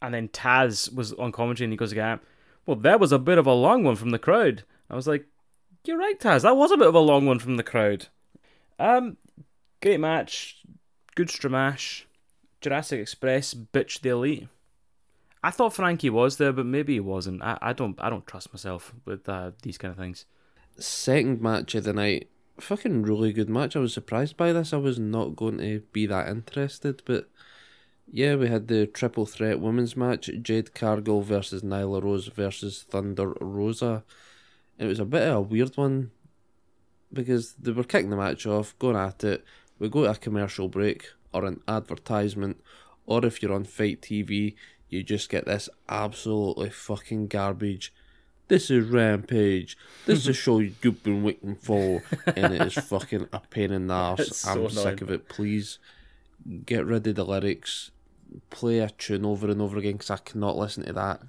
and 0.00 0.14
then 0.14 0.28
Taz 0.28 0.94
was 0.94 1.12
on 1.14 1.32
commentary, 1.32 1.64
and 1.66 1.72
he 1.72 1.76
goes 1.76 1.92
again, 1.92 2.20
"Well, 2.64 2.76
that 2.76 3.00
was 3.00 3.10
a 3.10 3.18
bit 3.18 3.38
of 3.38 3.46
a 3.46 3.52
long 3.52 3.82
one 3.82 3.96
from 3.96 4.10
the 4.10 4.18
crowd." 4.20 4.62
I 4.90 4.96
was 4.96 5.06
like, 5.06 5.26
"You're 5.84 5.98
right, 5.98 6.18
Taz. 6.18 6.42
That 6.42 6.56
was 6.56 6.70
a 6.72 6.76
bit 6.76 6.88
of 6.88 6.94
a 6.94 7.00
long 7.00 7.26
one 7.26 7.38
from 7.38 7.56
the 7.56 7.62
crowd." 7.62 8.08
Um, 8.78 9.16
great 9.82 10.00
match, 10.00 10.62
good 11.14 11.28
stramash. 11.28 12.04
Jurassic 12.60 13.00
Express 13.00 13.54
bitch 13.54 14.00
the 14.00 14.10
elite. 14.10 14.48
I 15.42 15.50
thought 15.50 15.74
Frankie 15.74 16.10
was 16.10 16.36
there, 16.36 16.52
but 16.52 16.66
maybe 16.66 16.94
he 16.94 17.00
wasn't. 17.00 17.42
I, 17.42 17.58
I 17.62 17.72
don't 17.72 17.98
I 18.00 18.10
don't 18.10 18.26
trust 18.26 18.52
myself 18.52 18.92
with 19.04 19.28
uh, 19.28 19.52
these 19.62 19.78
kind 19.78 19.92
of 19.92 19.98
things. 19.98 20.26
second 20.78 21.40
match 21.40 21.74
of 21.74 21.84
the 21.84 21.92
night. 21.92 22.28
Fucking 22.58 23.02
really 23.02 23.32
good 23.32 23.48
match. 23.48 23.74
I 23.74 23.78
was 23.78 23.94
surprised 23.94 24.36
by 24.36 24.52
this. 24.52 24.74
I 24.74 24.76
was 24.76 24.98
not 24.98 25.34
going 25.36 25.58
to 25.58 25.80
be 25.92 26.04
that 26.06 26.28
interested, 26.28 27.02
but 27.06 27.30
yeah, 28.12 28.34
we 28.34 28.48
had 28.48 28.68
the 28.68 28.86
triple 28.86 29.24
threat 29.24 29.60
women's 29.60 29.96
match: 29.96 30.28
Jade 30.42 30.74
Cargill 30.74 31.22
versus 31.22 31.62
Nyla 31.62 32.02
Rose 32.02 32.26
versus 32.28 32.82
Thunder 32.82 33.32
Rosa. 33.40 34.04
It 34.80 34.86
was 34.86 34.98
a 34.98 35.04
bit 35.04 35.28
of 35.28 35.36
a 35.36 35.40
weird 35.42 35.76
one 35.76 36.10
because 37.12 37.52
they 37.52 37.70
were 37.70 37.84
kicking 37.84 38.08
the 38.08 38.16
match 38.16 38.46
off, 38.46 38.76
going 38.78 38.96
at 38.96 39.22
it. 39.22 39.44
We 39.78 39.90
go 39.90 40.04
to 40.04 40.10
a 40.10 40.14
commercial 40.14 40.68
break 40.68 41.06
or 41.34 41.44
an 41.44 41.60
advertisement, 41.68 42.62
or 43.04 43.24
if 43.26 43.42
you're 43.42 43.52
on 43.52 43.64
FITE 43.64 44.00
TV, 44.00 44.54
you 44.88 45.02
just 45.02 45.28
get 45.28 45.44
this 45.44 45.68
absolutely 45.90 46.70
fucking 46.70 47.26
garbage. 47.26 47.92
This 48.48 48.70
is 48.70 48.88
Rampage. 48.88 49.76
This 50.06 50.20
is 50.20 50.28
a 50.28 50.32
show 50.32 50.60
you've 50.60 51.02
been 51.02 51.22
waiting 51.22 51.56
for, 51.56 52.02
and 52.34 52.54
it 52.54 52.62
is 52.62 52.74
fucking 52.74 53.28
a 53.34 53.40
pain 53.40 53.72
in 53.72 53.88
the 53.88 53.94
arse. 53.94 54.34
So 54.34 54.64
I'm 54.64 54.70
sick 54.70 55.02
of 55.02 55.10
it. 55.10 55.28
Please 55.28 55.78
get 56.64 56.86
rid 56.86 57.06
of 57.06 57.16
the 57.16 57.24
lyrics. 57.24 57.90
Play 58.48 58.78
a 58.78 58.88
tune 58.88 59.26
over 59.26 59.50
and 59.50 59.60
over 59.60 59.76
again 59.76 59.92
because 59.92 60.10
I 60.10 60.16
cannot 60.16 60.56
listen 60.56 60.84
to 60.86 60.92
that 60.94 61.20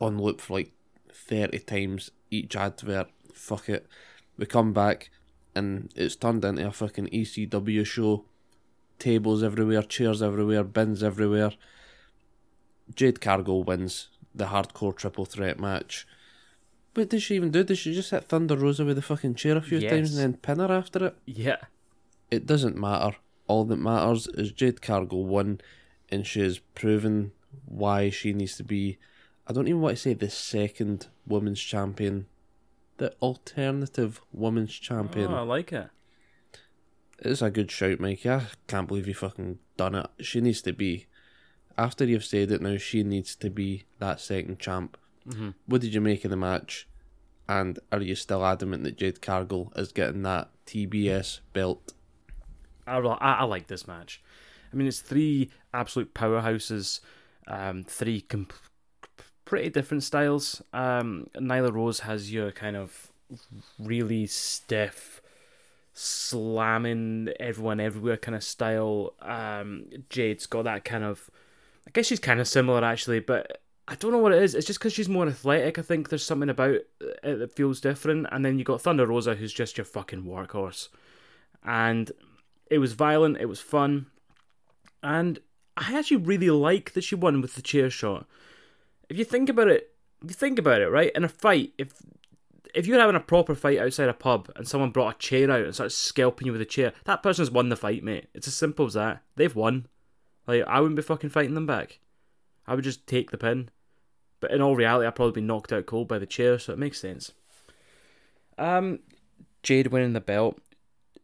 on 0.00 0.16
loop 0.18 0.40
for 0.40 0.54
like 0.54 0.72
30 1.30 1.60
times 1.60 2.10
each 2.30 2.56
advert. 2.56 3.08
Fuck 3.32 3.68
it. 3.68 3.86
We 4.36 4.44
come 4.46 4.72
back 4.72 5.10
and 5.54 5.90
it's 5.96 6.16
turned 6.16 6.44
into 6.44 6.66
a 6.66 6.72
fucking 6.72 7.06
ECW 7.08 7.86
show. 7.86 8.24
Tables 8.98 9.42
everywhere, 9.42 9.82
chairs 9.82 10.20
everywhere, 10.22 10.62
bins 10.64 11.02
everywhere. 11.02 11.52
Jade 12.94 13.20
Cargill 13.20 13.62
wins 13.62 14.08
the 14.34 14.46
hardcore 14.46 14.94
triple 14.94 15.24
threat 15.24 15.58
match. 15.58 16.06
What 16.94 17.08
did 17.08 17.22
she 17.22 17.36
even 17.36 17.50
do? 17.50 17.62
Did 17.62 17.78
she 17.78 17.94
just 17.94 18.10
hit 18.10 18.24
Thunder 18.24 18.56
Rosa 18.56 18.84
with 18.84 18.96
the 18.96 19.02
fucking 19.02 19.36
chair 19.36 19.56
a 19.56 19.62
few 19.62 19.78
Yes. 19.78 19.90
times 19.92 20.10
and 20.10 20.18
then 20.34 20.40
pin 20.40 20.58
her 20.58 20.70
after 20.72 21.06
it? 21.06 21.16
Yeah, 21.24 21.56
It 22.30 22.46
doesn't 22.46 22.76
matter. 22.76 23.16
All 23.46 23.64
that 23.64 23.76
matters 23.78 24.26
is 24.28 24.52
Jade 24.52 24.82
Cargill 24.82 25.24
won, 25.24 25.60
and 26.10 26.24
she 26.26 26.40
has 26.40 26.58
proven 26.60 27.32
why 27.64 28.10
she 28.10 28.32
needs 28.32 28.56
to 28.56 28.62
be. 28.64 28.98
I 29.50 29.52
don't 29.52 29.66
even 29.66 29.80
want 29.80 29.96
to 29.96 30.00
say 30.00 30.14
the 30.14 30.30
second 30.30 31.08
women's 31.26 31.60
champion, 31.60 32.26
the 32.98 33.12
alternative 33.20 34.20
women's 34.30 34.72
champion. 34.72 35.32
oh, 35.32 35.38
I 35.38 35.40
like 35.40 35.72
it. 35.72 35.88
It's 37.18 37.42
a 37.42 37.50
good 37.50 37.68
shout, 37.68 37.98
Mikey. 37.98 38.30
I 38.30 38.46
can't 38.68 38.86
believe 38.86 39.08
you 39.08 39.14
fucking 39.14 39.58
done 39.76 39.96
it. 39.96 40.06
She 40.20 40.40
needs 40.40 40.62
to 40.62 40.72
be. 40.72 41.06
After 41.76 42.04
you've 42.04 42.24
said 42.24 42.52
it 42.52 42.62
now, 42.62 42.76
she 42.76 43.02
needs 43.02 43.34
to 43.34 43.50
be 43.50 43.86
that 43.98 44.20
second 44.20 44.60
champ. 44.60 44.96
Mm-hmm. 45.28 45.50
What 45.66 45.80
did 45.80 45.94
you 45.94 46.00
make 46.00 46.24
of 46.24 46.30
the 46.30 46.36
match? 46.36 46.86
And 47.48 47.80
are 47.90 48.00
you 48.00 48.14
still 48.14 48.46
adamant 48.46 48.84
that 48.84 48.98
Jade 48.98 49.20
Cargill 49.20 49.72
is 49.74 49.90
getting 49.90 50.22
that 50.22 50.50
TBS 50.64 51.40
belt? 51.52 51.94
I, 52.86 52.98
I, 52.98 53.32
I 53.32 53.42
like 53.42 53.66
this 53.66 53.88
match. 53.88 54.22
I 54.72 54.76
mean, 54.76 54.86
it's 54.86 55.00
three 55.00 55.50
absolute 55.74 56.14
powerhouses, 56.14 57.00
um, 57.48 57.82
three 57.82 58.20
com- 58.20 58.46
pretty 59.50 59.68
different 59.68 60.04
styles. 60.04 60.62
Um, 60.72 61.28
Nyla 61.34 61.72
Rose 61.72 62.00
has 62.00 62.32
your 62.32 62.52
kind 62.52 62.76
of 62.76 63.10
really 63.80 64.24
stiff, 64.26 65.20
slamming 65.92 67.30
everyone 67.40 67.80
everywhere 67.80 68.16
kind 68.16 68.36
of 68.36 68.44
style. 68.44 69.14
Um, 69.20 69.86
Jade's 70.08 70.46
got 70.46 70.62
that 70.64 70.84
kind 70.84 71.02
of. 71.02 71.28
I 71.84 71.90
guess 71.90 72.06
she's 72.06 72.20
kind 72.20 72.38
of 72.38 72.46
similar 72.46 72.84
actually, 72.84 73.18
but 73.18 73.60
I 73.88 73.96
don't 73.96 74.12
know 74.12 74.18
what 74.18 74.30
it 74.32 74.40
is. 74.40 74.54
It's 74.54 74.68
just 74.68 74.78
because 74.78 74.92
she's 74.92 75.08
more 75.08 75.26
athletic. 75.26 75.80
I 75.80 75.82
think 75.82 76.08
there's 76.08 76.24
something 76.24 76.48
about 76.48 76.76
it 77.00 77.20
that 77.24 77.52
feels 77.52 77.80
different. 77.80 78.28
And 78.30 78.44
then 78.44 78.56
you 78.56 78.64
got 78.64 78.80
Thunder 78.80 79.04
Rosa, 79.04 79.34
who's 79.34 79.52
just 79.52 79.76
your 79.76 79.84
fucking 79.84 80.22
workhorse. 80.22 80.90
And 81.64 82.12
it 82.70 82.78
was 82.78 82.92
violent. 82.92 83.38
It 83.38 83.46
was 83.46 83.58
fun. 83.58 84.06
And 85.02 85.40
I 85.76 85.98
actually 85.98 86.18
really 86.18 86.50
like 86.50 86.92
that 86.92 87.02
she 87.02 87.16
won 87.16 87.40
with 87.40 87.56
the 87.56 87.62
chair 87.62 87.90
shot. 87.90 88.26
If 89.10 89.18
you 89.18 89.24
think 89.24 89.48
about 89.48 89.68
it, 89.68 89.90
you 90.22 90.30
think 90.30 90.58
about 90.58 90.80
it, 90.80 90.88
right? 90.88 91.12
In 91.14 91.24
a 91.24 91.28
fight, 91.28 91.72
if 91.76 91.92
if 92.72 92.86
you're 92.86 93.00
having 93.00 93.16
a 93.16 93.20
proper 93.20 93.56
fight 93.56 93.80
outside 93.80 94.08
a 94.08 94.14
pub 94.14 94.48
and 94.54 94.66
someone 94.66 94.92
brought 94.92 95.16
a 95.16 95.18
chair 95.18 95.50
out 95.50 95.64
and 95.64 95.74
started 95.74 95.90
scalping 95.90 96.46
you 96.46 96.52
with 96.52 96.60
a 96.60 96.66
chair, 96.66 96.92
that 97.04 97.22
person's 97.22 97.50
won 97.50 97.68
the 97.68 97.76
fight, 97.76 98.04
mate. 98.04 98.28
It's 98.32 98.46
as 98.46 98.54
simple 98.54 98.86
as 98.86 98.94
that. 98.94 99.22
They've 99.34 99.54
won. 99.54 99.88
Like 100.46 100.62
I 100.66 100.80
wouldn't 100.80 100.96
be 100.96 101.02
fucking 101.02 101.30
fighting 101.30 101.54
them 101.54 101.66
back. 101.66 101.98
I 102.66 102.74
would 102.76 102.84
just 102.84 103.06
take 103.08 103.32
the 103.32 103.38
pin. 103.38 103.70
But 104.38 104.52
in 104.52 104.62
all 104.62 104.76
reality, 104.76 105.06
I'd 105.06 105.16
probably 105.16 105.40
be 105.40 105.46
knocked 105.46 105.72
out 105.72 105.86
cold 105.86 106.06
by 106.06 106.18
the 106.18 106.26
chair, 106.26 106.58
so 106.58 106.72
it 106.72 106.78
makes 106.78 107.00
sense. 107.00 107.32
Um, 108.56 109.00
Jade 109.62 109.88
winning 109.88 110.12
the 110.12 110.20
belt. 110.20 110.58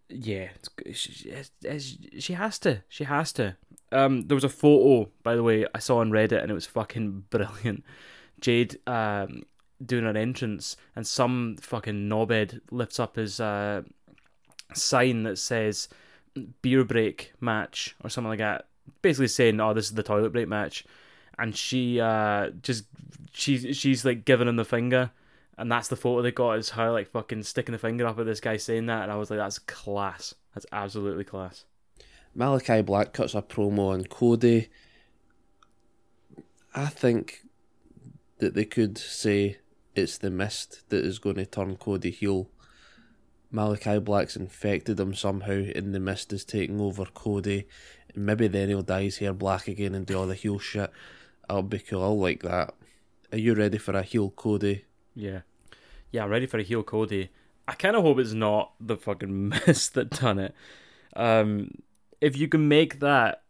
Yeah, 0.09 0.49
it's, 0.55 0.99
she, 0.99 1.31
it's, 1.31 1.97
she 2.19 2.33
has 2.35 2.59
to. 2.61 2.83
She 2.89 3.05
has 3.05 3.33
to. 3.35 3.57
Um, 3.93 4.23
there 4.23 4.35
was 4.35 4.45
a 4.45 4.49
photo, 4.49 5.11
by 5.23 5.37
the 5.37 5.43
way, 5.43 5.67
I 5.75 5.79
saw 5.79 5.99
on 5.99 6.11
Reddit, 6.11 6.43
and 6.43 6.51
it 6.51 6.55
was 6.55 6.67
fucking 6.67 7.25
brilliant. 7.31 7.85
Jade 8.41 8.79
um, 8.87 9.45
doing 9.85 10.07
an 10.07 10.17
entrance, 10.17 10.77
and 10.95 11.07
some 11.07 11.57
fucking 11.61 12.09
knobhead 12.09 12.61
lifts 12.71 13.01
up 13.01 13.17
his 13.17 13.41
uh, 13.41 13.83
sign 14.75 15.23
that 15.25 15.39
says 15.39 15.89
beer 16.63 16.85
break 16.85 17.33
match 17.41 17.97
or 18.03 18.11
something 18.11 18.31
like 18.31 18.39
that. 18.39 18.67
Basically 19.03 19.29
saying, 19.29 19.61
oh, 19.61 19.75
this 19.75 19.87
is 19.87 19.95
the 19.95 20.03
toilet 20.03 20.33
break 20.33 20.49
match. 20.49 20.85
And 21.39 21.57
she 21.57 22.01
uh, 22.01 22.51
just, 22.63 22.85
she's, 23.33 23.77
she's 23.77 24.05
like 24.05 24.25
giving 24.25 24.49
him 24.49 24.57
the 24.57 24.65
finger. 24.65 25.11
And 25.59 25.73
that's 25.73 25.89
the 25.89 25.97
photo 25.97 26.23
they 26.23 26.33
got 26.33 26.59
is 26.59 26.71
her 26.71 26.91
like 26.91 27.09
fucking 27.09 27.43
sticking 27.43 27.73
the 27.73 27.79
finger 27.79 28.07
up 28.07 28.19
at 28.19 28.27
this 28.27 28.41
guy 28.41 28.57
saying 28.57 28.87
that. 28.87 29.03
And 29.03 29.13
I 29.13 29.17
was 29.17 29.31
like, 29.31 29.39
that's 29.39 29.59
class. 29.59 30.35
That's 30.55 30.67
absolutely 30.73 31.25
class. 31.25 31.65
Malakai 32.37 32.85
Black 32.85 33.13
cuts 33.13 33.35
a 33.35 33.41
promo 33.41 33.93
on 33.93 34.05
Cody. 34.05 34.69
I 36.75 36.87
think 36.87 37.47
that 38.39 38.55
they 38.55 38.67
could 38.67 38.99
say 38.99 39.59
it's 39.95 40.19
the 40.19 40.31
mist 40.31 40.83
that 40.91 41.05
is 41.05 41.19
going 41.19 41.37
to 41.37 41.47
turn 41.47 41.77
Cody 41.77 42.11
heel. 42.11 42.51
Malakai 43.53 44.05
Black's 44.05 44.37
infected 44.37 45.01
him 45.01 45.15
somehow, 45.15 45.65
and 45.75 45.95
the 45.95 46.01
mist 46.01 46.33
is 46.33 46.45
taking 46.45 46.79
over 46.81 47.07
Cody. 47.07 47.67
And 48.15 48.27
maybe 48.27 48.49
then 48.49 48.69
he'll 48.69 48.83
dye 48.83 49.05
his 49.05 49.19
hair 49.19 49.33
black 49.33 49.67
again 49.67 49.95
and 49.95 50.05
do 50.05 50.19
all 50.19 50.27
the 50.27 50.35
heel 50.35 50.59
shit. 50.59 50.91
I'll 51.49 51.63
be 51.63 51.79
cool. 51.79 52.03
I'll 52.03 52.19
like 52.19 52.43
that. 52.43 52.75
Are 53.33 53.39
you 53.39 53.55
ready 53.55 53.79
for 53.79 53.97
a 53.97 54.03
heel 54.03 54.31
Cody? 54.31 54.85
Yeah. 55.15 55.41
Yeah, 56.11 56.25
I'm 56.25 56.31
ready 56.31 56.47
for 56.47 56.59
a 56.59 56.63
heel 56.63 56.83
Cody. 56.83 57.31
I 57.67 57.73
kind 57.73 57.97
of 57.97 58.03
hope 58.03 58.19
it's 58.19 58.33
not 58.33 58.73
the 58.79 58.97
fucking 58.97 59.49
mist 59.67 59.95
that 59.95 60.11
done 60.11 60.39
it. 60.39 60.55
Um, 61.15 61.71
if 62.27 62.37
you 62.37 62.49
can 62.49 62.67
make 62.67 62.99
that, 62.99 63.45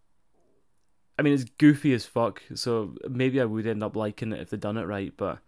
I 1.18 1.22
mean, 1.22 1.32
it's 1.32 1.44
goofy 1.44 1.94
as 1.94 2.04
fuck. 2.04 2.42
So 2.54 2.94
maybe 3.08 3.40
I 3.40 3.46
would 3.46 3.66
end 3.66 3.82
up 3.82 3.96
liking 3.96 4.32
it 4.32 4.40
if 4.40 4.50
they 4.50 4.58
done 4.58 4.76
it 4.76 4.84
right. 4.84 5.14
But 5.16 5.38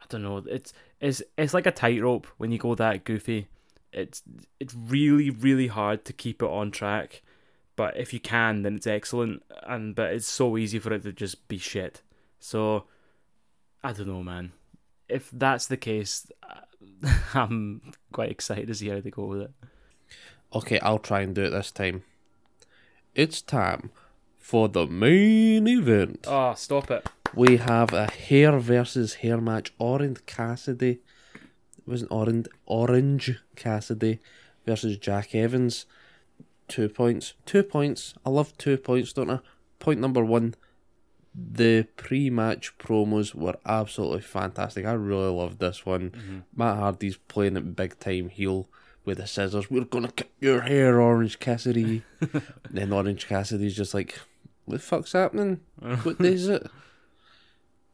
I 0.00 0.06
don't 0.08 0.24
know. 0.24 0.38
It's 0.38 0.72
it's 1.00 1.22
it's 1.38 1.54
like 1.54 1.66
a 1.66 1.70
tightrope 1.70 2.26
when 2.38 2.50
you 2.50 2.58
go 2.58 2.74
that 2.74 3.04
goofy. 3.04 3.46
It's 3.92 4.22
it's 4.58 4.74
really 4.74 5.30
really 5.30 5.68
hard 5.68 6.04
to 6.06 6.12
keep 6.12 6.42
it 6.42 6.50
on 6.50 6.72
track. 6.72 7.22
But 7.76 7.96
if 7.96 8.12
you 8.12 8.18
can, 8.18 8.62
then 8.62 8.74
it's 8.74 8.88
excellent. 8.88 9.44
And 9.64 9.94
but 9.94 10.12
it's 10.12 10.26
so 10.26 10.56
easy 10.56 10.80
for 10.80 10.92
it 10.92 11.04
to 11.04 11.12
just 11.12 11.46
be 11.46 11.58
shit. 11.58 12.02
So 12.40 12.86
I 13.84 13.92
don't 13.92 14.08
know, 14.08 14.24
man. 14.24 14.50
If 15.08 15.30
that's 15.30 15.68
the 15.68 15.76
case, 15.76 16.26
I'm 17.34 17.92
quite 18.10 18.32
excited 18.32 18.66
to 18.66 18.74
see 18.74 18.88
how 18.88 18.98
they 18.98 19.10
go 19.10 19.26
with 19.26 19.42
it. 19.42 19.52
Okay, 20.52 20.80
I'll 20.80 20.98
try 20.98 21.20
and 21.20 21.32
do 21.32 21.44
it 21.44 21.50
this 21.50 21.70
time. 21.70 22.02
It's 23.14 23.40
time 23.40 23.90
for 24.38 24.68
the 24.68 24.88
main 24.88 25.68
event. 25.68 26.26
Oh, 26.28 26.54
stop 26.54 26.90
it. 26.90 27.06
We 27.32 27.58
have 27.58 27.92
a 27.92 28.10
hair 28.10 28.58
versus 28.58 29.14
hair 29.14 29.40
match. 29.40 29.72
Orange 29.78 30.26
Cassidy. 30.26 30.98
It 31.34 31.86
wasn't 31.86 32.10
Orange. 32.10 32.48
Orange 32.66 33.38
Cassidy 33.54 34.18
versus 34.66 34.96
Jack 34.96 35.32
Evans. 35.32 35.86
Two 36.66 36.88
points. 36.88 37.34
Two 37.46 37.62
points. 37.62 38.14
I 38.26 38.30
love 38.30 38.56
two 38.58 38.76
points, 38.78 39.12
don't 39.12 39.30
I? 39.30 39.38
Point 39.78 40.00
number 40.00 40.24
one. 40.24 40.56
The 41.32 41.86
pre-match 41.96 42.78
promos 42.78 43.32
were 43.32 43.58
absolutely 43.64 44.22
fantastic. 44.22 44.86
I 44.86 44.92
really 44.92 45.30
loved 45.30 45.60
this 45.60 45.86
one. 45.86 46.10
Mm-hmm. 46.10 46.38
Matt 46.56 46.78
Hardy's 46.78 47.16
playing 47.16 47.56
it 47.56 47.76
big 47.76 47.96
time 48.00 48.28
heel 48.28 48.68
with 49.04 49.18
the 49.18 49.26
scissors. 49.26 49.70
We're 49.70 49.84
gonna 49.84 50.12
cut 50.12 50.30
your 50.40 50.62
hair, 50.62 51.00
Orange 51.00 51.38
Cassidy. 51.38 52.02
then 52.70 52.92
Orange 52.92 53.26
Cassidy's 53.26 53.76
just 53.76 53.94
like, 53.94 54.18
"What 54.64 54.76
the 54.76 54.82
fuck's 54.82 55.12
happening? 55.12 55.60
What 56.02 56.18
day 56.18 56.34
is 56.34 56.48
it? 56.48 56.66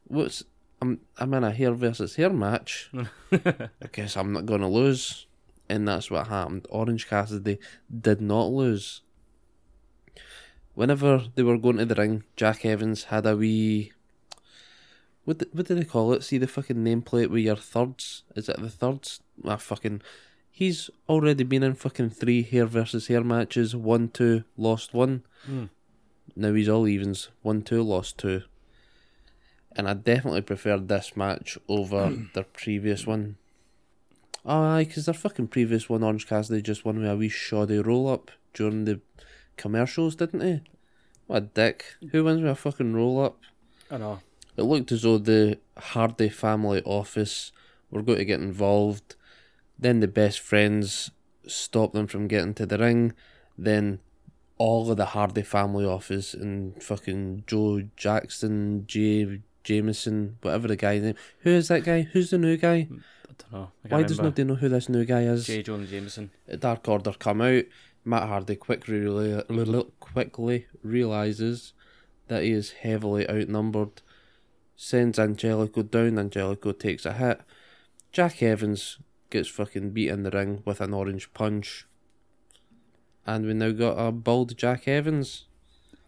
What's 0.07 0.43
I'm 0.81 0.99
I'm 1.17 1.33
in 1.33 1.43
a 1.43 1.51
hair 1.51 1.73
versus 1.73 2.15
hair 2.15 2.29
match. 2.29 2.89
I 3.31 3.69
guess 3.91 4.17
I'm 4.17 4.33
not 4.33 4.45
gonna 4.45 4.69
lose." 4.69 5.27
And 5.69 5.87
that's 5.87 6.11
what 6.11 6.27
happened. 6.27 6.67
Orange 6.69 7.07
Cassidy 7.07 7.57
did 7.89 8.19
not 8.19 8.47
lose. 8.47 9.01
Whenever 10.73 11.25
they 11.35 11.43
were 11.43 11.57
going 11.57 11.77
to 11.77 11.85
the 11.85 11.95
ring, 11.95 12.23
Jack 12.35 12.65
Evans 12.65 13.05
had 13.05 13.25
a 13.25 13.37
wee. 13.37 13.93
What 15.23 15.43
what 15.53 15.67
do 15.67 15.75
they 15.75 15.85
call 15.85 16.11
it? 16.13 16.23
See 16.23 16.37
the 16.37 16.47
fucking 16.47 16.77
nameplate 16.77 17.29
with 17.29 17.43
your 17.43 17.55
thirds. 17.55 18.23
Is 18.35 18.49
it 18.49 18.59
the 18.59 18.69
thirds? 18.69 19.21
Ah, 19.45 19.57
fucking. 19.57 20.01
He's 20.61 20.91
already 21.09 21.43
been 21.43 21.63
in 21.63 21.73
fucking 21.73 22.11
three 22.11 22.43
hair 22.43 22.67
versus 22.67 23.07
hair 23.07 23.23
matches. 23.23 23.75
One, 23.75 24.09
two, 24.09 24.43
lost 24.55 24.93
one. 24.93 25.23
Hmm. 25.47 25.65
Now 26.35 26.53
he's 26.53 26.69
all 26.69 26.87
evens. 26.87 27.29
One, 27.41 27.63
two, 27.63 27.81
lost 27.81 28.19
two. 28.19 28.43
And 29.75 29.89
I 29.89 29.95
definitely 29.95 30.41
preferred 30.41 30.87
this 30.87 31.17
match 31.17 31.57
over 31.67 32.15
their 32.35 32.43
previous 32.43 33.07
one. 33.07 33.37
Oh, 34.45 34.61
aye, 34.61 34.83
because 34.83 35.05
their 35.05 35.15
fucking 35.15 35.47
previous 35.47 35.89
one, 35.89 36.03
Orange 36.03 36.27
Cassidy, 36.27 36.61
just 36.61 36.85
won 36.85 36.99
with 36.99 37.09
a 37.09 37.17
wee 37.17 37.27
shoddy 37.27 37.79
roll 37.79 38.07
up 38.07 38.29
during 38.53 38.85
the 38.85 39.01
commercials, 39.57 40.15
didn't 40.15 40.41
he? 40.41 40.61
What 41.25 41.37
a 41.37 41.41
dick. 41.41 41.85
Who 42.11 42.25
wins 42.25 42.43
with 42.43 42.51
a 42.51 42.55
fucking 42.55 42.93
roll 42.93 43.25
up? 43.25 43.39
I 43.89 43.97
know. 43.97 44.19
It 44.57 44.61
looked 44.61 44.91
as 44.91 45.01
though 45.01 45.17
the 45.17 45.57
Hardy 45.75 46.29
family 46.29 46.83
office 46.83 47.51
were 47.89 48.03
going 48.03 48.19
to 48.19 48.25
get 48.25 48.41
involved. 48.41 49.15
Then 49.81 49.99
the 49.99 50.07
best 50.07 50.39
friends 50.39 51.11
stop 51.47 51.93
them 51.93 52.07
from 52.07 52.27
getting 52.27 52.53
to 52.53 52.65
the 52.65 52.77
ring. 52.77 53.13
Then 53.57 53.99
all 54.57 54.89
of 54.91 54.97
the 54.97 55.07
Hardy 55.07 55.41
family 55.41 55.85
office 55.85 56.33
and 56.33 56.81
fucking 56.81 57.43
Joe 57.47 57.81
Jackson, 57.97 58.85
Jay 58.85 59.41
Jameson, 59.63 60.37
whatever 60.41 60.67
the 60.67 60.75
guy's 60.75 61.01
name. 61.01 61.15
Who 61.39 61.49
is 61.49 61.67
that 61.69 61.83
guy? 61.83 62.03
Who's 62.03 62.29
the 62.29 62.37
new 62.37 62.57
guy? 62.57 62.87
Mm, 62.91 63.01
I 63.27 63.33
don't 63.37 63.51
know. 63.51 63.71
I 63.83 63.87
Why 63.87 64.03
does 64.03 64.19
nobody 64.19 64.43
know 64.43 64.55
who 64.55 64.69
this 64.69 64.87
new 64.87 65.03
guy 65.03 65.21
is? 65.21 65.47
J. 65.47 65.63
Jonah 65.63 65.87
Jameson? 65.87 66.31
Dark 66.59 66.87
Order 66.87 67.13
come 67.13 67.41
out. 67.41 67.63
Matt 68.05 68.27
Hardy 68.27 68.55
quickly 68.55 68.99
quickly 69.99 70.65
realizes 70.83 71.73
that 72.27 72.43
he 72.43 72.51
is 72.51 72.71
heavily 72.71 73.29
outnumbered. 73.29 74.01
Sends 74.75 75.19
Angelico 75.19 75.83
down. 75.83 76.17
Angelico 76.17 76.71
takes 76.71 77.05
a 77.05 77.13
hit. 77.13 77.41
Jack 78.11 78.41
Evans 78.41 78.97
gets 79.31 79.49
fucking 79.49 79.91
beat 79.91 80.09
in 80.09 80.23
the 80.23 80.31
ring 80.31 80.61
with 80.65 80.81
an 80.81 80.93
orange 80.93 81.33
punch. 81.33 81.87
And 83.25 83.45
we 83.45 83.53
now 83.53 83.71
got 83.71 83.97
a 83.97 84.11
bald 84.11 84.57
Jack 84.57 84.87
Evans. 84.87 85.45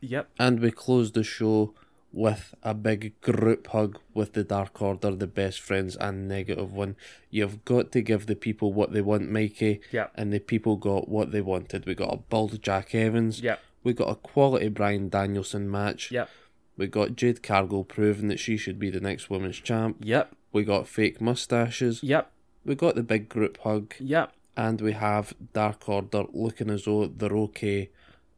Yep. 0.01 0.29
And 0.37 0.59
we 0.59 0.71
close 0.71 1.11
the 1.11 1.23
show 1.23 1.73
with 2.11 2.53
a 2.61 2.73
big 2.75 3.19
group 3.21 3.67
hug 3.67 3.99
with 4.13 4.33
the 4.33 4.43
Dark 4.43 4.79
Order, 4.81 5.15
the 5.15 5.27
best 5.27 5.59
friends, 5.59 5.95
and 5.95 6.27
negative 6.27 6.71
one. 6.71 6.95
You've 7.31 7.65
got 7.65 7.91
to 7.93 8.01
give 8.01 8.27
the 8.27 8.35
people 8.35 8.71
what 8.71 8.93
they 8.93 9.01
want, 9.01 9.31
Mikey. 9.31 9.81
Yep. 9.91 10.11
And 10.15 10.31
the 10.31 10.39
people 10.39 10.75
got 10.75 11.09
what 11.09 11.31
they 11.31 11.41
wanted. 11.41 11.85
We 11.85 11.95
got 11.95 12.13
a 12.13 12.17
bald 12.17 12.61
Jack 12.61 12.93
Evans. 12.93 13.41
Yep. 13.41 13.59
We 13.83 13.93
got 13.93 14.09
a 14.09 14.15
quality 14.15 14.69
Bryan 14.69 15.09
Danielson 15.09 15.69
match. 15.69 16.11
Yep. 16.11 16.29
We 16.77 16.87
got 16.87 17.15
Jade 17.15 17.43
Cargill 17.43 17.83
proving 17.83 18.27
that 18.29 18.39
she 18.39 18.57
should 18.57 18.79
be 18.79 18.89
the 18.89 18.99
next 18.99 19.29
women's 19.29 19.59
champ. 19.59 19.97
Yep. 20.01 20.35
We 20.51 20.63
got 20.63 20.87
fake 20.87 21.19
mustaches. 21.19 22.01
Yep. 22.03 22.31
We 22.65 22.75
got 22.75 22.95
the 22.95 23.03
big 23.03 23.29
group 23.29 23.57
hug. 23.59 23.93
Yep. 23.99 24.33
And 24.55 24.81
we 24.81 24.93
have 24.93 25.33
Dark 25.53 25.89
Order 25.89 26.25
looking 26.31 26.69
as 26.69 26.85
though 26.85 27.07
they're 27.07 27.35
okay 27.35 27.89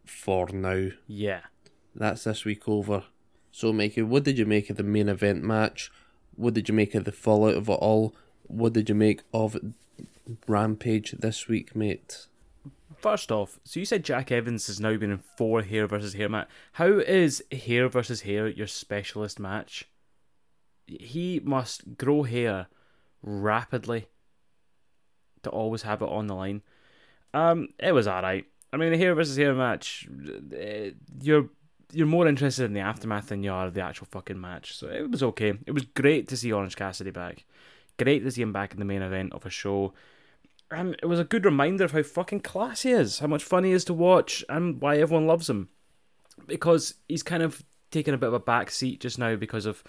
for 0.05 0.47
now. 0.49 0.89
Yeah. 1.07 1.41
That's 1.93 2.23
this 2.23 2.45
week 2.45 2.67
over. 2.67 3.03
So, 3.51 3.71
Mikey, 3.71 4.01
what 4.01 4.23
did 4.23 4.38
you 4.38 4.45
make 4.45 4.69
of 4.69 4.78
the 4.78 4.84
main 4.84 5.09
event 5.09 5.43
match? 5.43 5.91
What 6.36 6.53
did 6.53 6.67
you 6.67 6.76
make 6.76 6.95
of 6.95 7.05
the 7.05 7.11
fallout 7.11 7.55
of 7.55 7.69
it 7.69 7.73
all? 7.73 8.15
What 8.43 8.73
did 8.73 8.89
you 8.89 8.95
make 8.95 9.21
of 9.34 9.57
Rampage 10.47 11.11
this 11.11 11.47
week, 11.47 11.76
mate? 11.76 12.28
First 12.97 13.32
off, 13.32 13.59
so 13.63 13.80
you 13.80 13.86
said 13.86 14.03
Jack 14.03 14.32
Evans 14.32 14.67
has 14.67 14.80
now 14.80 14.97
been 14.97 15.11
in 15.11 15.19
four 15.38 15.61
hair 15.61 15.86
versus 15.86 16.13
hair 16.13 16.30
match. 16.30 16.47
How 16.73 16.88
is 16.88 17.43
hair 17.51 17.88
versus 17.88 18.21
hair 18.21 18.47
your 18.47 18.67
specialist 18.67 19.39
match? 19.39 19.86
He 20.88 21.39
must 21.43 21.97
grow 21.97 22.23
hair 22.23 22.67
rapidly 23.21 24.07
to 25.45 25.49
always 25.49 25.83
have 25.83 26.01
it 26.01 26.09
on 26.09 26.27
the 26.27 26.35
line. 26.35 26.61
Um, 27.33 27.69
it 27.79 27.93
was 27.93 28.07
alright. 28.07 28.45
I 28.71 28.77
mean, 28.77 28.93
a 28.93 28.97
hair 28.97 29.15
versus 29.15 29.37
hair 29.37 29.53
match, 29.53 30.07
eh, 30.55 30.91
you're 31.21 31.49
you're 31.93 32.07
more 32.07 32.27
interested 32.27 32.65
in 32.65 32.73
the 32.73 32.81
aftermath 32.81 33.27
than 33.27 33.43
you 33.43 33.51
are 33.51 33.69
the 33.69 33.81
actual 33.81 34.07
fucking 34.11 34.39
match. 34.39 34.75
So 34.75 34.87
it 34.87 35.09
was 35.09 35.23
okay. 35.23 35.53
It 35.65 35.71
was 35.71 35.83
great 35.85 36.27
to 36.27 36.37
see 36.37 36.51
Orange 36.51 36.75
Cassidy 36.75 37.11
back. 37.11 37.45
Great 37.97 38.23
to 38.23 38.31
see 38.31 38.41
him 38.41 38.51
back 38.51 38.73
in 38.73 38.79
the 38.79 38.85
main 38.85 39.01
event 39.01 39.33
of 39.33 39.45
a 39.45 39.49
show. 39.49 39.93
And 40.69 40.95
it 41.01 41.05
was 41.05 41.19
a 41.19 41.23
good 41.23 41.45
reminder 41.45 41.85
of 41.85 41.91
how 41.91 42.03
fucking 42.03 42.41
class 42.41 42.81
he 42.81 42.91
is, 42.91 43.19
how 43.19 43.27
much 43.27 43.43
fun 43.43 43.63
he 43.63 43.71
is 43.71 43.85
to 43.85 43.93
watch, 43.93 44.43
and 44.49 44.81
why 44.81 44.97
everyone 44.97 45.27
loves 45.27 45.49
him. 45.49 45.69
Because 46.47 46.95
he's 47.07 47.23
kind 47.23 47.43
of 47.43 47.63
taken 47.91 48.13
a 48.13 48.17
bit 48.17 48.27
of 48.27 48.33
a 48.33 48.39
back 48.39 48.71
seat 48.71 48.99
just 48.99 49.17
now 49.17 49.35
because 49.35 49.65
of, 49.65 49.83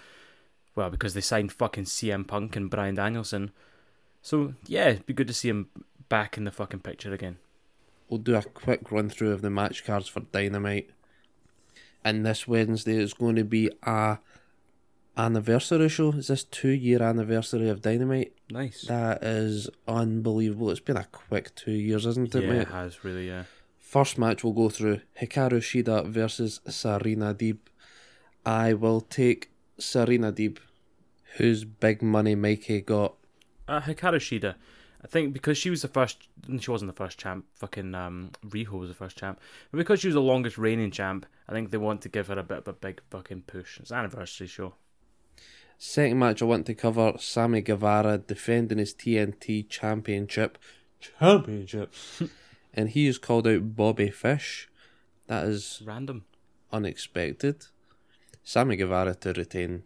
well, 0.75 0.89
because 0.89 1.13
they 1.13 1.21
signed 1.21 1.51
fucking 1.51 1.85
CM 1.85 2.25
Punk 2.25 2.55
and 2.55 2.69
Bryan 2.69 2.95
Danielson. 2.95 3.51
So 4.27 4.55
yeah, 4.65 4.89
it'd 4.89 5.05
be 5.05 5.13
good 5.13 5.29
to 5.29 5.33
see 5.33 5.47
him 5.47 5.69
back 6.09 6.35
in 6.35 6.43
the 6.43 6.51
fucking 6.51 6.81
picture 6.81 7.13
again. 7.13 7.37
We'll 8.09 8.19
do 8.19 8.35
a 8.35 8.43
quick 8.43 8.91
run 8.91 9.07
through 9.07 9.31
of 9.31 9.41
the 9.41 9.49
match 9.49 9.85
cards 9.85 10.09
for 10.09 10.19
Dynamite. 10.19 10.89
And 12.03 12.25
this 12.25 12.45
Wednesday 12.45 12.97
is 12.97 13.13
going 13.13 13.37
to 13.37 13.45
be 13.45 13.71
a 13.83 14.17
anniversary 15.15 15.87
show. 15.87 16.09
Is 16.09 16.27
this 16.27 16.43
two 16.43 16.71
year 16.71 17.01
anniversary 17.01 17.69
of 17.69 17.81
Dynamite? 17.81 18.33
Nice. 18.49 18.81
That 18.81 19.23
is 19.23 19.69
unbelievable. 19.87 20.71
It's 20.71 20.81
been 20.81 20.97
a 20.97 21.05
quick 21.05 21.55
two 21.55 21.71
years, 21.71 22.05
isn't 22.05 22.35
it, 22.35 22.43
yeah, 22.43 22.49
mate? 22.49 22.61
it 22.63 22.67
has 22.67 23.05
really, 23.05 23.29
yeah. 23.29 23.43
First 23.79 24.17
match 24.17 24.43
we'll 24.43 24.51
go 24.51 24.67
through 24.67 24.99
Hikaru 25.21 25.61
Shida 25.61 26.05
versus 26.05 26.59
Serena 26.67 27.33
Deeb. 27.33 27.59
I 28.45 28.73
will 28.73 28.99
take 28.99 29.51
Serena 29.79 30.33
Deeb, 30.33 30.57
whose 31.37 31.63
big 31.63 32.01
money 32.01 32.35
Mikey 32.35 32.81
got. 32.81 33.13
Uh, 33.67 33.81
Hikaru 33.81 34.17
Shida. 34.17 34.55
I 35.03 35.07
think 35.07 35.31
because 35.31 35.57
she 35.57 35.69
was 35.69 35.83
the 35.83 35.87
first, 35.87 36.27
she 36.59 36.71
wasn't 36.71 36.89
the 36.89 36.95
first 36.95 37.19
champ. 37.19 37.45
Fucking 37.55 37.93
um, 37.93 38.31
Riho 38.45 38.71
was 38.79 38.89
the 38.89 38.95
first 38.95 39.17
champ, 39.17 39.39
but 39.71 39.77
because 39.77 39.99
she 39.99 40.07
was 40.07 40.15
the 40.15 40.21
longest 40.21 40.57
reigning 40.57 40.89
champ, 40.91 41.25
I 41.47 41.51
think 41.51 41.69
they 41.69 41.77
want 41.77 42.01
to 42.01 42.09
give 42.09 42.27
her 42.27 42.39
a 42.39 42.43
bit 42.43 42.59
of 42.59 42.67
a 42.67 42.73
big 42.73 43.01
fucking 43.11 43.43
push. 43.43 43.79
It's 43.79 43.91
an 43.91 43.97
anniversary 43.99 44.47
show. 44.47 44.73
Second 45.77 46.17
match 46.17 46.41
I 46.41 46.45
want 46.45 46.65
to 46.65 46.73
cover 46.73 47.13
Sammy 47.19 47.61
Guevara 47.61 48.17
defending 48.17 48.79
his 48.79 48.95
TNT 48.95 49.69
championship. 49.69 50.57
Championship. 50.99 51.93
and 52.73 52.89
he 52.89 53.05
is 53.05 53.19
called 53.19 53.47
out 53.47 53.75
Bobby 53.75 54.09
Fish. 54.09 54.67
That 55.27 55.45
is 55.45 55.83
Random. 55.85 56.25
unexpected. 56.73 57.67
Sammy 58.43 58.75
Guevara 58.77 59.13
to 59.13 59.33
retain. 59.33 59.83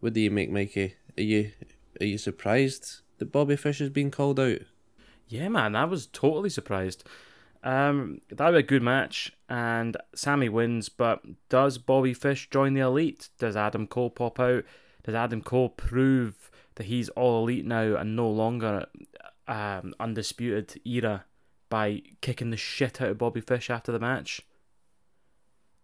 What 0.00 0.12
do 0.12 0.20
you 0.20 0.30
make, 0.30 0.50
Mikey? 0.50 0.96
Are 1.16 1.22
you 1.22 1.52
are 1.98 2.06
you 2.06 2.18
surprised 2.18 3.00
that 3.18 3.32
Bobby 3.32 3.56
Fish 3.56 3.78
has 3.78 3.90
been 3.90 4.10
called 4.10 4.38
out? 4.38 4.58
Yeah, 5.28 5.48
man, 5.48 5.76
I 5.76 5.84
was 5.84 6.06
totally 6.06 6.50
surprised. 6.50 7.04
Um, 7.62 8.20
that 8.30 8.50
was 8.50 8.58
a 8.58 8.64
good 8.64 8.82
match, 8.82 9.32
and 9.48 9.96
Sammy 10.14 10.48
wins. 10.48 10.88
But 10.88 11.22
does 11.48 11.78
Bobby 11.78 12.14
Fish 12.14 12.48
join 12.50 12.74
the 12.74 12.80
elite? 12.80 13.28
Does 13.38 13.56
Adam 13.56 13.86
Cole 13.86 14.10
pop 14.10 14.40
out? 14.40 14.64
Does 15.04 15.14
Adam 15.14 15.42
Cole 15.42 15.68
prove 15.68 16.50
that 16.76 16.84
he's 16.84 17.08
all 17.10 17.42
elite 17.42 17.66
now 17.66 17.96
and 17.96 18.16
no 18.16 18.28
longer 18.28 18.86
um, 19.46 19.94
undisputed 20.00 20.80
era 20.84 21.24
by 21.68 22.02
kicking 22.20 22.50
the 22.50 22.56
shit 22.56 23.00
out 23.00 23.10
of 23.10 23.18
Bobby 23.18 23.40
Fish 23.40 23.70
after 23.70 23.92
the 23.92 23.98
match? 23.98 24.42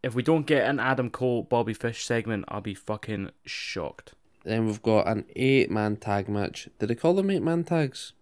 If 0.03 0.15
we 0.15 0.23
don't 0.23 0.47
get 0.47 0.69
an 0.69 0.79
Adam 0.79 1.11
Cole 1.11 1.43
Bobby 1.43 1.75
Fish 1.75 2.05
segment, 2.05 2.45
I'll 2.49 2.61
be 2.61 2.75
fucking 2.75 3.31
shocked. 3.45 4.15
Then 4.47 4.67
we've 4.67 4.83
got 4.83 5.09
an 5.09 5.25
eight 5.35 5.73
man 5.73 5.97
tag 5.97 6.29
match. 6.29 6.69
Did 6.79 6.87
they 6.87 6.95
call 6.95 7.15
them 7.15 7.33
eight 7.33 7.43
man 7.43 7.65
tags? 7.65 8.13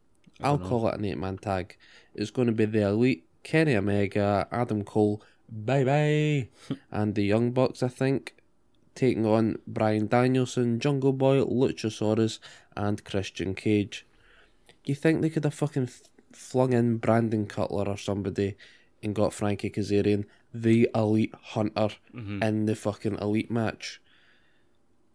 I'll 0.43 0.59
call 0.59 0.89
it 0.89 0.95
an 0.95 1.05
eight 1.05 1.18
man 1.18 1.37
tag. 1.37 1.77
It's 2.14 2.31
going 2.31 2.47
to 2.47 2.53
be 2.53 2.64
the 2.64 2.89
Elite, 2.89 3.27
Kenny 3.43 3.77
Omega, 3.77 4.49
Adam 4.51 4.85
Cole, 4.85 5.22
bye 5.51 5.85
bye, 5.85 6.49
and 6.91 7.14
the 7.14 7.25
Young 7.25 7.51
Bucks, 7.51 7.83
I 7.83 7.89
think, 7.89 8.35
taking 8.95 9.27
on 9.27 9.59
Bryan 9.66 10.07
Danielson, 10.07 10.81
Jungle 10.81 11.12
Boy, 11.12 11.45
Luchasaurus, 11.45 12.39
and 12.75 13.05
Christian 13.05 13.55
Cage. 13.55 14.07
You 14.87 14.95
think 14.95 15.20
they 15.20 15.29
could 15.29 15.45
have 15.45 15.53
fucking 15.53 15.85
f- 15.85 16.03
flung 16.33 16.72
in 16.72 16.97
Brandon 16.97 17.47
Cutler 17.47 17.87
or 17.87 17.99
somebody 17.99 18.57
and 19.03 19.14
got 19.14 19.35
Frankie 19.35 19.70
Kazarian, 19.70 20.25
the 20.55 20.89
Elite 20.95 21.35
Hunter, 21.39 21.91
mm-hmm. 22.14 22.43
in 22.43 22.64
the 22.64 22.75
fucking 22.75 23.18
Elite 23.18 23.51
match? 23.51 24.01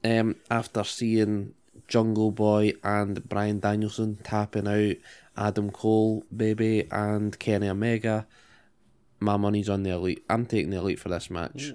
Um, 0.04 0.38
after 0.50 0.84
seeing 0.84 1.54
Jungle 1.88 2.32
Boy 2.32 2.74
and 2.84 3.28
Bryan 3.28 3.60
Danielson 3.60 4.18
tapping 4.24 4.68
out 4.68 4.96
Adam 5.36 5.72
Cole, 5.72 6.24
baby, 6.36 6.88
and 6.92 7.38
Kenny 7.38 7.68
Omega, 7.68 8.28
my 9.20 9.38
money's 9.38 9.70
on 9.70 9.84
the 9.84 9.92
Elite. 9.92 10.24
I'm 10.30 10.46
taking 10.46 10.70
the 10.70 10.78
Elite 10.78 11.00
for 11.00 11.10
this 11.10 11.30
match. 11.30 11.74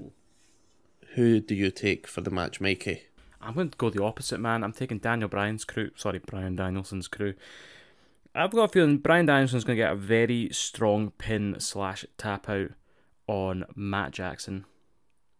Who 1.14 1.40
do 1.40 1.54
you 1.54 1.70
take 1.70 2.06
for 2.06 2.22
the 2.22 2.30
match, 2.30 2.60
Mikey? 2.60 3.02
I'm 3.40 3.54
going 3.54 3.70
to 3.70 3.76
go 3.76 3.90
the 3.90 4.02
opposite, 4.02 4.40
man. 4.40 4.64
I'm 4.64 4.72
taking 4.72 4.98
Daniel 4.98 5.28
Bryan's 5.28 5.64
crew. 5.64 5.90
Sorry, 5.96 6.18
Bryan 6.18 6.56
Danielson's 6.56 7.08
crew. 7.08 7.34
I've 8.34 8.50
got 8.50 8.64
a 8.64 8.68
feeling 8.68 8.98
Bryan 8.98 9.26
Danielson's 9.26 9.64
going 9.64 9.76
to 9.76 9.82
get 9.84 9.92
a 9.92 9.96
very 9.96 10.48
strong 10.50 11.12
pin 11.18 11.56
slash 11.58 12.04
tap 12.18 12.48
out 12.48 12.70
on 13.28 13.64
Matt 13.76 14.12
Jackson. 14.12 14.64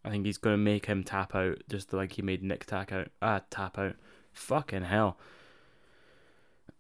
I 0.04 0.10
think 0.10 0.26
he's 0.26 0.38
going 0.38 0.54
to 0.54 0.58
make 0.58 0.86
him 0.86 1.02
tap 1.02 1.34
out 1.34 1.62
just 1.68 1.92
like 1.92 2.12
he 2.12 2.22
made 2.22 2.42
Nick 2.42 2.66
tap 2.66 2.92
out. 2.92 3.08
Ah, 3.22 3.40
tap 3.50 3.78
out. 3.78 3.94
Fucking 4.32 4.84
hell. 4.84 5.16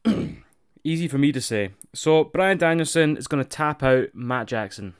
Easy 0.84 1.08
for 1.08 1.16
me 1.16 1.32
to 1.32 1.40
say. 1.40 1.70
So 1.94 2.24
Bryan 2.24 2.58
Danielson 2.58 3.16
is 3.16 3.26
going 3.26 3.42
to 3.42 3.48
tap 3.48 3.82
out 3.82 4.08
Matt 4.12 4.48
Jackson. 4.48 4.94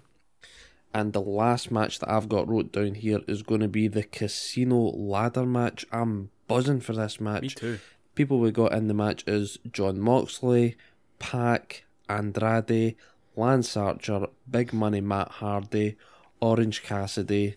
And 0.94 1.12
the 1.12 1.20
last 1.20 1.70
match 1.70 1.98
that 1.98 2.10
I've 2.10 2.28
got 2.28 2.48
wrote 2.48 2.72
down 2.72 2.94
here 2.94 3.20
is 3.26 3.42
going 3.42 3.60
to 3.60 3.68
be 3.68 3.88
the 3.88 4.04
Casino 4.04 4.76
Ladder 4.76 5.44
match. 5.44 5.84
I'm 5.92 6.30
buzzing 6.46 6.80
for 6.80 6.92
this 6.92 7.20
match. 7.20 7.42
Me 7.42 7.48
too. 7.48 7.78
People 8.14 8.38
we 8.38 8.52
got 8.52 8.72
in 8.72 8.86
the 8.86 8.94
match 8.94 9.24
is 9.26 9.58
Jon 9.70 10.00
Moxley, 10.00 10.76
Pac, 11.18 11.84
Andrade, 12.08 12.94
Lance 13.36 13.76
Archer, 13.76 14.28
Big 14.48 14.72
Money 14.72 15.00
Matt 15.00 15.28
Hardy, 15.28 15.96
Orange 16.40 16.82
Cassidy, 16.84 17.56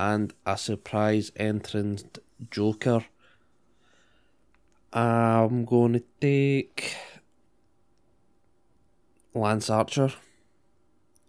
and 0.00 0.32
a 0.46 0.56
surprise 0.56 1.30
entrant 1.36 2.18
Joker. 2.50 3.04
I'm 4.94 5.66
going 5.66 5.92
to 5.92 6.02
take 6.22 6.96
Lance 9.34 9.68
Archer. 9.68 10.14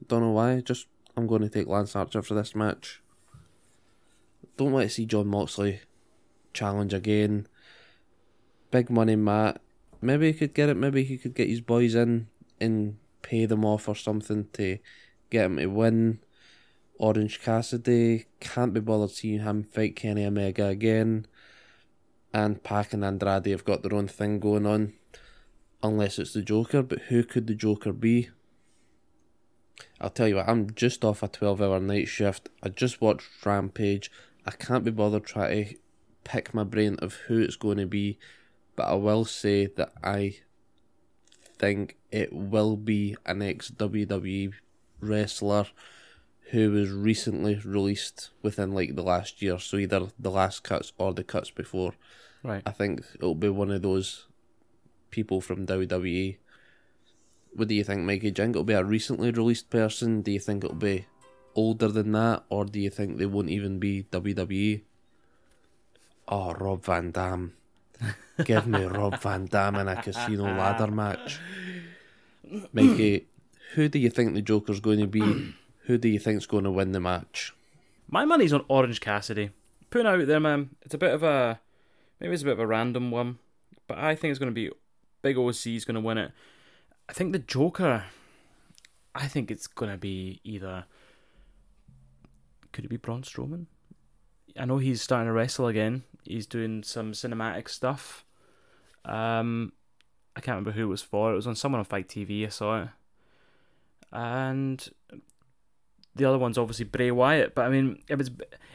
Don't 0.08 0.22
know 0.22 0.32
why, 0.32 0.62
just 0.62 0.88
I'm 1.18 1.28
going 1.28 1.42
to 1.42 1.50
take 1.50 1.68
Lance 1.68 1.98
Archer 1.98 2.22
for 2.22 2.34
this 2.34 2.56
match. 2.56 3.02
Don't 4.56 4.72
want 4.72 4.88
to 4.88 4.90
see 4.90 5.06
Jon 5.06 5.28
Moxley 5.28 5.82
challenge 6.54 6.94
again. 6.94 7.48
Big 8.72 8.90
money 8.90 9.18
Matt. 9.18 9.60
Maybe 10.02 10.32
he 10.32 10.34
could 10.38 10.54
get 10.54 10.70
it, 10.70 10.78
maybe 10.78 11.04
he 11.04 11.18
could 11.18 11.36
get 11.36 11.50
his 11.50 11.60
boys 11.60 11.94
in 11.94 12.28
and 12.62 12.96
pay 13.22 13.46
them 13.46 13.66
off 13.66 13.90
or 13.90 13.96
something 13.96 14.48
to 14.54 14.80
get 15.30 15.46
him 15.46 15.58
to 15.58 15.66
win. 15.66 16.20
Orange 17.02 17.42
Cassidy, 17.42 18.28
can't 18.40 18.76
be 18.76 18.80
bothered 18.80 19.10
seeing 19.10 19.40
him 19.40 19.64
fight 19.64 19.96
Kenny 19.96 20.24
Omega 20.24 20.68
again. 20.68 21.26
And 22.32 22.62
Pac 22.62 22.94
and 22.94 23.04
Andrade 23.04 23.48
have 23.48 23.66
got 23.66 23.82
their 23.82 23.96
own 23.96 24.08
thing 24.08 24.40
going 24.40 24.68
on. 24.68 24.94
Unless 25.82 26.20
it's 26.20 26.34
the 26.34 26.44
Joker, 26.44 26.84
but 26.84 27.00
who 27.10 27.24
could 27.24 27.48
the 27.48 27.56
Joker 27.56 27.92
be? 27.92 28.30
I'll 30.00 30.12
tell 30.12 30.28
you 30.28 30.36
what, 30.36 30.48
I'm 30.48 30.76
just 30.76 31.04
off 31.04 31.24
a 31.24 31.28
12 31.28 31.60
hour 31.60 31.80
night 31.80 32.08
shift. 32.08 32.50
I 32.62 32.70
just 32.70 33.02
watched 33.02 33.28
Rampage. 33.44 34.12
I 34.46 34.52
can't 34.52 34.84
be 34.84 34.92
bothered 34.92 35.26
trying 35.26 35.66
to 35.66 35.76
pick 36.24 36.54
my 36.54 36.64
brain 36.64 36.98
of 37.00 37.16
who 37.26 37.40
it's 37.40 37.56
going 37.56 37.80
to 37.80 37.88
be, 37.88 38.20
but 38.76 38.84
I 38.84 38.94
will 38.94 39.26
say 39.26 39.66
that 39.66 39.92
I 40.04 40.38
think 41.58 41.98
it 42.12 42.32
will 42.32 42.78
be 42.78 43.16
an 43.26 43.42
ex 43.42 43.72
WWE 43.72 44.54
wrestler 45.00 45.66
who 46.52 46.72
was 46.72 46.90
recently 46.92 47.56
released 47.64 48.30
within 48.42 48.72
like 48.74 48.96
the 48.96 49.04
last 49.04 49.42
year, 49.42 49.58
so 49.58 49.78
either 49.78 50.08
the 50.20 50.32
last 50.32 50.64
cuts 50.64 50.92
or 50.98 51.14
the 51.14 51.24
cuts 51.24 51.50
before. 51.50 51.94
Right. 52.44 52.62
I 52.66 52.72
think 52.72 53.04
it'll 53.16 53.36
be 53.36 53.50
one 53.50 53.72
of 53.72 53.82
those 53.82 54.28
people 55.12 55.40
from 55.42 55.66
WWE. 55.66 56.38
What 57.54 57.68
do 57.68 57.76
you 57.76 57.84
think, 57.84 58.02
Mikey? 58.02 58.32
Do 58.32 58.42
you 58.42 58.46
think 58.46 58.56
it'll 58.56 58.64
be 58.64 58.74
a 58.74 58.84
recently 58.84 59.32
released 59.32 59.70
person? 59.70 60.22
Do 60.22 60.32
you 60.32 60.40
think 60.40 60.64
it'll 60.64 60.76
be 60.76 61.06
older 61.56 61.88
than 61.88 62.12
that? 62.14 62.44
Or 62.50 62.66
do 62.66 62.80
you 62.80 62.90
think 62.90 63.18
they 63.18 63.26
won't 63.26 63.50
even 63.50 63.80
be 63.80 64.04
WWE? 64.12 64.82
Oh, 66.28 66.54
Rob 66.54 66.84
Van 66.84 67.12
Dam. 67.12 67.54
Give 68.44 68.68
me 68.68 68.84
Rob 69.00 69.20
Van 69.22 69.46
Dam 69.46 69.76
in 69.76 69.88
a 69.88 70.02
casino 70.02 70.44
ladder 70.44 70.88
match. 70.92 71.40
Mikey, 72.74 73.28
Who 73.76 73.88
do 73.88 74.00
you 74.00 74.10
think 74.10 74.34
the 74.34 74.42
Joker's 74.42 74.80
going 74.82 75.00
to 75.00 75.08
be? 75.08 75.54
Who 75.86 75.98
do 75.98 76.08
you 76.08 76.20
think's 76.20 76.46
going 76.46 76.64
to 76.64 76.72
win 76.72 76.92
the 76.92 77.00
match? 77.00 77.54
My 78.08 78.26
money's 78.26 78.54
on 78.54 78.66
Orange 78.68 79.02
Cassidy. 79.02 79.52
Putting 79.90 80.08
out 80.08 80.26
there, 80.26 80.40
man. 80.40 80.72
It's 80.84 80.94
a 80.94 80.98
bit 80.98 81.14
of 81.14 81.24
a 81.24 81.60
maybe 82.20 82.34
it's 82.34 82.44
a 82.44 82.46
bit 82.46 82.54
of 82.54 82.60
a 82.60 82.68
random 82.68 83.12
one, 83.12 83.40
but 83.88 83.98
I 83.98 84.16
think 84.16 84.32
it's 84.32 84.40
going 84.40 84.52
to 84.52 84.56
be 84.56 84.72
Big 85.22 85.38
OC 85.38 85.48
OC's 85.48 85.86
going 85.86 85.96
to 85.96 86.02
win 86.02 86.18
it. 86.18 86.32
I 87.10 87.14
think 87.14 87.32
the 87.32 87.40
Joker. 87.40 88.06
I 89.14 89.28
think 89.28 89.52
it's 89.52 89.68
going 89.68 89.92
to 89.92 89.98
be 89.98 90.40
either. 90.44 90.86
Could 92.72 92.86
it 92.86 92.90
be 92.90 92.98
Braun 92.98 93.24
Strowman? 93.24 93.66
I 94.58 94.66
know 94.66 94.78
he's 94.78 95.02
starting 95.02 95.28
to 95.28 95.34
wrestle 95.34 95.68
again. 95.68 96.04
He's 96.24 96.46
doing 96.46 96.84
some 96.84 97.12
cinematic 97.12 97.68
stuff. 97.68 98.26
Um, 99.04 99.74
I 100.36 100.40
can't 100.40 100.56
remember 100.56 100.72
who 100.72 100.84
it 100.84 100.90
was 100.90 101.02
for. 101.02 101.34
It 101.34 101.36
was 101.36 101.48
on 101.48 101.56
someone 101.56 101.80
on 101.80 101.86
FITE 101.86 102.08
TV. 102.08 102.46
I 102.46 102.50
saw 102.50 102.84
it, 102.84 102.88
and 104.12 104.88
the 106.16 106.26
other 106.26 106.38
one's 106.38 106.58
obviously 106.58 106.86
Bray 106.86 107.12
Wyatt. 107.12 107.56
But 107.56 107.66
I 107.66 107.70
mean, 107.70 108.02
if 108.08 108.20
it's 108.20 108.30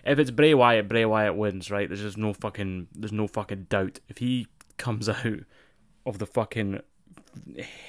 if 0.04 0.18
it's 0.18 0.30
Bray 0.30 0.54
Wyatt, 0.54 0.88
Bray 0.88 1.04
Wyatt 1.04 1.36
wins, 1.36 1.70
right? 1.70 1.88
There's 1.88 2.02
just 2.02 2.18
no 2.18 2.32
fucking 2.32 2.88
there's 2.94 3.12
no 3.12 3.26
fucking 3.26 3.66
doubt. 3.68 4.00
If 4.08 4.18
he 4.18 4.46
comes 4.78 5.08
out 5.08 5.40
of 6.04 6.18
the 6.18 6.26
fucking 6.26 6.80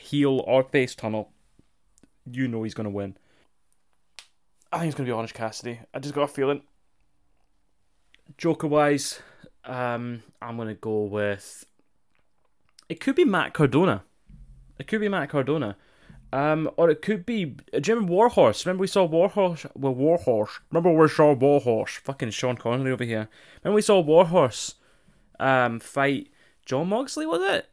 heel 0.01 0.43
or 0.45 0.63
face 0.63 0.95
tunnel, 0.95 1.31
you 2.29 2.47
know 2.47 2.63
he's 2.63 2.73
gonna 2.73 2.89
win. 2.89 3.17
I 4.71 4.79
think 4.79 4.89
it's 4.89 4.97
gonna 4.97 5.07
be 5.07 5.13
Orange 5.13 5.33
Cassidy. 5.33 5.79
I 5.93 5.99
just 5.99 6.13
got 6.13 6.23
a 6.23 6.27
feeling. 6.27 6.61
Joker 8.37 8.67
wise, 8.67 9.21
um, 9.63 10.23
I'm 10.41 10.57
gonna 10.57 10.73
go 10.73 11.03
with. 11.03 11.65
It 12.89 12.99
could 12.99 13.15
be 13.15 13.25
Matt 13.25 13.53
Cardona. 13.53 14.03
It 14.77 14.87
could 14.87 15.01
be 15.01 15.09
Matt 15.09 15.29
Cardona. 15.29 15.77
Um, 16.33 16.69
or 16.75 16.89
it 16.89 17.01
could 17.01 17.25
be 17.25 17.55
Jim 17.79 18.05
Warhorse. 18.07 18.65
Remember 18.65 18.81
we 18.81 18.87
saw 18.87 19.05
Warhorse? 19.05 19.65
Well, 19.75 19.95
Warhorse. 19.95 20.59
Remember 20.69 20.91
we 20.91 21.07
saw 21.07 21.33
Warhorse? 21.33 21.97
Fucking 21.97 22.31
Sean 22.31 22.57
Connery 22.57 22.91
over 22.91 23.05
here. 23.05 23.29
Remember 23.63 23.75
we 23.75 23.81
saw 23.81 23.99
Warhorse 24.01 24.75
um, 25.39 25.79
fight 25.79 26.29
Jon 26.65 26.89
Moxley, 26.89 27.25
was 27.25 27.41
it? 27.41 27.69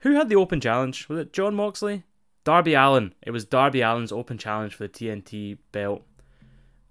Who 0.00 0.14
had 0.14 0.28
the 0.28 0.36
open 0.36 0.60
challenge? 0.60 1.08
Was 1.08 1.18
it 1.20 1.32
Jon 1.32 1.54
Moxley? 1.54 2.02
Darby 2.44 2.74
Allin. 2.74 3.14
It 3.22 3.30
was 3.30 3.44
Darby 3.44 3.82
Allin's 3.82 4.12
open 4.12 4.38
challenge 4.38 4.74
for 4.74 4.86
the 4.86 4.92
TNT 4.92 5.58
belt. 5.72 6.04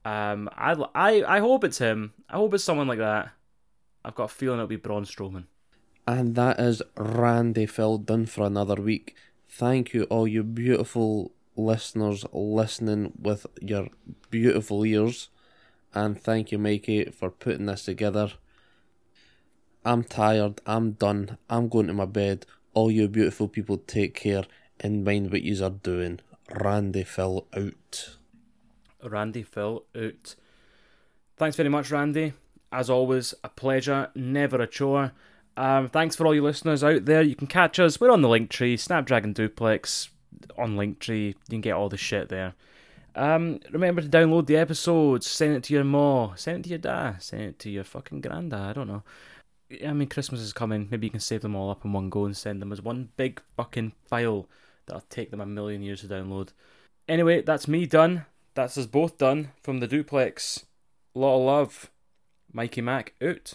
Um, 0.04 0.50
I, 0.56 0.74
I, 0.94 1.36
I 1.38 1.40
hope 1.40 1.64
it's 1.64 1.78
him. 1.78 2.14
I 2.30 2.36
hope 2.38 2.54
it's 2.54 2.64
someone 2.64 2.88
like 2.88 3.00
that. 3.00 3.32
I've 4.04 4.16
got 4.16 4.26
a 4.26 4.28
feeling 4.28 4.60
it'll 4.60 4.68
be 4.68 4.76
Braun 4.76 5.04
Strowman. 5.06 5.46
And 6.08 6.36
that 6.36 6.60
is 6.60 6.82
Randy 6.96 7.66
Phil 7.66 7.98
done 7.98 8.28
for 8.28 8.46
another 8.46 8.76
week. 8.76 9.16
Thank 9.58 9.94
you, 9.94 10.04
all 10.10 10.28
you 10.28 10.44
beautiful 10.44 11.32
listeners 11.56 12.26
listening 12.34 13.14
with 13.18 13.46
your 13.62 13.88
beautiful 14.30 14.86
ears. 14.86 15.30
And 15.94 16.22
thank 16.22 16.52
you, 16.52 16.58
Mikey, 16.58 17.06
for 17.12 17.30
putting 17.30 17.68
this 17.68 17.86
together. 17.86 18.34
I'm 19.86 20.04
tired. 20.04 20.60
I'm 20.66 20.92
done. 20.92 21.38
I'm 21.50 21.70
going 21.70 21.88
to 21.88 21.94
my 21.94 22.04
bed. 22.04 22.46
All 22.74 22.92
you 22.92 23.08
beautiful 23.08 23.48
people 23.48 23.78
take 23.78 24.14
care 24.14 24.44
and 24.82 25.06
mind 25.06 25.32
what 25.32 25.44
yous 25.44 25.62
are 25.62 25.70
doing. 25.70 26.20
Randy 26.52 27.06
Phil 27.06 27.48
out. 27.56 28.18
Randy 29.02 29.44
Phil 29.44 29.86
out. 29.96 30.36
Thanks 31.38 31.56
very 31.56 31.70
much, 31.70 31.92
Randy. 31.92 32.34
As 32.74 32.90
always, 32.90 33.34
a 33.42 33.48
pleasure, 33.48 34.10
never 34.16 34.62
a 34.62 34.68
chore. 34.68 35.14
Um, 35.58 35.88
thanks 35.88 36.16
for 36.16 36.26
all 36.26 36.36
you 36.36 36.44
listeners 36.44 36.84
out 36.84 37.06
there. 37.06 37.22
You 37.22 37.36
can 37.36 37.48
catch 37.48 37.80
us. 37.80 38.00
We're 38.00 38.12
on 38.12 38.22
the 38.22 38.28
Linktree, 38.28 38.80
Snapdragon 38.80 39.34
Duplex 39.34 40.10
on 40.58 40.76
Linktree. 40.76 41.28
You 41.28 41.36
can 41.50 41.62
get 41.62 41.74
all 41.74 41.90
the 41.90 41.98
shit 41.98 42.30
there. 42.30 42.56
Um, 43.16 43.62
remember 43.72 44.02
to 44.02 44.10
download 44.10 44.48
the 44.48 44.58
episodes, 44.58 45.26
send 45.26 45.56
it 45.56 45.64
to 45.64 45.74
your 45.74 45.86
ma, 45.86 46.36
send 46.36 46.60
it 46.60 46.64
to 46.64 46.70
your 46.70 46.80
dad, 46.80 47.24
send 47.24 47.44
it 47.44 47.60
to 47.60 47.70
your 47.70 47.86
fucking 47.86 48.20
granddad. 48.20 48.60
I 48.60 48.74
don't 48.74 48.90
know. 48.90 49.04
I 49.86 49.94
mean, 49.94 50.10
Christmas 50.10 50.42
is 50.42 50.52
coming. 50.52 50.88
Maybe 50.92 51.08
you 51.08 51.12
can 51.12 51.22
save 51.22 51.42
them 51.42 51.56
all 51.56 51.72
up 51.72 51.86
in 51.86 51.94
one 51.94 52.10
go 52.10 52.26
and 52.26 52.36
send 52.36 52.62
them 52.62 52.74
as 52.74 52.82
one 52.82 53.10
big 53.16 53.42
fucking 53.56 53.94
file 54.06 54.48
that'll 54.86 55.04
take 55.10 55.32
them 55.32 55.42
a 55.42 55.46
million 55.46 55.82
years 55.82 56.02
to 56.02 56.08
download. 56.08 56.50
Anyway, 57.08 57.42
that's 57.42 57.68
me 57.68 57.86
done. 57.86 58.26
That's 58.54 58.78
us 58.78 58.86
both 58.86 59.18
done 59.18 59.52
from 59.62 59.80
the 59.80 59.88
duplex. 59.88 60.66
lot 61.14 61.38
of 61.38 61.46
love. 61.46 61.92
Mikey 62.52 62.82
Mac 62.82 63.14
out. 63.22 63.54